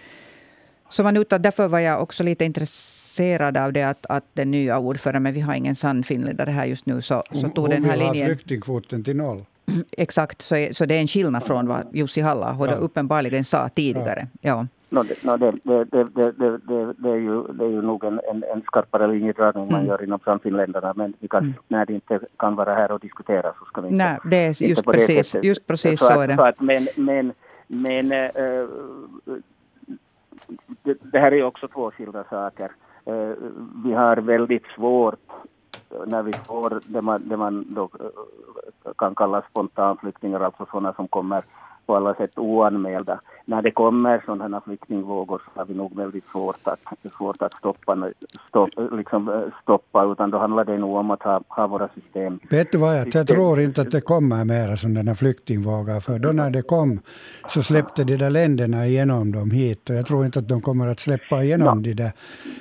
Så 0.89 1.04
man 1.04 1.17
utan, 1.17 1.41
därför 1.41 1.67
var 1.67 1.80
jag 1.80 2.02
också 2.02 2.23
lite 2.23 2.45
intresserad 2.45 3.58
av 3.58 3.73
det 3.73 3.84
att, 3.84 4.06
att 4.10 4.25
den 4.34 4.52
nya 4.52 4.80
ordföranden, 4.80 5.23
men 5.23 5.34
vi 5.34 5.39
har 5.39 5.54
ingen 5.54 5.75
sann 5.75 6.04
finländare 6.04 6.52
här 6.52 6.65
just 6.65 6.86
nu, 6.86 7.02
så, 7.02 7.23
så 7.32 7.49
tog 7.49 7.58
hon 7.58 7.69
den 7.69 7.84
här 7.84 7.91
vill 7.91 7.99
linjen... 7.99 8.28
ha 8.30 8.36
flyktingkvoten 8.36 9.04
till 9.04 9.15
noll. 9.15 9.45
Exakt, 9.91 10.41
så, 10.41 10.67
så 10.71 10.86
det 10.86 10.95
är 10.95 11.02
en 11.02 11.08
skillnad 11.08 11.43
från 11.43 11.67
vad 11.67 11.88
Jussi 11.91 12.21
halla 12.21 12.58
ja. 12.60 12.75
uppenbarligen 12.75 13.43
sa 13.43 13.69
tidigare. 13.69 14.28
Ja. 14.41 14.49
ja. 14.49 14.67
No, 14.91 15.04
det, 15.04 15.23
no, 15.23 15.38
det, 15.38 15.52
det, 15.52 15.86
det, 15.86 16.04
det, 16.04 16.32
det, 16.67 16.93
det, 16.97 17.10
är 17.10 17.15
ju, 17.15 17.43
det 17.43 17.65
är 17.65 17.69
ju 17.69 17.82
nog 17.82 18.04
en, 18.04 18.19
en, 18.32 18.43
en 18.43 18.62
skarpare 18.62 19.08
linjedragning 19.08 19.63
mm. 19.63 19.75
man 19.75 19.86
gör 19.86 20.04
inom 20.04 20.19
Sannfinländarna, 20.25 20.93
men 20.95 21.13
vi 21.19 21.28
kan, 21.28 21.43
mm. 21.43 21.54
när 21.67 21.86
det 21.86 21.93
inte 21.93 22.19
kan 22.38 22.56
vara 22.56 22.73
här 22.73 22.91
och 22.91 22.99
diskutera 22.99 23.54
så 23.60 23.65
ska 23.65 23.82
vi 23.82 23.88
inte... 23.88 24.04
Nej, 24.04 24.17
det 24.23 24.38
är 24.38 24.63
just 24.63 24.86
precis, 24.86 25.36
just 25.43 25.67
precis 25.67 25.99
så, 25.99 26.06
så 26.06 26.21
är 26.21 26.28
det. 26.28 26.36
Så 26.36 26.45
att, 26.45 26.62
men 26.62 26.88
men, 26.95 27.34
men 27.67 28.12
äh, 28.12 28.30
det, 30.83 30.97
det 31.01 31.19
här 31.19 31.33
är 31.33 31.43
också 31.43 31.67
två 31.67 31.91
skilda 31.91 32.23
saker. 32.23 32.71
Eh, 33.05 33.33
vi 33.85 33.93
har 33.93 34.17
väldigt 34.17 34.65
svårt 34.75 35.29
eh, 35.89 36.05
när 36.05 36.23
vi 36.23 36.33
får 36.33 36.81
det 36.85 37.01
man, 37.01 37.29
det 37.29 37.38
man 37.38 37.65
då 37.69 37.83
eh, 37.83 38.91
kan 38.97 39.15
kalla 39.15 39.41
spontanflyktingar, 39.49 40.39
alltså 40.39 40.65
sådana 40.71 40.93
som 40.93 41.07
kommer 41.07 41.43
på 41.89 41.95
alla 41.95 42.13
sätt 42.13 42.38
oanmälda. 42.38 43.19
När 43.45 43.62
det 43.62 43.71
kommer 43.71 44.23
sådana 44.25 44.62
flyktingvågor 44.62 45.41
så 45.45 45.60
har 45.60 45.65
vi 45.65 45.73
nog 45.73 45.97
väldigt 45.97 46.25
svårt 46.32 46.60
att, 46.63 46.80
svårt 47.17 47.41
att 47.41 47.54
stoppa, 47.54 48.10
stopp, 48.49 48.69
liksom 48.91 49.30
eh, 49.30 49.41
stoppa, 49.62 50.06
utan 50.12 50.32
då 50.32 50.38
handlar 50.38 50.65
det 50.65 50.78
nog 50.78 50.95
om 50.95 51.12
att 51.12 51.23
ha, 51.23 51.41
ha 51.47 51.67
våra 51.67 51.88
system. 51.88 52.39
Vet 52.49 52.71
du 52.71 52.78
vad, 52.78 52.97
jag, 52.97 53.08
jag 53.13 53.28
tror 53.28 53.60
inte 53.60 53.82
att 53.82 53.91
det 53.91 54.02
kommer 54.02 54.45
mera 54.45 54.78
sådana 54.78 55.15
flyktingvågor, 55.15 55.99
för 55.99 56.19
då 56.19 56.32
när 56.32 56.49
det 56.49 56.62
kom 56.62 56.99
så 57.47 57.63
släppte 57.63 58.04
de 58.04 58.17
där 58.17 58.30
länderna 58.30 58.88
igenom 58.88 59.32
dem 59.32 59.52
hit 59.52 59.89
och 59.89 59.95
jag 59.95 60.06
tror 60.06 60.25
inte 60.25 60.39
att 60.39 60.47
de 60.47 60.62
kommer 60.62 60.88
att 60.88 60.99
släppa 60.99 61.43
igenom 61.43 61.78
no. 61.78 61.84
de, 61.84 61.93
där, 61.93 62.12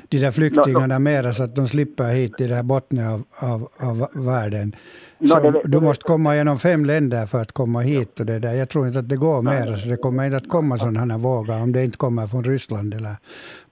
de 0.09 0.19
där 0.19 0.31
flyktingarna 0.31 0.87
no, 0.87 0.93
no. 0.93 0.99
mera 0.99 1.33
så 1.35 1.43
att 1.43 1.57
de 1.57 1.67
slipper 1.67 2.05
hit 2.05 2.41
i 2.41 2.47
den 2.47 2.57
här 2.57 2.63
botten 2.63 2.99
av, 3.09 3.23
av, 3.43 3.69
av 3.89 4.25
världen. 4.25 4.77
Så 5.21 5.41
no, 5.41 5.51
det, 5.51 5.63
du 5.65 5.81
måste 5.81 6.05
komma 6.05 6.37
genom 6.37 6.59
fem 6.59 6.85
länder 6.85 7.27
för 7.27 7.43
att 7.43 7.53
komma 7.53 7.81
hit. 7.81 8.21
Och 8.21 8.27
det 8.27 8.39
där. 8.39 8.55
Jag 8.55 8.69
tror 8.69 8.87
inte 8.87 8.99
att 8.99 9.09
det 9.09 9.17
går 9.17 9.43
mer. 9.43 9.77
Så 9.77 9.89
det 9.89 9.97
kommer 9.97 10.25
inte 10.25 10.37
att 10.37 10.49
komma 10.49 10.79
sådana 10.79 11.15
här 11.15 11.19
vågor 11.19 11.63
om 11.63 11.73
det 11.73 11.85
inte 11.85 11.99
kommer 11.99 12.27
från 12.27 12.45
Ryssland 12.45 12.95
eller 12.95 13.17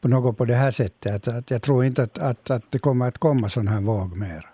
på 0.00 0.08
något 0.08 0.38
på 0.38 0.44
det 0.44 0.54
här 0.54 0.70
sättet. 0.70 1.28
Att, 1.28 1.50
jag 1.50 1.62
tror 1.62 1.84
inte 1.84 2.02
att, 2.02 2.18
att, 2.18 2.50
att 2.50 2.62
det 2.70 2.78
kommer 2.78 3.08
att 3.08 3.18
komma 3.18 3.48
sån 3.48 3.68
här 3.68 3.80
våg 3.80 4.16
mer. 4.16 4.46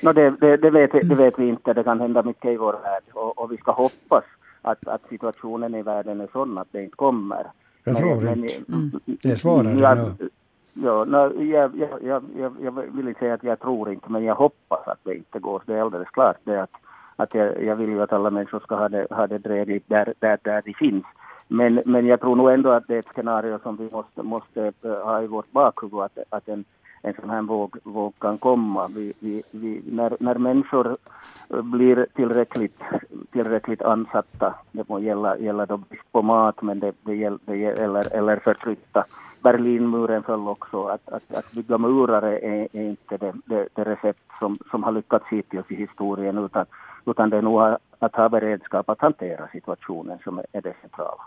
No, 0.00 0.12
det, 0.12 0.30
det, 0.40 0.56
det, 0.56 0.70
vet, 0.70 0.92
det 0.92 1.14
vet 1.14 1.38
vi 1.38 1.48
inte. 1.48 1.72
Det 1.72 1.84
kan 1.84 2.00
hända 2.00 2.22
mycket 2.22 2.50
i 2.50 2.56
vår 2.56 2.72
värld. 2.72 3.02
Och, 3.12 3.38
och 3.38 3.52
vi 3.52 3.56
ska 3.56 3.72
hoppas 3.72 4.24
att, 4.62 4.88
att 4.88 5.02
situationen 5.08 5.74
i 5.74 5.82
världen 5.82 6.20
är 6.20 6.28
sån 6.32 6.58
att 6.58 6.68
det 6.72 6.82
inte 6.82 6.96
kommer. 6.96 7.46
Jag 7.84 7.92
men, 7.92 8.02
tror 8.02 8.20
men, 8.20 8.44
inte. 8.44 8.72
Mm. 8.72 9.00
Det 9.04 9.30
är 9.30 9.36
svårare 9.36 9.80
ja, 9.80 9.94
nu. 9.94 10.28
Ja, 10.74 11.04
no, 11.04 11.42
jag, 11.42 11.76
jag, 11.76 12.02
jag, 12.02 12.22
jag, 12.60 12.72
vill 12.72 13.08
inte 13.08 13.20
säga 13.20 13.34
att 13.34 13.44
jag 13.44 13.60
tror 13.60 13.92
inte, 13.92 14.12
men 14.12 14.24
jag 14.24 14.34
hoppas 14.34 14.88
att 14.88 14.98
det 15.04 15.14
inte 15.14 15.38
går. 15.38 15.62
Det 15.66 15.74
är 15.74 15.80
alldeles 15.80 16.08
klart 16.08 16.36
det 16.44 16.62
att, 16.62 16.70
att 17.16 17.34
jag, 17.34 17.62
jag 17.64 17.76
vill 17.76 17.88
ju 17.88 18.02
att 18.02 18.12
alla 18.12 18.30
människor 18.30 18.60
ska 18.60 18.76
ha 18.76 18.88
det, 18.88 19.06
ha 19.10 19.26
det 19.26 19.38
drägligt 19.38 19.88
där, 19.88 20.14
där, 20.18 20.38
där 20.42 20.62
det 20.64 20.76
finns. 20.76 21.04
Men, 21.48 21.82
men 21.84 22.06
jag 22.06 22.20
tror 22.20 22.36
nog 22.36 22.50
ändå 22.50 22.70
att 22.70 22.86
det 22.88 22.94
är 22.94 22.98
ett 22.98 23.14
scenario 23.14 23.58
som 23.62 23.76
vi 23.76 23.90
måste, 23.92 24.22
måste 24.22 24.72
eh, 24.82 24.90
ha 24.90 25.22
i 25.22 25.26
vårt 25.26 25.52
bakhuvud, 25.52 26.00
att, 26.00 26.18
att 26.30 26.48
en, 26.48 26.64
en 27.04 27.14
sån 27.20 27.30
här 27.30 27.42
våg, 27.42 27.76
våg 27.84 28.14
kan 28.18 28.38
komma. 28.38 28.88
Vi, 28.88 29.12
vi, 29.18 29.42
vi, 29.50 29.82
när, 29.86 30.16
när 30.20 30.34
människor 30.34 30.96
eh, 31.50 31.62
blir 31.62 32.06
tillräckligt, 32.14 32.80
tillräckligt 33.32 33.82
ansatta, 33.82 34.54
det 34.72 34.88
må 34.88 34.98
gälla, 34.98 35.38
gälla 35.38 35.66
då 35.66 35.76
brist 35.76 36.12
på 36.12 36.22
mat, 36.22 36.62
men 36.62 36.80
det, 36.80 36.92
det, 37.02 37.14
gäller, 37.14 37.38
det 37.44 37.56
gäller, 37.56 38.16
eller 38.16 38.36
förtryckta, 38.36 39.04
Berlinmuren 39.42 40.22
föll 40.22 40.48
också. 40.48 40.84
Att, 40.84 41.08
att, 41.08 41.34
att 41.34 41.52
bygga 41.52 41.78
murar 41.78 42.22
är, 42.22 42.68
är 42.76 42.82
inte 42.82 43.16
det, 43.16 43.32
det, 43.44 43.68
det, 43.74 43.84
recept 43.84 44.20
som, 44.40 44.58
som 44.70 44.82
har 44.82 44.92
lyckats 44.92 45.24
hittills 45.30 45.70
i 45.70 45.74
historien 45.74 46.38
utan, 46.38 46.66
utan 47.06 47.30
det 47.30 47.36
är 47.36 47.42
nog 47.42 47.60
att 47.98 48.16
ha 48.16 48.28
beredskap 48.28 48.88
att 48.88 49.00
hantera 49.00 49.48
situationen 49.48 50.18
som 50.24 50.38
är 50.38 50.60
det 50.60 50.74
centrala. 50.80 51.22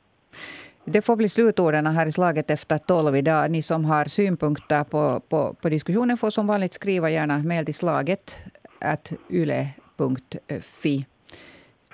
Det 0.90 1.02
får 1.02 1.16
bli 1.16 1.30
slutorden 1.30 1.88
här 1.88 2.06
i 2.06 2.12
slaget 2.12 2.50
efter 2.50 2.78
tolv 2.78 3.16
idag. 3.16 3.52
Ni 3.52 3.62
som 3.62 3.86
har 3.86 4.06
synpunkter 4.06 4.84
på, 4.84 5.20
på, 5.20 5.56
på 5.62 5.70
diskussionen 5.70 6.18
får 6.18 6.30
som 6.30 6.48
vanligt 6.48 6.74
skriva 6.74 7.10
gärna 7.10 7.38
mejl 7.38 7.66
till 7.66 7.76
slaget 7.76 8.38
yle.fi. 9.30 11.06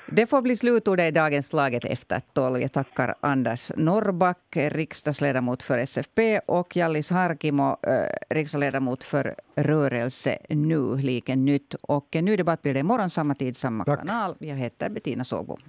Det 0.08 0.28
får 0.28 0.42
bli 0.42 0.58
slutordet 0.58 1.08
i 1.08 1.12
dagens 1.12 1.54
Laget 1.54 1.86
efter 1.86 2.22
tolv. 2.34 2.62
Jag 2.62 2.72
tackar 2.72 3.16
Anders 3.20 3.72
Norrback, 3.78 4.38
riksdagsledamot 4.52 5.64
för 5.64 5.78
SFP 5.78 6.40
och 6.40 6.76
Jallis 6.76 7.10
Harkimo, 7.10 7.78
eh, 7.82 8.36
riksdagsledamot 8.36 9.04
för 9.04 9.36
Rörelse 9.56 10.38
Nu, 10.50 10.98
Liken 10.98 11.46
Nytt. 11.46 11.74
Och 11.74 12.16
en 12.16 12.26
ny 12.26 12.36
debatt 12.36 12.62
blir 12.62 12.74
det 12.74 12.80
imorgon, 12.80 13.10
samma 13.10 13.36
tid, 13.36 13.58
samma 13.58 13.86
Tack. 13.86 14.00
kanal. 14.00 14.36
Jag 14.40 14.56
heter 14.56 14.90
Bettina 14.90 15.24
Sågbom. 15.24 15.60